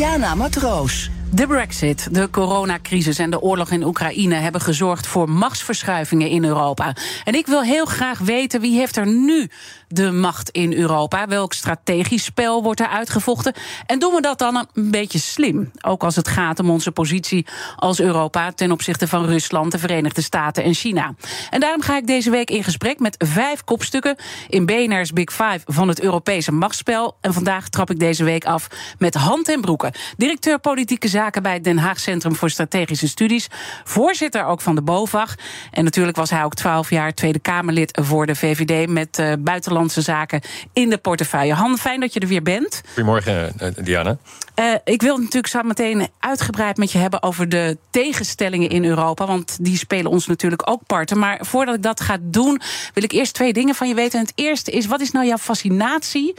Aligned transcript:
Diana 0.00 0.34
Matroos. 0.34 1.19
De 1.32 1.46
brexit, 1.46 2.14
de 2.14 2.30
coronacrisis 2.30 3.18
en 3.18 3.30
de 3.30 3.40
oorlog 3.40 3.70
in 3.70 3.84
Oekraïne 3.84 4.34
hebben 4.34 4.60
gezorgd 4.60 5.06
voor 5.06 5.30
machtsverschuivingen 5.30 6.28
in 6.28 6.44
Europa. 6.44 6.94
En 7.24 7.34
ik 7.34 7.46
wil 7.46 7.62
heel 7.62 7.84
graag 7.84 8.18
weten 8.18 8.60
wie 8.60 8.78
heeft 8.78 8.96
er 8.96 9.06
nu 9.06 9.50
de 9.88 10.10
macht 10.10 10.50
in 10.50 10.72
Europa? 10.72 11.26
Welk 11.26 11.52
strategisch 11.52 12.24
spel 12.24 12.62
wordt 12.62 12.80
er 12.80 12.88
uitgevochten? 12.88 13.52
En 13.86 13.98
doen 13.98 14.14
we 14.14 14.20
dat 14.20 14.38
dan 14.38 14.56
een 14.56 14.90
beetje 14.90 15.18
slim? 15.18 15.70
Ook 15.80 16.04
als 16.04 16.16
het 16.16 16.28
gaat 16.28 16.58
om 16.58 16.70
onze 16.70 16.92
positie 16.92 17.46
als 17.76 18.00
Europa 18.00 18.52
ten 18.52 18.72
opzichte 18.72 19.08
van 19.08 19.24
Rusland, 19.24 19.72
de 19.72 19.78
Verenigde 19.78 20.22
Staten 20.22 20.64
en 20.64 20.74
China. 20.74 21.14
En 21.50 21.60
daarom 21.60 21.82
ga 21.82 21.96
ik 21.96 22.06
deze 22.06 22.30
week 22.30 22.50
in 22.50 22.64
gesprek 22.64 22.98
met 22.98 23.24
vijf 23.26 23.64
kopstukken 23.64 24.16
in 24.48 24.66
BNR's 24.66 25.12
Big 25.12 25.32
Five 25.32 25.60
van 25.64 25.88
het 25.88 26.00
Europese 26.00 26.52
machtsspel. 26.52 27.16
En 27.20 27.32
vandaag 27.32 27.68
trap 27.68 27.90
ik 27.90 27.98
deze 27.98 28.24
week 28.24 28.44
af 28.44 28.68
met 28.98 29.14
Hand 29.14 29.48
en 29.48 29.60
Broeken, 29.60 29.92
directeur 30.16 30.58
politieke 30.58 31.08
zaken 31.08 31.18
bij 31.28 31.52
het 31.52 31.64
Den 31.64 31.78
Haag 31.78 32.00
Centrum 32.00 32.36
voor 32.36 32.50
Strategische 32.50 33.08
Studies, 33.08 33.48
voorzitter 33.84 34.44
ook 34.44 34.60
van 34.60 34.74
de 34.74 34.82
BOVAG. 34.82 35.34
En 35.70 35.84
natuurlijk 35.84 36.16
was 36.16 36.30
hij 36.30 36.44
ook 36.44 36.54
twaalf 36.54 36.90
jaar 36.90 37.14
Tweede 37.14 37.38
Kamerlid 37.38 37.98
voor 38.02 38.26
de 38.26 38.34
VVD 38.34 38.88
met 38.88 39.18
uh, 39.18 39.32
buitenland 39.38 39.92
Zaken 39.92 40.40
in 40.72 40.90
de 40.90 40.98
portefeuille. 40.98 41.54
Han, 41.54 41.78
fijn 41.78 42.00
dat 42.00 42.12
je 42.12 42.20
er 42.20 42.28
weer 42.28 42.42
bent. 42.42 42.80
Goedemorgen, 42.86 43.58
eh, 43.58 43.68
Diana. 43.84 44.16
Uh, 44.60 44.74
ik 44.84 45.02
wil 45.02 45.16
natuurlijk 45.16 45.46
zo 45.46 45.62
meteen 45.62 46.08
uitgebreid 46.18 46.76
met 46.76 46.92
je 46.92 46.98
hebben 46.98 47.22
over 47.22 47.48
de 47.48 47.78
tegenstellingen 47.90 48.68
in 48.68 48.84
Europa. 48.84 49.26
Want 49.26 49.56
die 49.60 49.76
spelen 49.76 50.10
ons 50.10 50.26
natuurlijk 50.26 50.70
ook 50.70 50.80
parten. 50.86 51.18
Maar 51.18 51.38
voordat 51.40 51.74
ik 51.74 51.82
dat 51.82 52.00
ga 52.00 52.16
doen, 52.20 52.60
wil 52.94 53.02
ik 53.02 53.12
eerst 53.12 53.34
twee 53.34 53.52
dingen 53.52 53.74
van 53.74 53.88
je 53.88 53.94
weten. 53.94 54.18
En 54.18 54.24
het 54.24 54.34
eerste 54.34 54.70
is: 54.70 54.86
wat 54.86 55.00
is 55.00 55.10
nou 55.10 55.26
jouw 55.26 55.38
fascinatie? 55.38 56.34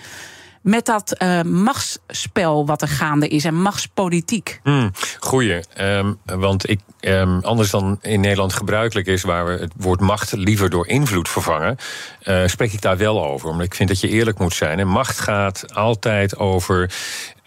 Met 0.62 0.86
dat 0.86 1.16
uh, 1.17 1.42
machtsspel 1.42 2.66
wat 2.66 2.81
er 2.81 2.88
gaande 2.88 3.28
is 3.28 3.45
en 3.45 3.62
machtspolitiek? 3.62 4.59
Hmm, 4.64 4.92
goeie. 5.20 5.64
Um, 5.80 6.20
want 6.26 6.70
ik, 6.70 6.80
um, 7.02 7.40
anders 7.44 7.70
dan 7.70 8.00
in 8.02 8.20
Nederland 8.20 8.53
gebruikelijk 8.53 9.08
is, 9.08 9.23
waar 9.23 9.45
we 9.45 9.52
het 9.52 9.73
woord 9.76 10.00
macht 10.00 10.31
liever 10.31 10.70
door 10.70 10.88
invloed 10.88 11.30
vervangen, 11.30 11.78
uh, 12.23 12.48
spreek 12.48 12.73
ik 12.73 12.81
daar 12.81 12.98
wel 12.98 13.26
over. 13.26 13.50
Omdat 13.50 13.66
ik 13.66 13.76
vind 13.76 13.90
dat 13.90 14.00
je 14.00 14.09
eerlijk 14.09 14.40
moet 14.40 14.53
zijn. 14.53 14.80
En 14.80 14.88
macht 14.88 15.20
gaat 15.20 15.73
altijd 15.73 16.38
over 16.38 16.92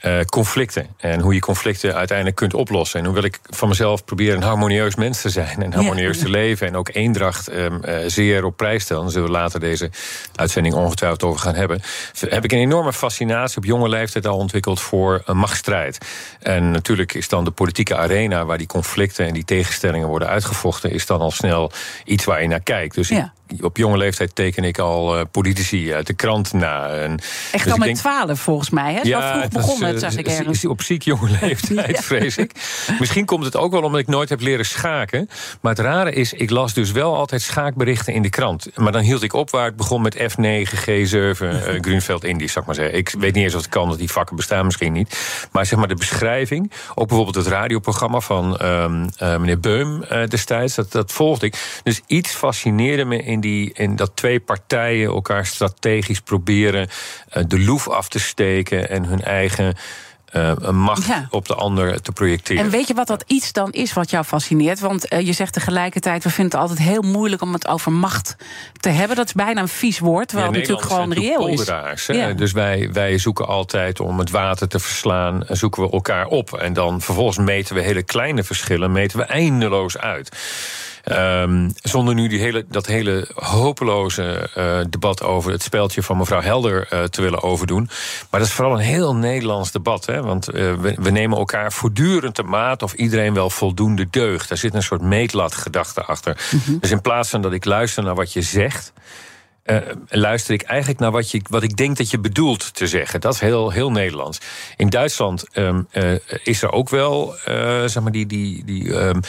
uh, 0.07 0.21
conflicten. 0.21 0.87
En 0.97 1.21
hoe 1.21 1.35
je 1.35 1.41
conflicten 1.41 1.95
uiteindelijk 1.95 2.37
kunt 2.37 2.55
oplossen. 2.55 3.01
En 3.01 3.07
hoe 3.07 3.15
wil 3.15 3.25
ik 3.25 3.39
van 3.51 3.69
mezelf 3.69 4.05
proberen 4.05 4.37
een 4.37 4.43
harmonieus 4.43 4.95
mens 4.95 5.21
te 5.21 5.29
zijn. 5.29 5.63
En 5.63 5.73
harmonieus 5.73 6.19
te 6.19 6.31
leven. 6.31 6.67
En 6.67 6.77
ook 6.77 6.89
eendracht 6.93 7.53
um, 7.53 7.81
uh, 7.85 7.97
zeer 8.07 8.45
op 8.45 8.57
prijs 8.57 8.83
stellen. 8.83 9.03
Daar 9.03 9.13
zullen 9.13 9.29
we 9.29 9.35
later 9.35 9.61
deze 9.61 9.91
uitzending 10.35 10.75
ongetwijfeld 10.75 11.23
over 11.23 11.41
gaan 11.41 11.55
hebben. 11.55 11.83
Heb 12.29 12.45
ik 12.45 12.53
een 12.53 12.59
enorme 12.59 12.93
fascinatie 12.93 13.57
op 13.57 13.65
jonge 13.65 13.89
leeftijd 13.89 14.27
al 14.27 14.39
ontwikkeld 14.39 14.81
voor 14.81 15.23
een 15.25 15.37
machtsstrijd. 15.37 15.99
En 16.41 16.71
natuurlijk 16.71 17.15
is 17.15 17.29
dan 17.29 17.45
de 17.45 17.51
politieke 17.51 17.97
arena 17.97 18.45
waar 18.45 18.59
die 18.59 18.67
conflicten 18.67 19.27
en 19.27 19.35
die 19.35 19.45
tegenstellingen 19.45 20.09
worden 20.09 20.29
uitgevochten, 20.29 20.91
is 20.91 21.07
dan 21.07 21.21
al 21.21 21.31
snel 21.31 21.73
iets 22.05 22.25
waar 22.25 22.43
je 22.43 22.49
naar 22.49 22.63
kijkt. 22.63 22.95
Dus 22.95 23.09
ja 23.09 23.33
op 23.61 23.77
jonge 23.77 23.97
leeftijd 23.97 24.35
teken 24.35 24.65
ik 24.65 24.79
al 24.79 25.19
uh, 25.19 25.25
politici 25.31 25.95
uit 25.95 26.07
de 26.07 26.15
krant 26.15 26.53
na. 26.53 26.89
En, 26.89 27.19
Echt 27.53 27.65
dus 27.65 27.73
al 27.73 27.79
met 27.79 27.95
twaalf 27.95 28.41
volgens 28.41 28.71
mij, 28.71 28.93
hè? 28.93 29.01
Zo 29.01 29.09
ja, 29.09 29.39
vroeg 29.39 29.49
begonnen 29.49 29.89
het, 29.89 30.01
zag 30.01 30.17
ik 30.17 30.27
ergens. 30.27 30.65
Op 30.65 30.83
ziek 30.83 31.03
jonge 31.03 31.31
leeftijd, 31.41 31.97
ja. 31.97 32.03
vrees 32.03 32.37
ik. 32.37 32.53
Misschien 32.99 33.25
komt 33.25 33.45
het 33.45 33.57
ook 33.57 33.73
wel 33.73 33.83
omdat 33.83 34.01
ik 34.01 34.07
nooit 34.07 34.29
heb 34.29 34.41
leren 34.41 34.67
schaken. 34.67 35.29
Maar 35.61 35.73
het 35.73 35.81
rare 35.81 36.13
is, 36.13 36.33
ik 36.33 36.51
las 36.51 36.75
dus 36.75 36.93
wel 36.93 37.17
altijd 37.17 37.43
schaakberichten 37.43 38.13
in 38.13 38.23
de 38.23 38.31
krant. 38.31 38.67
Maar 38.75 38.93
dan 38.93 39.03
hield 39.03 39.23
ik 39.23 39.33
op 39.33 39.51
waar 39.51 39.65
het 39.65 39.77
begon 39.77 40.03
met 40.03 40.17
F9, 40.17 40.69
G7, 40.87 41.43
uh, 41.43 41.81
Grunveld 41.85 42.25
Indisch, 42.25 42.57
ik 42.57 42.65
maar 42.67 42.75
zeggen. 42.75 42.97
Ik 42.97 43.15
weet 43.19 43.35
niet 43.35 43.45
eens 43.45 43.55
of 43.55 43.61
het 43.61 43.71
kan, 43.71 43.89
dat 43.89 43.99
die 43.99 44.11
vakken 44.11 44.37
bestaan 44.37 44.65
misschien 44.65 44.93
niet. 44.93 45.19
Maar 45.53 45.67
zeg 45.67 45.79
maar 45.79 45.89
de 45.89 45.95
beschrijving, 45.95 46.73
ook 46.95 47.07
bijvoorbeeld 47.07 47.45
het 47.45 47.47
radioprogramma 47.47 48.21
van 48.21 48.65
um, 48.65 49.09
uh, 49.23 49.37
meneer 49.37 49.61
Beum 49.61 50.05
destijds, 50.29 50.75
dat, 50.75 50.93
dat 50.93 51.13
volgde 51.13 51.47
ik. 51.47 51.81
Dus 51.83 52.01
iets 52.07 52.33
fascineerde 52.33 53.05
me 53.05 53.23
in 53.23 53.34
die, 53.41 53.73
in 53.73 53.97
dat 53.97 54.11
twee 54.15 54.41
partijen 54.41 55.07
elkaar 55.07 55.47
strategisch 55.47 56.21
proberen 56.21 56.89
uh, 57.37 57.45
de 57.47 57.61
loef 57.61 57.89
af 57.89 58.09
te 58.09 58.19
steken 58.19 58.91
en 58.91 59.05
hun 59.05 59.23
eigen 59.23 59.75
uh, 60.37 60.71
macht 60.71 61.07
ja. 61.07 61.27
op 61.31 61.47
de 61.47 61.55
ander 61.55 62.03
te 62.03 62.13
projecteren. 62.13 62.65
En 62.65 62.71
weet 62.71 62.89
je 62.89 62.95
wat 62.95 63.07
dat 63.07 63.25
iets 63.27 63.53
dan 63.53 63.73
is 63.73 63.93
wat 63.93 64.11
jou 64.11 64.25
fascineert? 64.25 64.81
Want 64.81 65.13
uh, 65.13 65.21
je 65.21 65.33
zegt 65.33 65.53
tegelijkertijd, 65.53 66.25
we 66.25 66.31
vinden 66.31 66.59
het 66.59 66.71
altijd 66.71 66.89
heel 66.89 67.03
moeilijk 67.03 67.43
om 67.43 67.53
het 67.53 67.69
over 67.69 67.93
macht 67.93 68.37
te 68.81 68.89
hebben. 68.89 69.17
Dat 69.17 69.27
is 69.27 69.33
bijna 69.33 69.61
een 69.61 69.69
vies 69.69 69.99
woord, 69.99 70.29
terwijl 70.29 70.51
ja, 70.51 70.59
het 70.59 70.69
natuurlijk 70.69 70.95
gewoon 70.95 71.13
reëel 71.13 71.49
is. 71.49 72.07
Ja. 72.07 72.33
Dus 72.33 72.53
wij, 72.53 72.89
wij 72.93 73.19
zoeken 73.19 73.47
altijd 73.47 74.01
om 74.01 74.19
het 74.19 74.31
water 74.31 74.69
te 74.69 74.79
verslaan, 74.79 75.45
zoeken 75.49 75.83
we 75.83 75.91
elkaar 75.91 76.27
op. 76.27 76.53
En 76.53 76.73
dan 76.73 77.01
vervolgens 77.01 77.39
meten 77.39 77.75
we 77.75 77.81
hele 77.81 78.03
kleine 78.03 78.45
verschillen, 78.45 78.93
meten 78.93 79.19
we 79.19 79.25
eindeloos 79.25 79.99
uit. 79.99 80.37
Um, 81.13 81.73
zonder 81.83 82.15
nu 82.15 82.29
die 82.29 82.41
hele, 82.41 82.65
dat 82.69 82.87
hele 82.87 83.29
hopeloze 83.35 84.51
uh, 84.57 84.81
debat 84.91 85.23
over 85.23 85.53
het 85.53 85.63
speldje 85.63 86.03
van 86.03 86.17
mevrouw 86.17 86.41
Helder 86.41 86.89
uh, 86.93 87.03
te 87.03 87.23
willen 87.23 87.43
overdoen. 87.43 87.89
Maar 88.31 88.41
dat 88.41 88.49
is 88.49 88.55
vooral 88.55 88.75
een 88.75 88.85
heel 88.85 89.15
Nederlands 89.15 89.71
debat. 89.71 90.07
Hè? 90.07 90.23
Want 90.23 90.55
uh, 90.55 90.75
we, 90.75 90.95
we, 90.99 91.11
nemen 91.11 91.39
elkaar 91.39 91.73
voortdurend 91.73 92.35
te 92.35 92.43
maat 92.43 92.83
of 92.83 92.93
iedereen 92.93 93.35
wel 93.35 93.51
voldoende 93.51 94.07
deugt. 94.11 94.49
Daar 94.49 94.59
zit 94.59 94.75
een 94.75 94.83
soort 94.83 95.03
meetlatgedachte 95.03 96.05
achter. 96.05 96.47
Mm 96.51 96.61
-hmm. 96.65 96.79
Dus 96.81 96.91
in 96.91 97.01
plaats 97.01 97.31
van 97.31 97.43
dat 97.43 97.53
ik 97.53 97.65
luister 97.65 98.03
naar 98.03 98.15
wat 98.15 98.33
je 98.33 98.43
zegt. 98.43 98.93
Uh, 99.65 99.79
luister 100.09 100.55
ik 100.55 100.63
eigenlijk 100.63 101.01
naar 101.01 101.11
wat, 101.11 101.31
je, 101.31 101.41
wat 101.49 101.63
ik 101.63 101.77
denk 101.77 101.97
dat 101.97 102.11
je 102.11 102.19
bedoelt 102.19 102.75
te 102.75 102.87
zeggen. 102.87 103.21
Dat 103.21 103.35
is 103.35 103.41
heel, 103.41 103.71
heel 103.71 103.91
Nederlands. 103.91 104.41
In 104.77 104.89
Duitsland 104.89 105.45
um, 105.53 105.89
uh, 105.93 106.15
is 106.43 106.63
er 106.63 106.73
ook 106.73 106.89
wel 106.89 107.35
uh, 107.49 107.85
zeg 107.85 108.01
maar 108.03 108.13
die, 108.13 108.27
die, 108.27 108.65
die 108.65 108.95
um, 108.95 109.21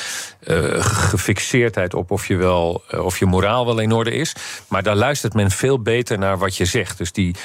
gefixeerdheid 0.80 1.94
op 1.94 2.12
of 2.12 2.28
je, 2.28 2.36
wel, 2.36 2.84
of 2.90 3.20
je 3.20 3.26
moraal 3.26 3.66
wel 3.66 3.80
in 3.80 3.92
orde 3.92 4.12
is. 4.12 4.36
Maar 4.68 4.84
daar 4.84 4.96
luistert 4.96 5.34
men 5.34 5.52
veel 5.52 5.82
beter 5.82 6.18
naar 6.18 6.38
wat 6.38 6.58
je 6.58 6.66
zegt. 6.66 6.98
Dus 6.98 7.12
die 7.12 7.36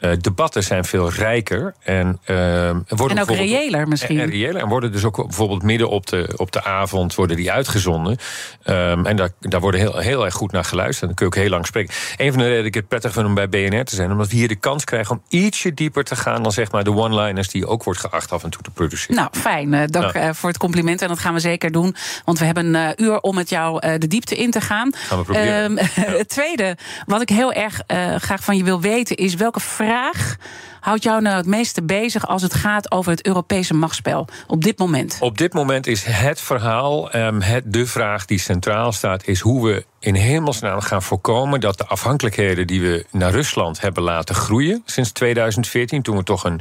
uh, 0.00 0.10
debatten 0.20 0.62
zijn 0.62 0.84
veel 0.84 1.10
rijker. 1.10 1.74
En, 1.82 2.20
uh, 2.26 2.70
worden 2.88 3.16
en 3.16 3.22
ook 3.22 3.30
reëler 3.30 3.88
misschien. 3.88 4.20
En, 4.20 4.30
reëler. 4.30 4.62
En 4.62 4.68
worden 4.68 4.92
dus 4.92 5.04
ook 5.04 5.16
bijvoorbeeld 5.16 5.62
midden 5.62 5.88
op 5.88 6.06
de, 6.06 6.32
op 6.36 6.52
de 6.52 6.64
avond 6.64 7.14
worden 7.14 7.36
die 7.36 7.52
uitgezonden. 7.52 8.16
Um, 8.64 9.06
en 9.06 9.16
daar, 9.16 9.30
daar 9.40 9.60
worden 9.60 9.80
heel, 9.80 9.98
heel 9.98 10.24
erg 10.24 10.34
goed 10.34 10.52
naar 10.52 10.64
geluisterd. 10.64 11.00
En 11.00 11.06
dan 11.06 11.16
kun 11.16 11.26
je 11.26 11.32
ook 11.32 11.40
heel 11.42 11.50
lang 11.50 11.66
spreken. 11.66 11.94
Een 12.16 12.32
van 12.32 12.38
de 12.38 12.44
redenen 12.44 12.56
dat 12.56 12.66
ik 12.66 12.74
het 12.74 12.88
prettig 12.88 13.12
vind 13.12 13.26
om 13.26 13.34
bij 13.34 13.48
BNR 13.48 13.84
te 13.84 13.94
zijn... 13.94 14.10
omdat 14.10 14.28
we 14.28 14.36
hier 14.36 14.48
de 14.48 14.56
kans 14.56 14.84
krijgen 14.84 15.16
om 15.16 15.22
ietsje 15.28 15.74
dieper 15.74 16.04
te 16.04 16.16
gaan... 16.16 16.42
dan 16.42 16.52
zeg 16.52 16.72
maar 16.72 16.84
de 16.84 16.94
one-liners 16.94 17.48
die 17.48 17.66
ook 17.66 17.84
wordt 17.84 18.00
geacht 18.00 18.32
af 18.32 18.44
en 18.44 18.50
toe 18.50 18.62
te 18.62 18.70
produceren. 18.70 19.16
Nou, 19.16 19.28
fijn. 19.32 19.72
Uh, 19.72 19.82
dank 19.86 20.34
voor 20.34 20.48
het 20.48 20.58
compliment. 20.58 21.02
En 21.02 21.08
dat 21.08 21.18
gaan 21.18 21.34
we 21.34 21.40
zeker 21.40 21.72
doen. 21.72 21.96
Want 22.24 22.38
we 22.38 22.44
hebben 22.44 22.74
een 22.74 23.02
uur 23.02 23.20
om 23.20 23.34
met 23.34 23.48
jou 23.48 23.98
de 23.98 24.06
diepte 24.06 24.36
in 24.36 24.50
te 24.50 24.60
gaan. 24.60 24.94
Gaan 24.94 25.18
we 25.18 25.24
proberen. 25.24 25.70
Um, 25.70 25.76
ja. 25.78 25.84
Het 25.94 26.28
tweede 26.28 26.76
wat 27.06 27.22
ik 27.22 27.28
heel 27.28 27.52
erg 27.52 27.80
graag 28.16 28.44
van 28.44 28.56
je 28.56 28.64
wil 28.64 28.80
weten... 28.80 29.16
is 29.16 29.34
welke 29.34 29.60
vraag 29.86 30.36
houdt 30.80 31.02
jou 31.02 31.22
nou 31.22 31.36
het 31.36 31.46
meeste 31.46 31.82
bezig 31.82 32.26
als 32.26 32.42
het 32.42 32.54
gaat 32.54 32.90
over 32.90 33.10
het 33.10 33.26
Europese 33.26 33.74
machtsspel 33.74 34.28
op 34.46 34.62
dit 34.62 34.78
moment? 34.78 35.16
Op 35.20 35.38
dit 35.38 35.52
moment 35.52 35.86
is 35.86 36.04
het 36.04 36.40
verhaal, 36.40 37.14
um, 37.16 37.40
het, 37.40 37.72
de 37.72 37.86
vraag 37.86 38.24
die 38.24 38.38
centraal 38.38 38.92
staat, 38.92 39.26
is 39.26 39.40
hoe 39.40 39.66
we 39.66 39.84
in 40.00 40.14
hemelsnaam 40.14 40.80
gaan 40.80 41.02
voorkomen 41.02 41.60
dat 41.60 41.78
de 41.78 41.86
afhankelijkheden 41.86 42.66
die 42.66 42.80
we 42.80 43.06
naar 43.10 43.30
Rusland 43.30 43.80
hebben 43.80 44.02
laten 44.02 44.34
groeien 44.34 44.82
sinds 44.84 45.12
2014, 45.12 46.02
toen 46.02 46.16
we 46.16 46.22
toch 46.22 46.44
een 46.44 46.60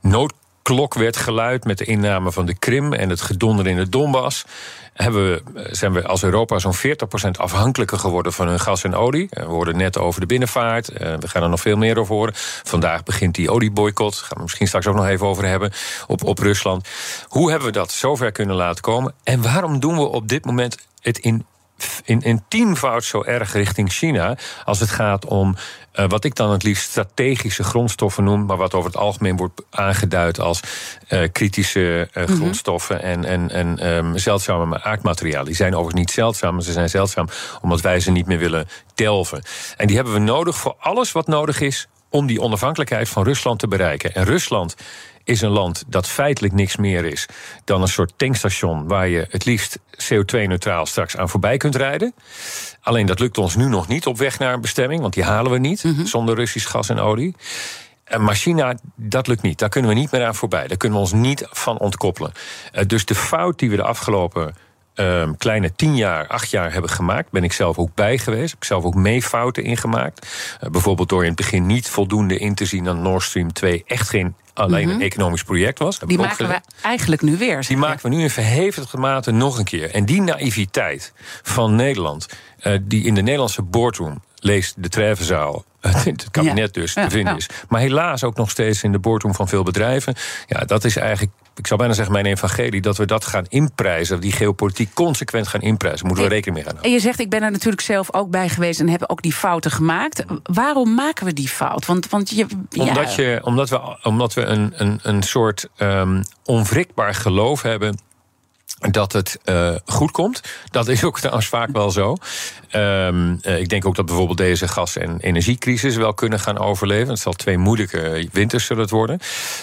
nood 0.00 0.32
klok 0.62 0.94
werd 0.94 1.16
geluid 1.16 1.64
met 1.64 1.78
de 1.78 1.84
inname 1.84 2.32
van 2.32 2.46
de 2.46 2.54
Krim 2.54 2.92
en 2.92 3.08
het 3.08 3.20
gedonder 3.20 3.66
in 3.66 3.76
de 3.76 3.88
Donbass. 3.88 4.44
Hebben 4.92 5.24
we, 5.24 5.68
zijn 5.70 5.92
we 5.92 6.06
als 6.06 6.22
Europa 6.22 6.58
zo'n 6.58 6.76
40% 6.76 6.78
afhankelijker 7.30 7.98
geworden 7.98 8.32
van 8.32 8.48
hun 8.48 8.60
gas 8.60 8.84
en 8.84 8.94
olie. 8.94 9.26
We 9.30 9.44
hoorden 9.44 9.76
net 9.76 9.98
over 9.98 10.20
de 10.20 10.26
binnenvaart. 10.26 10.88
We 10.92 11.28
gaan 11.28 11.42
er 11.42 11.48
nog 11.48 11.60
veel 11.60 11.76
meer 11.76 11.98
over 11.98 12.14
horen. 12.14 12.34
Vandaag 12.62 13.02
begint 13.02 13.34
die 13.34 13.50
olieboycott. 13.50 14.16
Gaan 14.16 14.36
we 14.36 14.42
misschien 14.42 14.66
straks 14.66 14.86
ook 14.86 14.94
nog 14.94 15.06
even 15.06 15.26
over 15.26 15.44
hebben. 15.44 15.72
Op, 16.06 16.24
op 16.24 16.38
Rusland. 16.38 16.88
Hoe 17.26 17.50
hebben 17.50 17.68
we 17.68 17.74
dat 17.74 17.92
zover 17.92 18.32
kunnen 18.32 18.56
laten 18.56 18.82
komen? 18.82 19.14
En 19.22 19.42
waarom 19.42 19.80
doen 19.80 19.94
we 19.94 20.04
op 20.04 20.28
dit 20.28 20.44
moment 20.44 20.76
het 21.00 21.18
in 21.18 21.44
in, 22.04 22.20
in 22.20 22.42
tienvoud 22.48 23.04
zo 23.04 23.22
erg 23.22 23.52
richting 23.52 23.92
China 23.92 24.36
als 24.64 24.80
het 24.80 24.90
gaat 24.90 25.24
om 25.24 25.56
uh, 25.94 26.04
wat 26.08 26.24
ik 26.24 26.34
dan 26.34 26.50
het 26.50 26.62
liefst 26.62 26.90
strategische 26.90 27.62
grondstoffen 27.62 28.24
noem, 28.24 28.46
maar 28.46 28.56
wat 28.56 28.74
over 28.74 28.90
het 28.90 29.00
algemeen 29.00 29.36
wordt 29.36 29.62
aangeduid 29.70 30.40
als 30.40 30.60
uh, 31.08 31.28
kritische 31.32 31.80
uh, 31.80 32.22
mm-hmm. 32.22 32.36
grondstoffen 32.36 33.02
en, 33.02 33.24
en, 33.24 33.50
en 33.50 33.86
um, 33.86 34.18
zeldzame 34.18 34.82
aardmaterialen. 34.82 35.46
Die 35.46 35.54
zijn 35.54 35.74
overigens 35.74 36.00
niet 36.00 36.10
zeldzaam, 36.10 36.54
maar 36.54 36.62
ze 36.62 36.72
zijn 36.72 36.88
zeldzaam 36.88 37.28
omdat 37.60 37.80
wij 37.80 38.00
ze 38.00 38.10
niet 38.10 38.26
meer 38.26 38.38
willen 38.38 38.68
delven. 38.94 39.42
En 39.76 39.86
die 39.86 39.96
hebben 39.96 40.14
we 40.14 40.20
nodig 40.20 40.56
voor 40.56 40.74
alles 40.78 41.12
wat 41.12 41.26
nodig 41.26 41.60
is 41.60 41.88
om 42.10 42.26
die 42.26 42.40
onafhankelijkheid 42.40 43.08
van 43.08 43.24
Rusland 43.24 43.58
te 43.58 43.68
bereiken. 43.68 44.14
En 44.14 44.24
Rusland 44.24 44.76
is 45.24 45.40
een 45.40 45.50
land 45.50 45.84
dat 45.86 46.08
feitelijk 46.08 46.54
niks 46.54 46.76
meer 46.76 47.04
is 47.04 47.26
dan 47.64 47.82
een 47.82 47.88
soort 47.88 48.12
tankstation 48.16 48.88
waar 48.88 49.08
je 49.08 49.26
het 49.30 49.44
liefst 49.44 49.78
CO2-neutraal 49.78 50.86
straks 50.86 51.16
aan 51.16 51.28
voorbij 51.28 51.56
kunt 51.56 51.76
rijden. 51.76 52.14
Alleen 52.80 53.06
dat 53.06 53.18
lukt 53.18 53.38
ons 53.38 53.56
nu 53.56 53.68
nog 53.68 53.88
niet 53.88 54.06
op 54.06 54.18
weg 54.18 54.38
naar 54.38 54.54
een 54.54 54.60
bestemming, 54.60 55.00
want 55.00 55.14
die 55.14 55.24
halen 55.24 55.52
we 55.52 55.58
niet 55.58 55.84
mhm. 55.84 56.04
zonder 56.04 56.34
Russisch 56.34 56.70
gas 56.70 56.88
en 56.88 56.98
olie. 56.98 57.34
Maar 58.18 58.34
China, 58.34 58.76
dat 58.96 59.26
lukt 59.26 59.42
niet. 59.42 59.58
Daar 59.58 59.68
kunnen 59.68 59.90
we 59.90 59.96
niet 59.96 60.10
meer 60.10 60.24
aan 60.24 60.34
voorbij. 60.34 60.66
Daar 60.66 60.76
kunnen 60.76 60.98
we 60.98 61.04
ons 61.04 61.12
niet 61.12 61.46
van 61.50 61.78
ontkoppelen. 61.78 62.32
Eh, 62.72 62.84
dus 62.86 63.04
de 63.04 63.14
fout 63.14 63.58
die 63.58 63.70
we 63.70 63.76
de 63.76 63.82
afgelopen 63.82 64.54
um, 64.94 65.36
kleine 65.36 65.74
tien 65.74 65.96
jaar, 65.96 66.26
acht 66.26 66.50
jaar 66.50 66.72
hebben 66.72 66.90
gemaakt. 66.90 67.30
Ben 67.30 67.44
ik 67.44 67.52
zelf 67.52 67.78
ook 67.78 67.94
bij 67.94 68.18
geweest. 68.18 68.50
Heb 68.50 68.58
ik 68.58 68.64
zelf 68.64 68.84
ook 68.84 68.94
mee 68.94 69.22
fouten 69.22 69.64
ingemaakt. 69.64 70.26
Uh, 70.62 70.70
bijvoorbeeld 70.70 71.08
door 71.08 71.22
in 71.22 71.28
het 71.28 71.36
begin 71.36 71.66
niet 71.66 71.88
voldoende 71.88 72.38
in 72.38 72.54
te 72.54 72.64
zien 72.64 72.84
dat 72.84 72.96
Nord 72.96 73.22
Stream 73.22 73.52
2 73.52 73.84
echt 73.86 74.08
geen 74.08 74.34
alleen 74.54 74.88
een 74.88 74.94
mhm. 74.94 75.04
economisch 75.04 75.42
project 75.42 75.78
was. 75.78 75.98
Die 75.98 76.18
maken 76.18 76.48
we 76.48 76.60
eigenlijk 76.82 77.22
nu 77.22 77.36
weer. 77.36 77.64
Die 77.66 77.76
maken 77.76 78.10
we 78.10 78.16
nu 78.16 78.22
in 78.22 78.30
verhevigde 78.30 78.98
mate 78.98 79.30
nog 79.30 79.58
een 79.58 79.64
keer. 79.64 79.90
En 79.90 80.04
die 80.04 80.20
naïviteit 80.20 81.12
van 81.42 81.74
Nederland, 81.74 82.28
uh, 82.62 82.78
die 82.82 83.04
in 83.04 83.14
de 83.14 83.22
Nederlandse 83.22 83.62
boardroom 83.62 84.22
leest 84.36 84.82
de 84.82 84.88
Trevenzaal 84.88 85.64
het 86.04 86.30
kabinet 86.30 86.74
dus 86.74 86.94
te 86.94 87.10
vinden 87.10 87.36
is. 87.36 87.48
Maar 87.68 87.80
helaas 87.80 88.24
ook 88.24 88.36
nog 88.36 88.50
steeds 88.50 88.82
in 88.82 88.92
de 88.92 88.98
boardroom 88.98 89.34
van 89.34 89.48
veel 89.48 89.62
bedrijven. 89.62 90.14
Ja, 90.46 90.64
dat 90.64 90.84
is 90.84 90.96
eigenlijk 90.96 91.32
ik 91.54 91.66
zou 91.66 91.78
bijna 91.78 91.94
zeggen, 91.94 92.14
mijn 92.14 92.26
evangelie, 92.26 92.80
dat 92.80 92.96
we 92.96 93.06
dat 93.06 93.24
gaan 93.24 93.44
inprijzen, 93.48 94.20
die 94.20 94.32
geopolitiek 94.32 94.94
consequent 94.94 95.48
gaan 95.48 95.60
inprijzen. 95.60 96.06
Moeten 96.06 96.24
we 96.24 96.30
rekening 96.30 96.56
mee 96.56 96.64
gaan 96.64 96.72
houden. 96.72 96.92
En 96.92 96.98
je 96.98 97.06
zegt, 97.06 97.20
ik 97.20 97.30
ben 97.30 97.42
er 97.42 97.50
natuurlijk 97.50 97.82
zelf 97.82 98.14
ook 98.14 98.30
bij 98.30 98.48
geweest 98.48 98.80
en 98.80 98.88
heb 98.88 99.04
ook 99.06 99.22
die 99.22 99.32
fouten 99.32 99.70
gemaakt. 99.70 100.24
Waarom 100.42 100.94
maken 100.94 101.26
we 101.26 101.32
die 101.32 101.48
fout? 101.48 101.86
Want, 101.86 102.08
want 102.08 102.30
je, 102.30 102.46
omdat, 102.78 103.14
je, 103.14 103.40
omdat 103.42 103.68
we, 103.68 103.96
omdat 104.02 104.34
we 104.34 104.42
een, 104.42 104.72
een, 104.76 104.98
een 105.02 105.22
soort 105.22 105.68
um, 105.78 106.22
onwrikbaar 106.44 107.14
geloof 107.14 107.62
hebben 107.62 107.98
dat 108.90 109.12
het 109.12 109.38
uh, 109.44 109.74
goed 109.84 110.10
komt. 110.10 110.40
Dat 110.70 110.88
is 110.88 111.04
ook 111.04 111.18
trouwens 111.18 111.46
vaak 111.46 111.68
wel 111.72 111.90
zo. 111.90 112.16
Um, 112.72 113.38
uh, 113.42 113.58
ik 113.58 113.68
denk 113.68 113.86
ook 113.86 113.94
dat 113.94 114.06
bijvoorbeeld 114.06 114.38
deze 114.38 114.68
gas- 114.68 114.96
en 114.96 115.20
energiecrisis 115.20 115.96
wel 115.96 116.14
kunnen 116.14 116.40
gaan 116.40 116.58
overleven. 116.58 117.08
Het 117.08 117.18
zal 117.18 117.32
twee 117.32 117.58
moeilijke 117.58 118.28
winters 118.32 118.66
zullen 118.66 118.82
het 118.82 118.90
worden. 118.90 119.18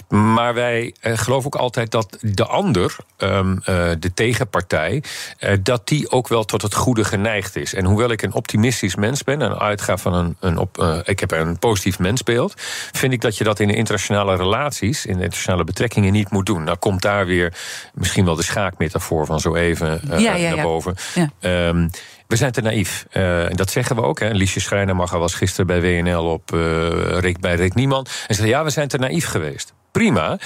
Maar 0.07 0.53
wij 0.53 0.93
uh, 1.01 1.17
geloven 1.17 1.45
ook 1.45 1.61
altijd 1.61 1.91
dat 1.91 2.17
de 2.21 2.45
ander, 2.45 2.95
um, 3.17 3.61
de 3.99 4.11
tegenpartij, 4.13 5.03
dat 5.61 5.87
die 5.87 6.11
ook 6.11 6.27
wel 6.27 6.45
tot 6.45 6.61
het 6.61 6.73
goede 6.73 7.03
geneigd 7.03 7.55
is. 7.55 7.73
En 7.73 7.85
hoewel 7.85 8.09
ik 8.09 8.21
een 8.21 8.33
optimistisch 8.33 8.95
mens 8.95 9.23
ben 9.23 9.41
en 9.41 9.59
uitga 9.59 9.97
van 9.97 10.13
een, 10.13 10.37
een 10.39 10.57
op, 10.57 11.01
ik 11.03 11.19
heb 11.19 11.31
een 11.31 11.59
positief 11.59 11.99
mensbeeld, 11.99 12.53
vind 12.91 13.13
ik 13.13 13.21
dat 13.21 13.37
je 13.37 13.43
dat 13.43 13.59
in 13.59 13.67
de 13.67 13.75
internationale 13.75 14.35
relaties, 14.35 15.05
in 15.05 15.13
internationale 15.13 15.63
betrekkingen 15.63 16.11
niet 16.11 16.31
moet 16.31 16.45
doen. 16.45 16.63
Nou 16.63 16.77
komt 16.77 17.01
daar 17.01 17.25
weer 17.25 17.53
misschien 17.93 18.25
wel 18.25 18.35
de 18.35 18.43
schaakmetafoor 18.43 19.08
voor 19.09 19.25
van 19.25 19.39
zo 19.39 19.55
even 19.55 20.01
uh, 20.11 20.19
ja, 20.19 20.35
ja, 20.35 20.55
naar 20.55 20.63
boven. 20.63 20.95
Um, 21.39 21.89
we 22.27 22.35
zijn 22.35 22.51
te 22.51 22.61
naïef. 22.61 23.05
Uh, 23.13 23.49
en 23.49 23.55
dat 23.55 23.71
zeggen 23.71 23.95
we 23.95 24.01
ook. 24.01 24.19
Hè. 24.19 24.29
Liesje 24.29 24.59
Schrijnemacher 24.59 25.19
was 25.19 25.33
gisteren 25.33 25.67
bij 25.67 25.81
WNL 25.81 26.23
op, 26.23 26.51
uh, 26.53 26.59
Rick, 27.19 27.39
bij 27.39 27.55
Rick 27.55 27.73
Niemand. 27.73 28.09
En 28.27 28.35
zei: 28.35 28.47
Ja, 28.47 28.63
we 28.63 28.69
zijn 28.69 28.87
te 28.87 28.97
naïef 28.97 29.25
geweest. 29.25 29.73
Prima. 29.91 30.27
Maar, 30.27 30.37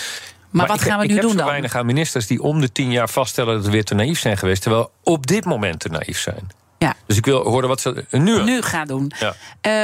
maar 0.49 0.67
wat 0.67 0.81
gaan 0.81 0.99
we 0.99 1.05
nu 1.05 1.13
doen 1.13 1.21
dan? 1.21 1.31
Ik 1.31 1.37
heb 1.37 1.47
weinig 1.47 1.75
aan 1.75 1.85
ministers 1.85 2.27
die 2.27 2.41
om 2.41 2.61
de 2.61 2.71
tien 2.71 2.91
jaar 2.91 3.09
vaststellen 3.09 3.55
dat 3.55 3.65
we 3.65 3.71
weer 3.71 3.83
te 3.83 3.93
naïef 3.93 4.19
zijn 4.19 4.37
geweest. 4.37 4.61
Terwijl 4.61 4.91
op 5.03 5.27
dit 5.27 5.45
moment 5.45 5.79
te 5.79 5.89
naïef 5.89 6.19
zijn. 6.19 6.51
Ja. 6.77 6.95
Dus 7.05 7.17
ik 7.17 7.25
wil 7.25 7.43
horen 7.43 7.67
wat 7.67 7.81
ze 7.81 8.05
nu, 8.11 8.43
nu 8.43 8.61
gaan 8.61 8.87
doen. 8.87 9.11
Ja. 9.19 9.35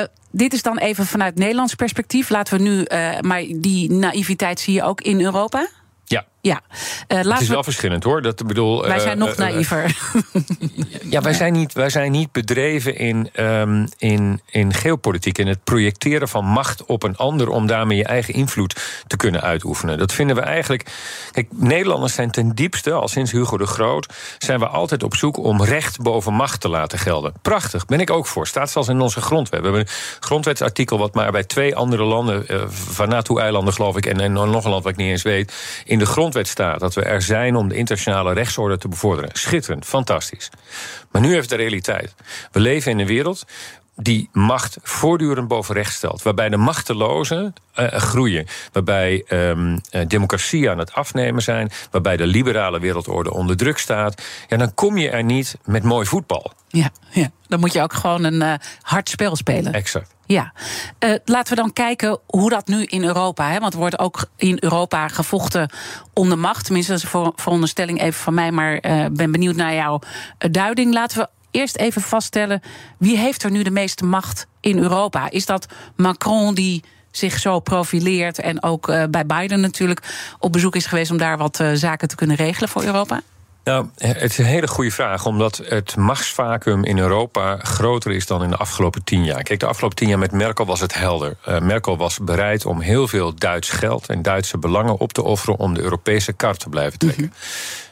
Uh, 0.02 0.06
dit 0.32 0.54
is 0.54 0.62
dan 0.62 0.78
even 0.78 1.06
vanuit 1.06 1.36
Nederlands 1.36 1.76
perspectief. 1.76 2.30
Laten 2.30 2.58
we 2.58 2.64
nu, 2.64 2.86
uh, 2.88 3.20
maar 3.20 3.44
die 3.56 3.92
naïviteit 3.92 4.60
zie 4.60 4.74
je 4.74 4.84
ook 4.84 5.02
in 5.02 5.22
Europa? 5.22 5.68
Ja. 6.06 6.26
Ja. 6.42 6.62
Uh, 7.08 7.32
het 7.32 7.42
is 7.42 7.48
wel 7.48 7.64
verschillend 7.64 8.04
hoor. 8.04 8.22
Dat, 8.22 8.48
bedoel, 8.48 8.82
wij 8.82 9.00
zijn 9.00 9.18
nog 9.18 9.30
uh, 9.30 9.38
naïver. 9.38 9.98
ja, 11.10 11.22
wij 11.22 11.34
zijn 11.34 11.54
niet, 11.54 11.74
wij 11.74 11.90
zijn 11.90 12.12
niet 12.12 12.32
bedreven 12.32 12.98
in, 12.98 13.30
um, 13.40 13.88
in, 13.98 14.42
in 14.50 14.74
geopolitiek. 14.74 15.38
In 15.38 15.48
het 15.48 15.64
projecteren 15.64 16.28
van 16.28 16.46
macht 16.46 16.86
op 16.86 17.04
een 17.04 17.18
ander. 17.18 17.50
om 17.50 17.68
daarmee 17.68 17.98
je 17.98 18.04
eigen 18.04 18.34
invloed 18.34 18.82
te 19.08 19.18
kunnen 19.18 19.42
uitoefenen. 19.42 19.98
Dat 19.98 20.14
vinden 20.14 20.36
we 20.36 20.42
eigenlijk. 20.42 20.92
Kijk, 21.32 21.48
Nederlanders 21.52 22.14
zijn 22.14 22.32
ten 22.32 22.56
diepste, 22.56 22.92
al 22.92 23.08
sinds 23.08 23.32
Hugo 23.32 23.58
de 23.58 23.66
Groot. 23.66 24.14
zijn 24.38 24.60
we 24.60 24.68
altijd 24.68 25.04
op 25.04 25.16
zoek 25.16 25.38
om 25.38 25.64
recht 25.64 26.02
boven 26.02 26.34
macht 26.34 26.62
te 26.62 26.70
laten 26.70 27.00
gelden. 27.00 27.34
Prachtig, 27.42 27.86
ben 27.86 28.00
ik 28.00 28.10
ook 28.10 28.26
voor. 28.26 28.48
Staat 28.48 28.70
zelfs 28.70 28.88
in 28.88 29.02
onze 29.02 29.22
grondwet. 29.22 29.60
We 29.60 29.66
hebben 29.66 29.82
een 29.82 29.94
grondwetsartikel 30.20 30.98
wat 30.98 31.14
maar 31.14 31.32
bij 31.32 31.44
twee 31.44 31.76
andere 31.76 32.04
landen. 32.04 32.46
Uh, 32.48 32.62
Vanuatu-eilanden, 32.68 33.74
geloof 33.74 33.98
ik. 33.98 34.06
En, 34.06 34.20
en 34.20 34.34
nog 34.34 34.64
een 34.64 34.72
land 34.72 34.84
wat 34.84 34.92
ik 34.92 34.98
niet 34.98 35.10
eens 35.10 35.24
weet. 35.24 35.54
in 35.86 36.00
de 36.00 36.06
grond 36.06 36.29
grondwet 36.30 36.48
staat 36.48 36.80
dat 36.80 36.94
we 36.94 37.02
er 37.02 37.22
zijn 37.22 37.56
om 37.56 37.68
de 37.68 37.76
internationale 37.76 38.34
rechtsorde 38.34 38.78
te 38.78 38.88
bevorderen. 38.88 39.30
Schitterend, 39.34 39.86
fantastisch. 39.86 40.50
Maar 41.12 41.22
nu 41.22 41.34
heeft 41.34 41.50
de 41.50 41.56
realiteit. 41.56 42.16
We 42.52 42.60
leven 42.60 42.92
in 42.92 43.00
een 43.00 43.08
wereld 43.08 43.46
die 43.96 44.30
macht 44.32 44.78
voortdurend 44.82 45.48
boven 45.48 45.76
recht 45.76 45.94
stelt. 45.94 46.22
Waarbij 46.22 46.50
de 46.50 46.58
machtelozen 46.58 47.54
uh, 47.80 47.88
groeien. 47.88 48.48
Waarbij 48.72 49.26
um, 49.30 49.82
democratie 50.08 50.70
aan 50.70 50.78
het 50.78 50.94
afnemen 50.94 51.42
zijn. 51.42 51.72
Waarbij 51.92 52.18
de 52.18 52.26
liberale 52.26 52.80
wereldorde 52.80 53.34
onder 53.34 53.58
druk 53.58 53.78
staat. 53.78 54.22
Ja, 54.48 54.58
dan 54.58 54.74
kom 54.74 54.98
je 54.98 55.10
er 55.10 55.24
niet 55.24 55.58
met 55.66 55.84
mooi 55.84 56.06
voetbal. 56.06 56.54
Ja, 56.68 56.90
ja. 57.12 57.32
dan 57.48 57.60
moet 57.60 57.74
je 57.74 57.82
ook 57.82 57.94
gewoon 57.94 58.24
een 58.24 58.42
uh, 58.42 58.54
hard 58.82 59.10
spel 59.10 59.36
spelen. 59.36 59.74
Exact. 59.74 60.18
Ja, 60.32 60.54
uh, 61.00 61.16
laten 61.26 61.56
we 61.56 61.62
dan 61.62 61.74
kijken 61.74 62.20
hoe 62.26 62.50
dat 62.50 62.68
nu 62.68 62.84
in 62.84 63.04
Europa. 63.04 63.50
Hè, 63.50 63.60
want 63.60 63.74
er 63.74 63.80
wordt 63.80 64.00
ook 64.00 64.26
in 64.36 64.58
Europa 64.60 65.08
gevochten 65.08 65.70
om 66.14 66.30
de 66.30 66.36
macht. 66.36 66.66
Tenminste, 66.66 66.92
dat 66.92 67.04
is 67.04 67.14
een 67.14 67.32
veronderstelling 67.36 68.02
even 68.02 68.20
van 68.20 68.34
mij, 68.34 68.52
maar 68.52 68.86
uh, 68.86 69.06
ben 69.12 69.32
benieuwd 69.32 69.56
naar 69.56 69.74
jouw 69.74 70.00
duiding. 70.52 70.94
Laten 70.94 71.18
we 71.18 71.28
eerst 71.52 71.76
even 71.76 72.02
vaststellen: 72.02 72.62
wie 72.98 73.18
heeft 73.18 73.44
er 73.44 73.52
nu 73.52 73.64
de 73.64 73.72
meeste 73.72 74.06
macht 74.06 74.48
in 74.60 74.78
Europa? 74.78 75.30
Is 75.30 75.46
dat 75.46 75.66
Macron 75.96 76.54
die 76.54 76.84
zich 77.12 77.40
zo 77.40 77.60
profileert 77.60 78.40
en 78.40 78.64
ook 78.64 78.86
bij 79.10 79.26
Biden 79.26 79.60
natuurlijk 79.60 80.34
op 80.40 80.52
bezoek 80.52 80.76
is 80.76 80.86
geweest 80.86 81.12
om 81.12 81.18
daar 81.18 81.38
wat 81.38 81.64
zaken 81.74 82.08
te 82.08 82.16
kunnen 82.16 82.36
regelen 82.36 82.70
voor 82.70 82.84
Europa? 82.84 83.22
Nou, 83.64 83.86
het 83.98 84.32
is 84.32 84.38
een 84.38 84.46
hele 84.46 84.68
goede 84.68 84.92
vraag, 84.92 85.26
omdat 85.26 85.62
het 85.66 85.96
machtsvacuum 85.96 86.84
in 86.84 86.98
Europa 86.98 87.58
groter 87.58 88.12
is 88.12 88.26
dan 88.26 88.44
in 88.44 88.50
de 88.50 88.56
afgelopen 88.56 89.04
tien 89.04 89.24
jaar. 89.24 89.44
Kijk, 89.44 89.60
de 89.60 89.66
afgelopen 89.66 89.98
tien 89.98 90.08
jaar 90.08 90.20
met 90.20 90.32
Merkel 90.32 90.66
was 90.66 90.80
het 90.80 90.94
helder. 90.94 91.38
Uh, 91.48 91.60
Merkel 91.60 91.98
was 91.98 92.20
bereid 92.20 92.66
om 92.66 92.80
heel 92.80 93.08
veel 93.08 93.36
Duits 93.36 93.70
geld 93.70 94.08
en 94.08 94.22
Duitse 94.22 94.58
belangen 94.58 94.98
op 94.98 95.14
te 95.14 95.24
offeren 95.24 95.58
om 95.58 95.74
de 95.74 95.82
Europese 95.82 96.34
kar 96.34 96.56
te 96.56 96.70
blijven 96.70 97.00
trekken. 97.00 97.24
Mhm. 97.24 97.34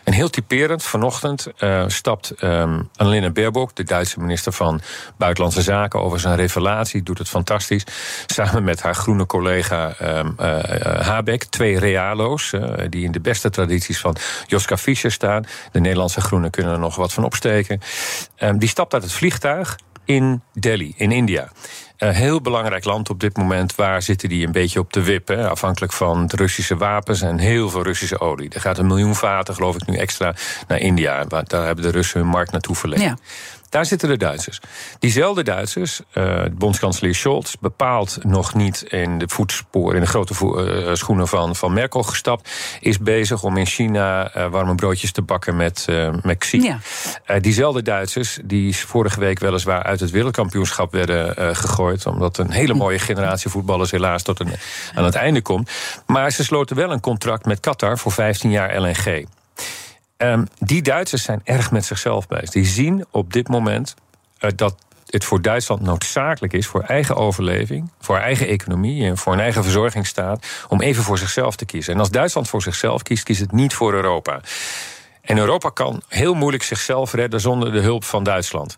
En 0.07 0.13
heel 0.13 0.29
typerend, 0.29 0.83
vanochtend 0.83 1.47
uh, 1.59 1.83
stapt 1.87 2.43
um, 2.43 2.89
Annalena 2.95 3.29
Baerbock, 3.29 3.75
de 3.75 3.83
Duitse 3.83 4.19
minister 4.19 4.51
van 4.51 4.81
Buitenlandse 5.17 5.61
Zaken, 5.61 6.01
over 6.01 6.19
zijn 6.19 6.35
revelatie, 6.35 7.03
doet 7.03 7.17
het 7.17 7.29
fantastisch. 7.29 7.83
Samen 8.25 8.63
met 8.63 8.81
haar 8.81 8.95
groene 8.95 9.25
collega 9.25 9.95
um, 10.01 10.33
Habeck, 11.01 11.43
twee 11.43 11.79
realo's, 11.79 12.53
die 12.89 13.03
in 13.03 13.11
de 13.11 13.19
beste 13.19 13.49
tradities 13.49 13.99
van 13.99 14.15
Joska 14.45 14.77
Fischer 14.77 15.11
staan. 15.11 15.45
De 15.71 15.79
Nederlandse 15.79 16.21
groenen 16.21 16.49
kunnen 16.49 16.73
er 16.73 16.79
nog 16.79 16.95
wat 16.95 17.13
van 17.13 17.23
opsteken. 17.23 17.81
Um, 18.39 18.59
die 18.59 18.69
stapt 18.69 18.93
uit 18.93 19.03
het 19.03 19.11
vliegtuig 19.11 19.77
in 20.05 20.41
Delhi, 20.53 20.93
in 20.97 21.11
India. 21.11 21.51
Een 21.97 22.13
heel 22.13 22.41
belangrijk 22.41 22.83
land 22.83 23.09
op 23.09 23.19
dit 23.19 23.37
moment. 23.37 23.75
Waar 23.75 24.01
zitten 24.01 24.29
die 24.29 24.45
een 24.45 24.51
beetje 24.51 24.79
op 24.79 24.93
de 24.93 25.03
wip? 25.03 25.29
Afhankelijk 25.29 25.93
van 25.93 26.27
de 26.27 26.35
Russische 26.35 26.77
wapens 26.77 27.21
en 27.21 27.37
heel 27.37 27.69
veel 27.69 27.83
Russische 27.83 28.19
olie. 28.19 28.49
Er 28.49 28.61
gaat 28.61 28.77
een 28.77 28.87
miljoen 28.87 29.15
vaten, 29.15 29.55
geloof 29.55 29.75
ik, 29.75 29.87
nu 29.87 29.95
extra 29.95 30.35
naar 30.67 30.79
India. 30.79 31.23
Daar 31.23 31.65
hebben 31.65 31.83
de 31.83 31.91
Russen 31.91 32.19
hun 32.19 32.29
markt 32.29 32.51
naartoe 32.51 32.75
verlegd. 32.75 33.01
Ja. 33.01 33.17
Daar 33.69 33.85
zitten 33.85 34.09
de 34.09 34.17
Duitsers. 34.17 34.59
Diezelfde 34.99 35.43
Duitsers, 35.43 36.01
uh, 36.13 36.43
bondskanselier 36.51 37.15
Scholz, 37.15 37.53
bepaalt 37.59 38.17
nog 38.23 38.53
niet 38.53 38.81
in 38.81 39.17
de 39.17 39.27
voetsporen, 39.27 39.95
in 39.95 40.01
de 40.01 40.07
grote 40.07 40.33
uh, 40.43 40.93
schoenen 40.93 41.27
van, 41.27 41.55
van 41.55 41.73
Merkel 41.73 42.03
gestapt, 42.03 42.51
is 42.79 42.99
bezig 42.99 43.43
om 43.43 43.57
in 43.57 43.65
China 43.65 44.35
uh, 44.37 44.47
warme 44.47 44.75
broodjes 44.75 45.11
te 45.11 45.21
bakken 45.21 45.55
met, 45.55 45.87
met 46.21 46.37
Xi. 46.37 46.61
Ja. 46.61 47.39
diezelfde 47.39 47.81
Duitsers, 47.81 48.39
die 48.43 48.75
vorige 48.75 49.19
week 49.19 49.39
weliswaar 49.39 49.83
uit 49.83 49.99
het 49.99 50.11
wereldkampioenschap 50.11 50.91
werden 50.91 51.55
gegooid, 51.55 52.05
omdat 52.05 52.37
een 52.37 52.51
hele 52.51 52.73
mooie 52.73 52.99
generatie 52.99 53.49
voetballers 53.49 53.91
helaas 53.91 54.23
tot 54.23 54.39
een, 54.39 54.53
aan 54.95 55.03
het 55.03 55.15
einde 55.15 55.41
komt. 55.41 55.71
Maar 56.05 56.31
ze 56.31 56.43
sloten 56.43 56.75
wel 56.75 56.91
een 56.91 56.99
contract 56.99 57.45
met 57.45 57.59
Qatar 57.59 57.97
voor 57.97 58.11
15 58.11 58.49
jaar 58.49 58.81
LNG. 58.81 59.25
Ehm, 60.17 60.45
die 60.59 60.81
Duitsers 60.81 61.23
zijn 61.23 61.41
erg 61.43 61.71
met 61.71 61.85
zichzelf 61.85 62.27
bezig. 62.27 62.49
Die 62.49 62.65
zien 62.65 63.05
op 63.11 63.33
dit 63.33 63.47
moment 63.47 63.95
uh, 64.39 64.51
dat 64.55 64.75
het 65.05 65.23
voor 65.23 65.41
Duitsland 65.41 65.81
noodzakelijk 65.81 66.53
is 66.53 66.67
voor 66.67 66.81
eigen 66.81 67.15
overleving, 67.15 67.91
voor 67.99 68.17
eigen 68.17 68.47
economie 68.47 69.05
en 69.05 69.17
voor 69.17 69.33
een 69.33 69.39
eigen 69.39 69.63
verzorgingsstaat, 69.63 70.47
om 70.67 70.81
even 70.81 71.03
voor 71.03 71.17
zichzelf 71.17 71.55
te 71.55 71.65
kiezen. 71.65 71.93
En 71.93 71.99
als 71.99 72.09
Duitsland 72.09 72.49
voor 72.49 72.61
zichzelf 72.61 73.03
kiest, 73.03 73.23
kiest 73.23 73.39
het 73.39 73.51
niet 73.51 73.73
voor 73.73 73.93
Europa. 73.93 74.41
En 75.21 75.37
Europa 75.37 75.69
kan 75.69 76.01
heel 76.07 76.33
moeilijk 76.33 76.63
zichzelf 76.63 77.13
redden 77.13 77.41
zonder 77.41 77.71
de 77.71 77.79
hulp 77.79 78.03
van 78.03 78.23
Duitsland. 78.23 78.77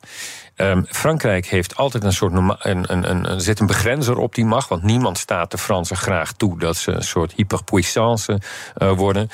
Um, 0.62 0.86
Frankrijk 0.89 1.46
heeft 1.46 1.75
altijd 1.75 2.04
een 2.04 2.13
soort. 2.13 2.34
Een, 2.34 2.94
een, 2.94 3.10
een, 3.10 3.42
zit 3.42 3.60
een 3.60 3.68
begrenzer 3.68 4.18
op 4.18 4.36
die 4.36 4.46
macht. 4.46 4.70
Want 4.70 4.84
niemand 4.84 5.18
staat 5.18 5.51
de 5.51 5.58
Fransen 5.58 5.98
graag 5.98 6.32
toe 6.32 6.60
dat 6.60 6.78
ze 6.78 6.92
een 6.92 7.04
soort 7.04 7.34
hyperpuissance 7.36 8.39
uh, 8.78 8.92
worden. 8.92 9.30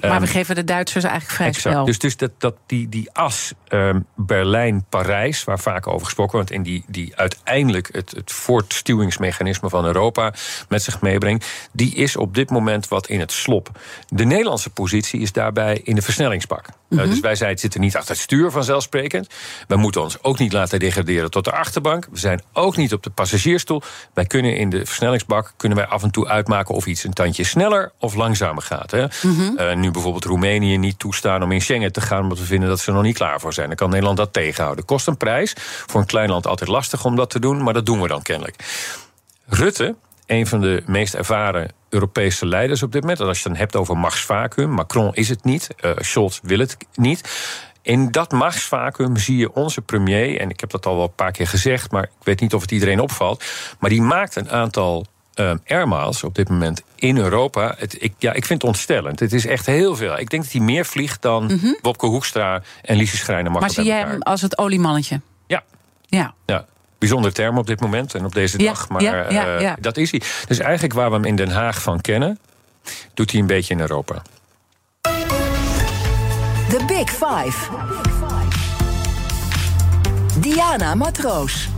Maar 0.00 0.20
we 0.20 0.26
geven 0.26 0.54
de 0.54 0.64
Duitsers 0.64 1.04
eigenlijk 1.04 1.34
vrij 1.34 1.48
exact. 1.48 1.74
spel. 1.74 1.84
Dus, 1.84 1.98
dus 1.98 2.16
dat, 2.16 2.30
dat 2.38 2.54
die, 2.66 2.88
die 2.88 3.12
as 3.12 3.52
um, 3.68 4.06
Berlijn-Parijs, 4.16 5.44
waar 5.44 5.58
vaak 5.58 5.86
over 5.86 6.04
gesproken 6.04 6.32
wordt. 6.32 6.50
en 6.50 6.62
die, 6.62 6.84
die 6.86 7.12
uiteindelijk 7.16 7.88
het, 7.92 8.10
het 8.10 8.32
voortstuwingsmechanisme 8.32 9.68
van 9.68 9.84
Europa 9.84 10.32
met 10.68 10.82
zich 10.82 11.00
meebrengt. 11.00 11.46
die 11.72 11.94
is 11.94 12.16
op 12.16 12.34
dit 12.34 12.50
moment 12.50 12.88
wat 12.88 13.08
in 13.08 13.20
het 13.20 13.32
slop. 13.32 13.70
De 14.08 14.24
Nederlandse 14.24 14.70
positie 14.70 15.20
is 15.20 15.32
daarbij 15.32 15.80
in 15.84 15.94
de 15.94 16.02
versnellingsbak. 16.02 16.68
Mm 16.88 16.98
-hmm. 16.98 17.06
uh, 17.06 17.12
dus 17.12 17.20
wij 17.20 17.34
zeiden, 17.34 17.60
zitten 17.60 17.80
niet 17.80 17.96
achter 17.96 18.14
het 18.14 18.22
stuur 18.22 18.50
vanzelfsprekend. 18.50 19.28
Wij 19.66 19.78
moeten 19.78 20.02
ons 20.02 20.22
ook 20.22 20.38
niet 20.38 20.52
laten 20.52 20.66
laten 20.68 20.78
degraderen 20.78 21.30
tot 21.30 21.44
de 21.44 21.52
achterbank. 21.52 22.06
We 22.10 22.18
zijn 22.18 22.42
ook 22.52 22.76
niet 22.76 22.92
op 22.92 23.02
de 23.02 23.10
passagiersstoel. 23.10 23.82
Wij 24.14 24.24
kunnen 24.24 24.56
in 24.56 24.70
de 24.70 24.86
versnellingsbak 24.86 25.52
kunnen 25.56 25.78
wij 25.78 25.86
af 25.86 26.02
en 26.02 26.10
toe 26.10 26.28
uitmaken 26.28 26.74
of 26.74 26.86
iets 26.86 27.04
een 27.04 27.12
tandje 27.12 27.44
sneller 27.44 27.92
of 27.98 28.14
langzamer 28.14 28.62
gaat. 28.62 28.90
Hè. 28.90 29.06
Mm 29.22 29.36
-hmm. 29.36 29.58
uh, 29.58 29.74
nu 29.74 29.90
bijvoorbeeld 29.90 30.24
Roemenië 30.24 30.76
niet 30.76 30.98
toestaan 30.98 31.42
om 31.42 31.52
in 31.52 31.60
Schengen 31.60 31.92
te 31.92 32.00
gaan, 32.00 32.22
omdat 32.22 32.38
we 32.38 32.44
vinden 32.44 32.68
dat 32.68 32.80
ze 32.80 32.86
er 32.86 32.94
nog 32.94 33.02
niet 33.02 33.16
klaar 33.16 33.40
voor 33.40 33.52
zijn. 33.52 33.66
Dan 33.66 33.76
kan 33.76 33.88
Nederland 33.88 34.16
dat 34.16 34.32
tegenhouden. 34.32 34.84
Kost 34.84 35.06
een 35.06 35.16
prijs. 35.16 35.54
Voor 35.86 36.00
een 36.00 36.06
klein 36.06 36.30
land 36.30 36.46
altijd 36.46 36.70
lastig 36.70 37.04
om 37.04 37.16
dat 37.16 37.30
te 37.30 37.40
doen, 37.40 37.62
maar 37.62 37.74
dat 37.74 37.86
doen 37.86 38.02
we 38.02 38.08
dan 38.08 38.22
kennelijk. 38.22 38.56
Rutte, 39.46 39.94
een 40.28 40.46
van 40.46 40.60
de 40.60 40.82
meest 40.86 41.14
ervaren 41.14 41.70
Europese 41.88 42.46
leiders 42.46 42.82
op 42.82 42.92
dit 42.92 43.00
moment. 43.00 43.20
En 43.20 43.26
als 43.26 43.36
je 43.36 43.42
het 43.42 43.52
dan 43.52 43.60
hebt 43.60 43.76
over 43.76 43.98
machtsvacuum, 43.98 44.70
Macron 44.70 45.14
is 45.14 45.28
het 45.28 45.44
niet, 45.44 45.68
uh, 45.84 45.90
Scholz 45.96 46.38
wil 46.42 46.58
het 46.58 46.76
niet. 46.94 47.30
In 47.82 48.10
dat 48.10 48.32
machtsvacuum 48.32 49.16
zie 49.16 49.36
je 49.36 49.54
onze 49.54 49.80
premier, 49.80 50.40
en 50.40 50.50
ik 50.50 50.60
heb 50.60 50.70
dat 50.70 50.86
al 50.86 50.94
wel 50.94 51.04
een 51.04 51.14
paar 51.14 51.32
keer 51.32 51.46
gezegd, 51.46 51.90
maar 51.90 52.02
ik 52.02 52.24
weet 52.24 52.40
niet 52.40 52.54
of 52.54 52.60
het 52.60 52.70
iedereen 52.70 53.00
opvalt, 53.00 53.44
maar 53.78 53.90
die 53.90 54.02
maakt 54.02 54.36
een 54.36 54.50
aantal 54.50 55.06
airmiles 55.64 56.24
op 56.24 56.34
dit 56.34 56.48
moment 56.48 56.82
in 56.94 57.16
Europa. 57.16 57.74
Het, 57.78 58.02
ik, 58.02 58.14
ja, 58.18 58.32
ik 58.32 58.44
vind 58.44 58.62
het 58.62 58.70
ontstellend. 58.70 59.20
Het 59.20 59.32
is 59.32 59.46
echt 59.46 59.66
heel 59.66 59.96
veel. 59.96 60.18
Ik 60.18 60.30
denk 60.30 60.42
dat 60.42 60.52
hij 60.52 60.60
meer 60.60 60.86
vliegt 60.86 61.22
dan 61.22 61.42
mm 61.42 61.58
-hmm. 61.58 61.78
Wopke 61.82 62.06
Hoekstra 62.06 62.62
en 62.82 62.96
Liesje 62.96 63.16
Schrijner. 63.16 63.52
Maar 63.52 63.70
zie 63.70 63.84
jij 63.84 63.98
hem 63.98 64.22
als 64.22 64.42
het 64.42 64.58
oliemannetje? 64.58 65.20
Ja. 65.46 65.62
Ja. 66.06 66.34
ja. 66.46 66.66
Bijzonder 66.98 67.32
term 67.32 67.58
op 67.58 67.66
dit 67.66 67.80
moment 67.80 68.14
en 68.14 68.24
op 68.24 68.34
deze 68.34 68.58
ja, 68.58 68.64
dag. 68.64 68.88
Maar 68.88 69.02
ja, 69.02 69.30
ja, 69.30 69.60
uh, 69.60 69.72
dat 69.80 69.96
is 69.96 70.10
hij. 70.10 70.22
Dus 70.46 70.58
eigenlijk 70.58 70.94
waar 70.94 71.08
we 71.08 71.14
hem 71.14 71.24
in 71.24 71.36
Den 71.36 71.50
Haag 71.50 71.82
van 71.82 72.00
kennen, 72.00 72.38
doet 73.14 73.30
hij 73.30 73.40
een 73.40 73.46
beetje 73.46 73.74
in 73.74 73.80
Europa. 73.80 74.22
The 76.68 76.84
Big 76.86 77.10
Five. 77.10 77.68
Diana 80.40 80.94
Matroos. 80.94 81.68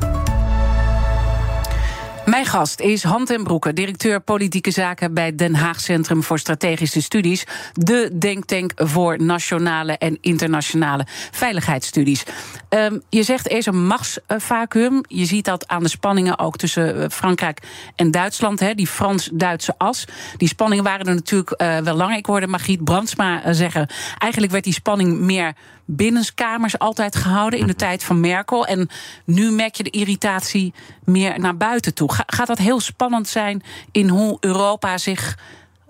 Mijn 2.30 2.46
gast 2.46 2.80
is 2.80 3.02
Han 3.02 3.24
ten 3.24 3.44
Broeke, 3.44 3.72
directeur 3.72 4.20
politieke 4.20 4.70
zaken 4.70 5.14
bij 5.14 5.34
Den 5.34 5.54
Haag 5.54 5.80
Centrum 5.80 6.22
voor 6.22 6.38
Strategische 6.38 7.02
Studies. 7.02 7.44
De 7.72 8.10
denktank 8.18 8.72
voor 8.76 9.22
nationale 9.22 9.98
en 9.98 10.18
internationale 10.20 11.06
veiligheidsstudies. 11.30 12.24
Um, 12.68 13.02
je 13.08 13.22
zegt 13.22 13.50
er 13.50 13.56
is 13.56 13.66
een 13.66 13.86
machtsvacuum. 13.86 15.00
Je 15.08 15.24
ziet 15.24 15.44
dat 15.44 15.68
aan 15.68 15.82
de 15.82 15.88
spanningen 15.88 16.38
ook 16.38 16.56
tussen 16.56 17.10
Frankrijk 17.10 17.62
en 17.96 18.10
Duitsland. 18.10 18.60
Hè, 18.60 18.74
die 18.74 18.86
Frans-Duitse 18.86 19.74
as. 19.78 20.04
Die 20.36 20.48
spanningen 20.48 20.84
waren 20.84 21.06
er 21.06 21.14
natuurlijk 21.14 21.62
uh, 21.62 21.78
wel 21.78 21.94
lang. 21.94 22.16
Ik 22.16 22.26
hoorde 22.26 22.46
Margriet 22.46 22.84
Brandsma 22.84 23.46
uh, 23.46 23.52
zeggen. 23.52 23.88
Eigenlijk 24.18 24.52
werd 24.52 24.64
die 24.64 24.72
spanning 24.72 25.18
meer 25.18 25.54
binnenskamers 25.84 26.78
altijd 26.78 27.16
gehouden 27.16 27.58
in 27.58 27.66
de 27.66 27.74
tijd 27.74 28.04
van 28.04 28.20
Merkel. 28.20 28.66
En 28.66 28.88
nu 29.24 29.50
merk 29.50 29.74
je 29.74 29.82
de 29.82 29.90
irritatie 29.90 30.74
meer 31.10 31.40
naar 31.40 31.56
buiten 31.56 31.94
toe. 31.94 32.10
Gaat 32.26 32.46
dat 32.46 32.58
heel 32.58 32.80
spannend 32.80 33.28
zijn 33.28 33.62
in 33.90 34.08
hoe 34.08 34.36
Europa 34.40 34.98
zich, 34.98 35.38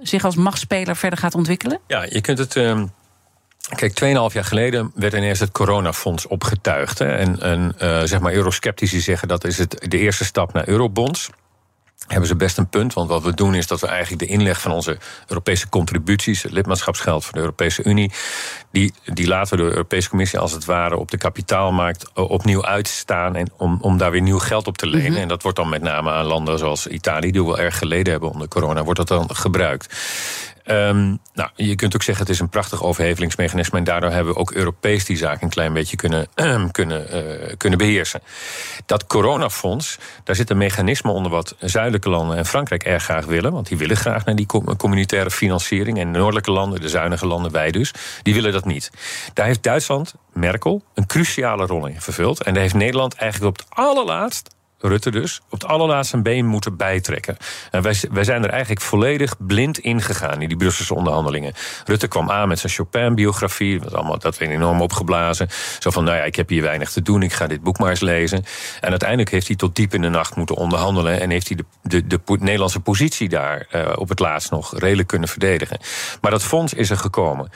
zich 0.00 0.24
als 0.24 0.36
machtsspeler 0.36 0.96
verder 0.96 1.18
gaat 1.18 1.34
ontwikkelen? 1.34 1.80
Ja, 1.86 2.06
je 2.08 2.20
kunt 2.20 2.38
het. 2.38 2.56
Uh... 2.56 2.82
Kijk, 3.74 4.00
2,5 4.04 4.34
jaar 4.34 4.44
geleden 4.44 4.92
werd 4.94 5.12
ineens 5.12 5.40
het 5.40 5.50
coronafonds 5.50 6.26
opgetuigd. 6.26 6.98
Hè. 6.98 7.16
En, 7.16 7.40
en 7.40 7.74
uh, 7.82 8.02
zeg 8.04 8.20
maar, 8.20 8.32
eurosceptici 8.32 9.00
zeggen 9.00 9.28
dat 9.28 9.44
is 9.44 9.58
het 9.58 9.86
de 9.88 9.98
eerste 9.98 10.24
stap 10.24 10.52
naar 10.52 10.68
eurobonds 10.68 11.30
hebben 12.06 12.28
ze 12.28 12.36
best 12.36 12.58
een 12.58 12.68
punt. 12.68 12.94
Want 12.94 13.08
wat 13.08 13.22
we 13.22 13.34
doen 13.34 13.54
is 13.54 13.66
dat 13.66 13.80
we 13.80 13.86
eigenlijk 13.86 14.22
de 14.22 14.28
inleg 14.28 14.60
van 14.60 14.72
onze 14.72 14.98
Europese 15.26 15.68
contributies, 15.68 16.42
het 16.42 16.52
lidmaatschapsgeld 16.52 17.24
van 17.24 17.32
de 17.32 17.40
Europese 17.40 17.84
Unie, 17.84 18.12
die, 18.72 18.92
die 19.04 19.26
laten 19.26 19.50
we 19.50 19.56
door 19.56 19.66
de 19.66 19.74
Europese 19.74 20.08
Commissie 20.08 20.38
als 20.38 20.52
het 20.52 20.64
ware 20.64 20.96
op 20.96 21.10
de 21.10 21.18
kapitaalmarkt 21.18 22.12
opnieuw 22.12 22.64
uitstaan. 22.64 23.36
En 23.36 23.46
om, 23.56 23.78
om 23.80 23.98
daar 23.98 24.10
weer 24.10 24.22
nieuw 24.22 24.38
geld 24.38 24.66
op 24.66 24.78
te 24.78 24.86
lenen. 24.86 25.06
Mm 25.06 25.12
-hmm. 25.12 25.22
En 25.22 25.28
dat 25.28 25.42
wordt 25.42 25.56
dan 25.56 25.68
met 25.68 25.82
name 25.82 26.10
aan 26.10 26.24
landen 26.24 26.58
zoals 26.58 26.86
Italië, 26.86 27.30
die 27.30 27.44
wel 27.44 27.58
erg 27.58 27.78
geleden 27.78 28.12
hebben 28.12 28.30
onder 28.30 28.48
corona, 28.48 28.82
wordt 28.82 28.98
dat 28.98 29.08
dan 29.08 29.36
gebruikt. 29.36 29.94
Um, 30.66 31.18
nou, 31.34 31.50
je 31.54 31.74
kunt 31.74 31.94
ook 31.94 32.02
zeggen 32.02 32.24
het 32.24 32.34
is 32.34 32.40
een 32.40 32.48
prachtig 32.48 32.82
overhevelingsmechanisme 32.82 33.78
en 33.78 33.84
daardoor 33.84 34.10
hebben 34.10 34.32
we 34.32 34.38
ook 34.38 34.52
Europees 34.52 35.04
die 35.04 35.16
zaak 35.16 35.42
een 35.42 35.48
klein 35.48 35.72
beetje 35.72 35.96
kunnen, 35.96 36.28
kunnen, 36.72 37.06
uh, 37.16 37.52
kunnen 37.56 37.78
beheersen. 37.78 38.20
Dat 38.86 39.06
coronafonds, 39.06 39.98
daar 40.24 40.36
zit 40.36 40.50
een 40.50 40.56
mechanisme 40.56 41.10
onder 41.10 41.30
wat 41.32 41.54
zuidelijke 41.58 42.10
landen 42.10 42.36
en 42.36 42.46
Frankrijk 42.46 42.82
erg 42.82 43.02
graag 43.02 43.24
willen, 43.24 43.52
want 43.52 43.68
die 43.68 43.76
willen 43.76 43.96
graag 43.96 44.24
naar 44.24 44.36
die 44.36 44.46
communitaire 44.76 45.30
financiering 45.30 45.98
en 45.98 46.12
de 46.12 46.18
noordelijke 46.18 46.50
landen, 46.50 46.80
de 46.80 46.88
zuinige 46.88 47.26
landen, 47.26 47.52
wij 47.52 47.70
dus, 47.70 47.92
die 48.22 48.34
willen 48.34 48.52
dat 48.52 48.64
niet. 48.64 48.90
Daar 49.34 49.46
heeft 49.46 49.62
Duitsland, 49.62 50.14
Merkel, 50.32 50.82
een 50.94 51.06
cruciale 51.06 51.66
rol 51.66 51.86
in 51.86 52.00
vervuld 52.00 52.42
en 52.42 52.52
daar 52.52 52.62
heeft 52.62 52.74
Nederland 52.74 53.14
eigenlijk 53.14 53.50
op 53.50 53.58
het 53.58 53.78
allerlaatst 53.78 54.58
Rutte 54.80 55.10
dus, 55.10 55.40
op 55.44 55.60
het 55.60 55.70
allerlaatste 55.70 56.16
een 56.16 56.22
been 56.22 56.46
moeten 56.46 56.76
bijtrekken. 56.76 57.36
En 57.70 57.82
wij, 57.82 57.94
wij 58.10 58.24
zijn 58.24 58.44
er 58.44 58.50
eigenlijk 58.50 58.80
volledig 58.80 59.36
blind 59.38 59.78
ingegaan 59.78 60.42
in 60.42 60.48
die 60.48 60.56
Brusselse 60.56 60.94
onderhandelingen. 60.94 61.52
Rutte 61.84 62.08
kwam 62.08 62.30
aan 62.30 62.48
met 62.48 62.58
zijn 62.58 62.72
Chopin-biografie, 62.72 63.80
dat, 63.80 63.94
allemaal, 63.94 64.18
dat 64.18 64.38
werd 64.38 64.50
enorm 64.50 64.80
opgeblazen. 64.80 65.48
Zo 65.78 65.90
van, 65.90 66.04
nou 66.04 66.16
ja, 66.16 66.22
ik 66.22 66.36
heb 66.36 66.48
hier 66.48 66.62
weinig 66.62 66.90
te 66.90 67.02
doen, 67.02 67.22
ik 67.22 67.32
ga 67.32 67.46
dit 67.46 67.62
boek 67.62 67.78
maar 67.78 67.90
eens 67.90 68.00
lezen. 68.00 68.44
En 68.80 68.90
uiteindelijk 68.90 69.30
heeft 69.30 69.46
hij 69.46 69.56
tot 69.56 69.76
diep 69.76 69.94
in 69.94 70.02
de 70.02 70.08
nacht 70.08 70.36
moeten 70.36 70.56
onderhandelen... 70.56 71.20
en 71.20 71.30
heeft 71.30 71.48
hij 71.48 71.56
de, 71.56 71.64
de, 71.82 72.06
de, 72.06 72.20
de 72.24 72.36
Nederlandse 72.38 72.80
positie 72.80 73.28
daar 73.28 73.66
uh, 73.74 73.92
op 73.94 74.08
het 74.08 74.18
laatst 74.18 74.50
nog 74.50 74.78
redelijk 74.78 75.08
kunnen 75.08 75.28
verdedigen. 75.28 75.78
Maar 76.20 76.30
dat 76.30 76.42
fonds 76.42 76.74
is 76.74 76.90
er 76.90 76.96
gekomen. 76.96 77.50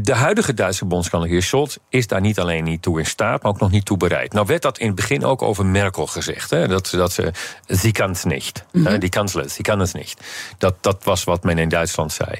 De 0.00 0.14
huidige 0.14 0.54
Duitse 0.54 0.84
bondskanselier 0.84 1.42
Scholz 1.42 1.76
is 1.88 2.06
daar 2.06 2.20
niet 2.20 2.38
alleen 2.38 2.64
niet 2.64 2.82
toe 2.82 2.98
in 2.98 3.06
staat, 3.06 3.42
maar 3.42 3.52
ook 3.52 3.60
nog 3.60 3.70
niet 3.70 3.84
toe 3.84 3.96
bereid. 3.96 4.32
Nou 4.32 4.46
werd 4.46 4.62
dat 4.62 4.78
in 4.78 4.86
het 4.86 4.94
begin 4.94 5.24
ook 5.24 5.42
over 5.42 5.66
Merkel 5.66 6.06
gezegd. 6.06 6.50
Hè, 6.50 6.68
dat, 6.68 6.88
dat 6.90 7.12
ze, 7.12 7.32
sie 7.66 7.92
kan 7.92 8.10
het 8.10 8.24
niet. 8.24 8.64
Mm 8.72 8.86
-hmm. 8.86 8.98
Die 8.98 9.10
sie 9.46 9.62
kan 9.62 9.78
het 9.78 9.94
niet. 9.94 10.16
Dat, 10.58 10.74
dat 10.80 11.04
was 11.04 11.24
wat 11.24 11.44
men 11.44 11.58
in 11.58 11.68
Duitsland 11.68 12.12
zei. 12.12 12.38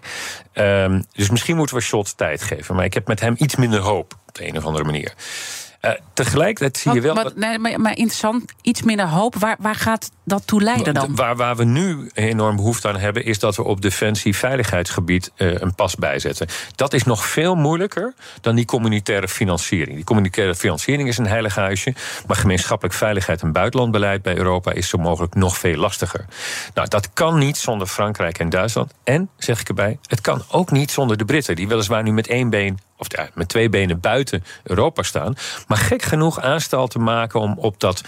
Um, 0.85 1.05
dus 1.13 1.31
misschien 1.31 1.57
moeten 1.57 1.77
we 1.77 1.83
Scholz 1.83 2.13
tijd 2.13 2.43
geven. 2.43 2.75
Maar 2.75 2.85
ik 2.85 2.95
heb 2.95 3.07
met 3.07 3.21
hem 3.21 3.35
iets 3.39 3.57
minder 3.57 3.81
hoop, 3.81 4.15
op 4.27 4.35
de 4.35 4.47
een 4.47 4.57
of 4.57 4.65
andere 4.65 4.85
manier. 4.85 5.15
Uh, 5.83 5.91
tegelijkertijd 6.13 6.77
zie 6.77 6.93
je 6.93 7.01
wel. 7.01 7.15
Maar, 7.15 7.31
nee, 7.35 7.59
maar, 7.59 7.81
maar, 7.81 7.97
interessant, 7.97 8.53
iets 8.63 8.83
minder 8.83 9.07
hoop. 9.07 9.35
Waar, 9.35 9.57
waar 9.59 9.75
gaat 9.75 10.11
dat 10.25 10.47
toe 10.47 10.63
leiden 10.63 10.95
dan? 10.95 11.15
Waar, 11.15 11.37
waar 11.37 11.57
we 11.57 11.65
nu 11.65 12.11
enorm 12.15 12.57
behoefte 12.57 12.89
aan 12.89 12.97
hebben, 12.97 13.25
is 13.25 13.39
dat 13.39 13.57
we 13.57 13.65
op 13.65 13.81
defensie-veiligheidsgebied 13.81 15.31
uh, 15.37 15.61
een 15.61 15.75
pas 15.75 15.95
bijzetten. 15.97 16.47
Dat 16.75 16.93
is 16.93 17.05
nog 17.05 17.27
veel 17.27 17.55
moeilijker 17.55 18.15
dan 18.41 18.55
die 18.55 18.65
communitaire 18.65 19.29
financiering. 19.29 19.95
Die 19.97 20.05
communitaire 20.05 20.55
financiering 20.55 21.09
is 21.09 21.19
een 21.19 21.27
heilig 21.27 21.55
huisje. 21.55 21.95
Maar 22.27 22.37
gemeenschappelijk 22.37 22.97
veiligheid 22.97 23.43
en 23.43 23.53
buitenlandbeleid 23.53 24.23
bij 24.23 24.37
Europa 24.37 24.73
is 24.73 24.89
zo 24.89 24.99
mogelijk 24.99 25.35
nog 25.35 25.59
veel 25.59 25.77
lastiger. 25.77 26.25
Nou, 26.75 26.89
dat 26.89 27.13
kan 27.13 27.39
niet 27.39 27.57
zonder 27.57 27.87
Frankrijk 27.87 28.39
en 28.39 28.49
Duitsland. 28.49 28.93
En, 29.05 29.31
zeg 29.37 29.61
ik 29.61 29.69
erbij, 29.69 29.99
het 30.07 30.21
kan 30.21 30.43
ook 30.51 30.71
niet 30.71 30.91
zonder 30.91 31.17
de 31.17 31.25
Britten, 31.25 31.57
die 31.57 31.69
weliswaar 31.69 32.03
nu 32.03 32.13
met 32.13 32.27
één 32.27 32.51
been 32.51 32.79
of 32.99 33.07
met 33.35 33.49
twee 33.49 33.69
benen 33.69 34.01
buiten 34.01 34.45
Europa 34.63 35.03
staan. 35.03 35.35
Maar 35.67 35.79
gek 35.79 36.03
genoeg 36.03 36.41
aanstal 36.41 36.87
te 36.87 36.99
maken 36.99 37.41
om 37.41 37.55
op 37.59 37.81
dat 37.81 38.03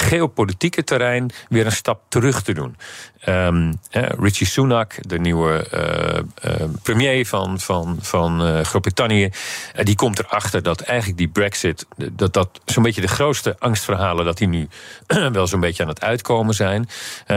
geopolitieke 0.00 0.84
terrein 0.84 1.30
weer 1.48 1.66
een 1.66 1.72
stap 1.72 2.02
terug 2.08 2.42
te 2.42 2.52
doen. 2.52 2.76
Um, 3.28 3.78
Richie 4.18 4.46
Sunak, 4.46 4.94
de 5.00 5.18
nieuwe 5.18 5.66
uh, 5.74 6.52
uh, 6.52 6.66
premier 6.82 7.26
van, 7.26 7.60
van, 7.60 7.98
van 8.00 8.46
uh, 8.46 8.60
Groot-Brittannië, 8.60 9.30
die 9.82 9.94
komt 9.94 10.18
erachter 10.18 10.62
dat 10.62 10.80
eigenlijk 10.80 11.18
die 11.18 11.28
Brexit, 11.28 11.86
dat 12.12 12.32
dat 12.32 12.60
zo'n 12.64 12.82
beetje 12.82 13.00
de 13.00 13.08
grootste 13.08 13.56
angstverhalen, 13.58 14.24
dat 14.24 14.38
die 14.38 14.48
nu 14.48 14.68
wel 15.32 15.46
zo'n 15.46 15.60
beetje 15.60 15.82
aan 15.82 15.88
het 15.88 16.00
uitkomen 16.00 16.54
zijn. 16.54 16.88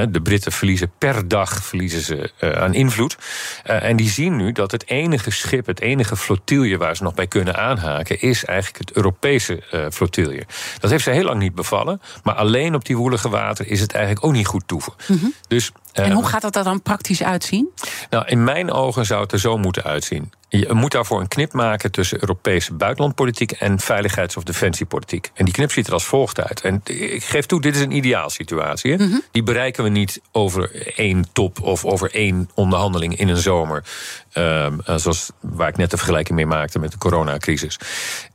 de 0.09 0.21
Britten 0.21 0.51
verliezen 0.51 0.91
per 0.97 1.27
dag 1.27 1.63
verliezen 1.63 2.01
ze 2.01 2.31
aan 2.55 2.73
invloed. 2.73 3.17
en 3.63 3.95
die 3.95 4.09
zien 4.09 4.35
nu 4.35 4.51
dat 4.51 4.71
het 4.71 4.87
enige 4.87 5.31
schip, 5.31 5.65
het 5.65 5.79
enige 5.79 6.15
flottilje 6.15 6.77
waar 6.77 6.95
ze 6.95 7.03
nog 7.03 7.13
bij 7.13 7.27
kunnen 7.27 7.55
aanhaken, 7.55 8.21
is 8.21 8.45
eigenlijk 8.45 8.77
het 8.87 8.95
Europese 8.95 9.89
flottilje. 9.91 10.45
Dat 10.79 10.91
heeft 10.91 11.03
ze 11.03 11.11
heel 11.11 11.23
lang 11.23 11.39
niet 11.39 11.55
bevallen, 11.55 12.01
maar 12.23 12.35
alleen 12.35 12.52
op 12.61 12.85
die 12.85 12.97
woelige 12.97 13.29
water 13.29 13.67
is 13.67 13.79
het 13.79 13.93
eigenlijk 13.93 14.25
ook 14.25 14.31
niet 14.31 14.47
goed 14.47 14.63
toeven. 14.65 14.93
Mm 15.07 15.17
-hmm. 15.17 15.33
Dus 15.47 15.71
en 15.93 16.11
hoe 16.11 16.25
gaat 16.25 16.41
dat 16.41 16.55
er 16.55 16.63
dan 16.63 16.81
praktisch 16.81 17.23
uitzien? 17.23 17.69
Nou, 18.09 18.25
in 18.27 18.43
mijn 18.43 18.71
ogen 18.71 19.05
zou 19.05 19.21
het 19.21 19.31
er 19.31 19.39
zo 19.39 19.57
moeten 19.57 19.83
uitzien. 19.83 20.31
Je 20.49 20.73
moet 20.73 20.91
daarvoor 20.91 21.21
een 21.21 21.27
knip 21.27 21.53
maken 21.53 21.91
tussen 21.91 22.21
Europese 22.21 22.73
buitenlandpolitiek 22.73 23.51
en 23.51 23.79
veiligheids- 23.79 24.37
of 24.37 24.43
defensiepolitiek. 24.43 25.31
En 25.33 25.45
die 25.45 25.53
knip 25.53 25.71
ziet 25.71 25.87
er 25.87 25.93
als 25.93 26.05
volgt 26.05 26.39
uit. 26.41 26.61
En 26.61 26.81
ik 26.83 27.23
geef 27.23 27.45
toe, 27.45 27.61
dit 27.61 27.75
is 27.75 27.81
een 27.81 27.95
ideaalsituatie. 27.95 28.91
Mm 28.91 29.09
-hmm. 29.09 29.21
Die 29.31 29.43
bereiken 29.43 29.83
we 29.83 29.89
niet 29.89 30.21
over 30.31 30.91
één 30.97 31.25
top 31.31 31.61
of 31.61 31.85
over 31.85 32.13
één 32.13 32.49
onderhandeling 32.53 33.17
in 33.17 33.27
een 33.27 33.37
zomer. 33.37 33.83
Uh, 34.33 34.67
zoals 34.95 35.31
waar 35.39 35.67
ik 35.67 35.77
net 35.77 35.91
de 35.91 35.97
vergelijking 35.97 36.37
mee 36.37 36.45
maakte 36.45 36.79
met 36.79 36.91
de 36.91 36.97
coronacrisis. 36.97 37.79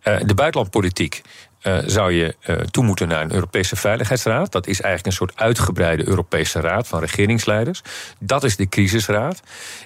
Uh, 0.05 0.17
de 0.25 0.35
buitenlandpolitiek 0.35 1.23
uh, 1.63 1.79
zou 1.87 2.13
je 2.13 2.37
uh, 2.47 2.57
toe 2.57 2.85
moeten 2.85 3.09
naar 3.09 3.23
een 3.23 3.33
Europese 3.33 3.77
Veiligheidsraad. 3.77 4.53
Dat 4.53 4.67
is 4.67 4.81
eigenlijk 4.81 5.07
een 5.07 5.27
soort 5.27 5.41
uitgebreide 5.41 6.09
Europese 6.09 6.61
raad 6.61 6.89
van 6.89 7.01
regeringsleiders. 7.01 7.83
Dat 8.19 8.45
is 8.45 8.57
de 8.57 8.69
crisisraad. 8.69 9.41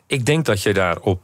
Ik 0.07 0.26
denk 0.26 0.45
dat 0.45 0.62
je 0.62 0.73
daar 0.73 0.99
op, 0.99 1.21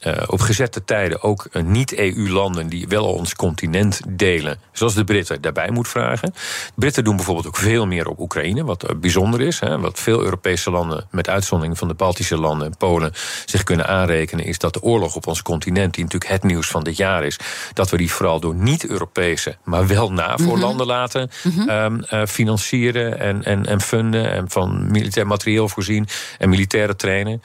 uh, 0.00 0.12
op 0.26 0.40
gezette 0.40 0.84
tijden 0.84 1.22
ook 1.22 1.48
niet-EU-landen 1.52 2.68
die 2.68 2.88
wel 2.88 3.04
ons 3.04 3.34
continent 3.34 4.00
delen, 4.08 4.58
zoals 4.72 4.94
de 4.94 5.04
Britten, 5.04 5.40
daarbij 5.40 5.70
moet 5.70 5.88
vragen. 5.88 6.32
De 6.32 6.72
Britten 6.74 7.04
doen 7.04 7.16
bijvoorbeeld 7.16 7.46
ook 7.46 7.56
veel 7.56 7.86
meer 7.86 8.08
op 8.08 8.18
Oekraïne, 8.18 8.64
wat 8.64 9.00
bijzonder 9.00 9.40
is. 9.40 9.60
Hè, 9.60 9.78
wat 9.80 10.00
veel 10.00 10.22
Europese 10.22 10.70
landen, 10.70 11.06
met 11.10 11.28
uitzondering 11.28 11.78
van 11.78 11.88
de 11.88 11.94
Baltische 11.94 12.36
landen 12.36 12.66
en 12.66 12.76
Polen, 12.76 13.12
zich 13.44 13.62
kunnen 13.62 13.86
aanrekenen, 13.86 14.44
is 14.44 14.58
dat 14.58 14.72
de 14.72 14.82
oorlog 14.82 15.16
op 15.16 15.26
ons 15.26 15.42
continent, 15.42 15.94
die 15.94 16.04
natuurlijk 16.04 16.32
het 16.32 16.42
nieuws 16.42 16.68
van 16.68 16.84
dit 16.84 16.96
jaar 16.96 17.24
is, 17.24 17.38
dat 17.72 17.90
we 17.90 17.96
die 17.96 18.12
vooral 18.12 18.40
door 18.40 18.54
niet-Europese, 18.54 19.56
maar 19.64 19.86
wel 19.86 20.12
NAVO-landen 20.12 20.86
mm 20.86 20.92
-hmm. 20.92 21.00
laten 21.00 21.30
mm 21.42 21.52
-hmm. 21.52 21.68
um, 21.68 22.04
uh, 22.10 22.26
financieren 22.26 23.18
en, 23.18 23.44
en, 23.44 23.66
en 23.66 23.80
funden 23.80 24.30
en 24.30 24.50
van 24.50 24.90
militair 24.90 25.26
materieel 25.26 25.68
voorzien 25.68 26.08
en 26.38 26.48
militaire 26.48 26.96
trainen. 26.96 27.42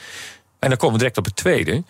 En 0.59 0.69
dan 0.69 0.77
komen 0.77 0.93
we 0.93 0.99
direct 0.99 1.17
op 1.17 1.25
het 1.25 1.35
tweede. 1.35 1.83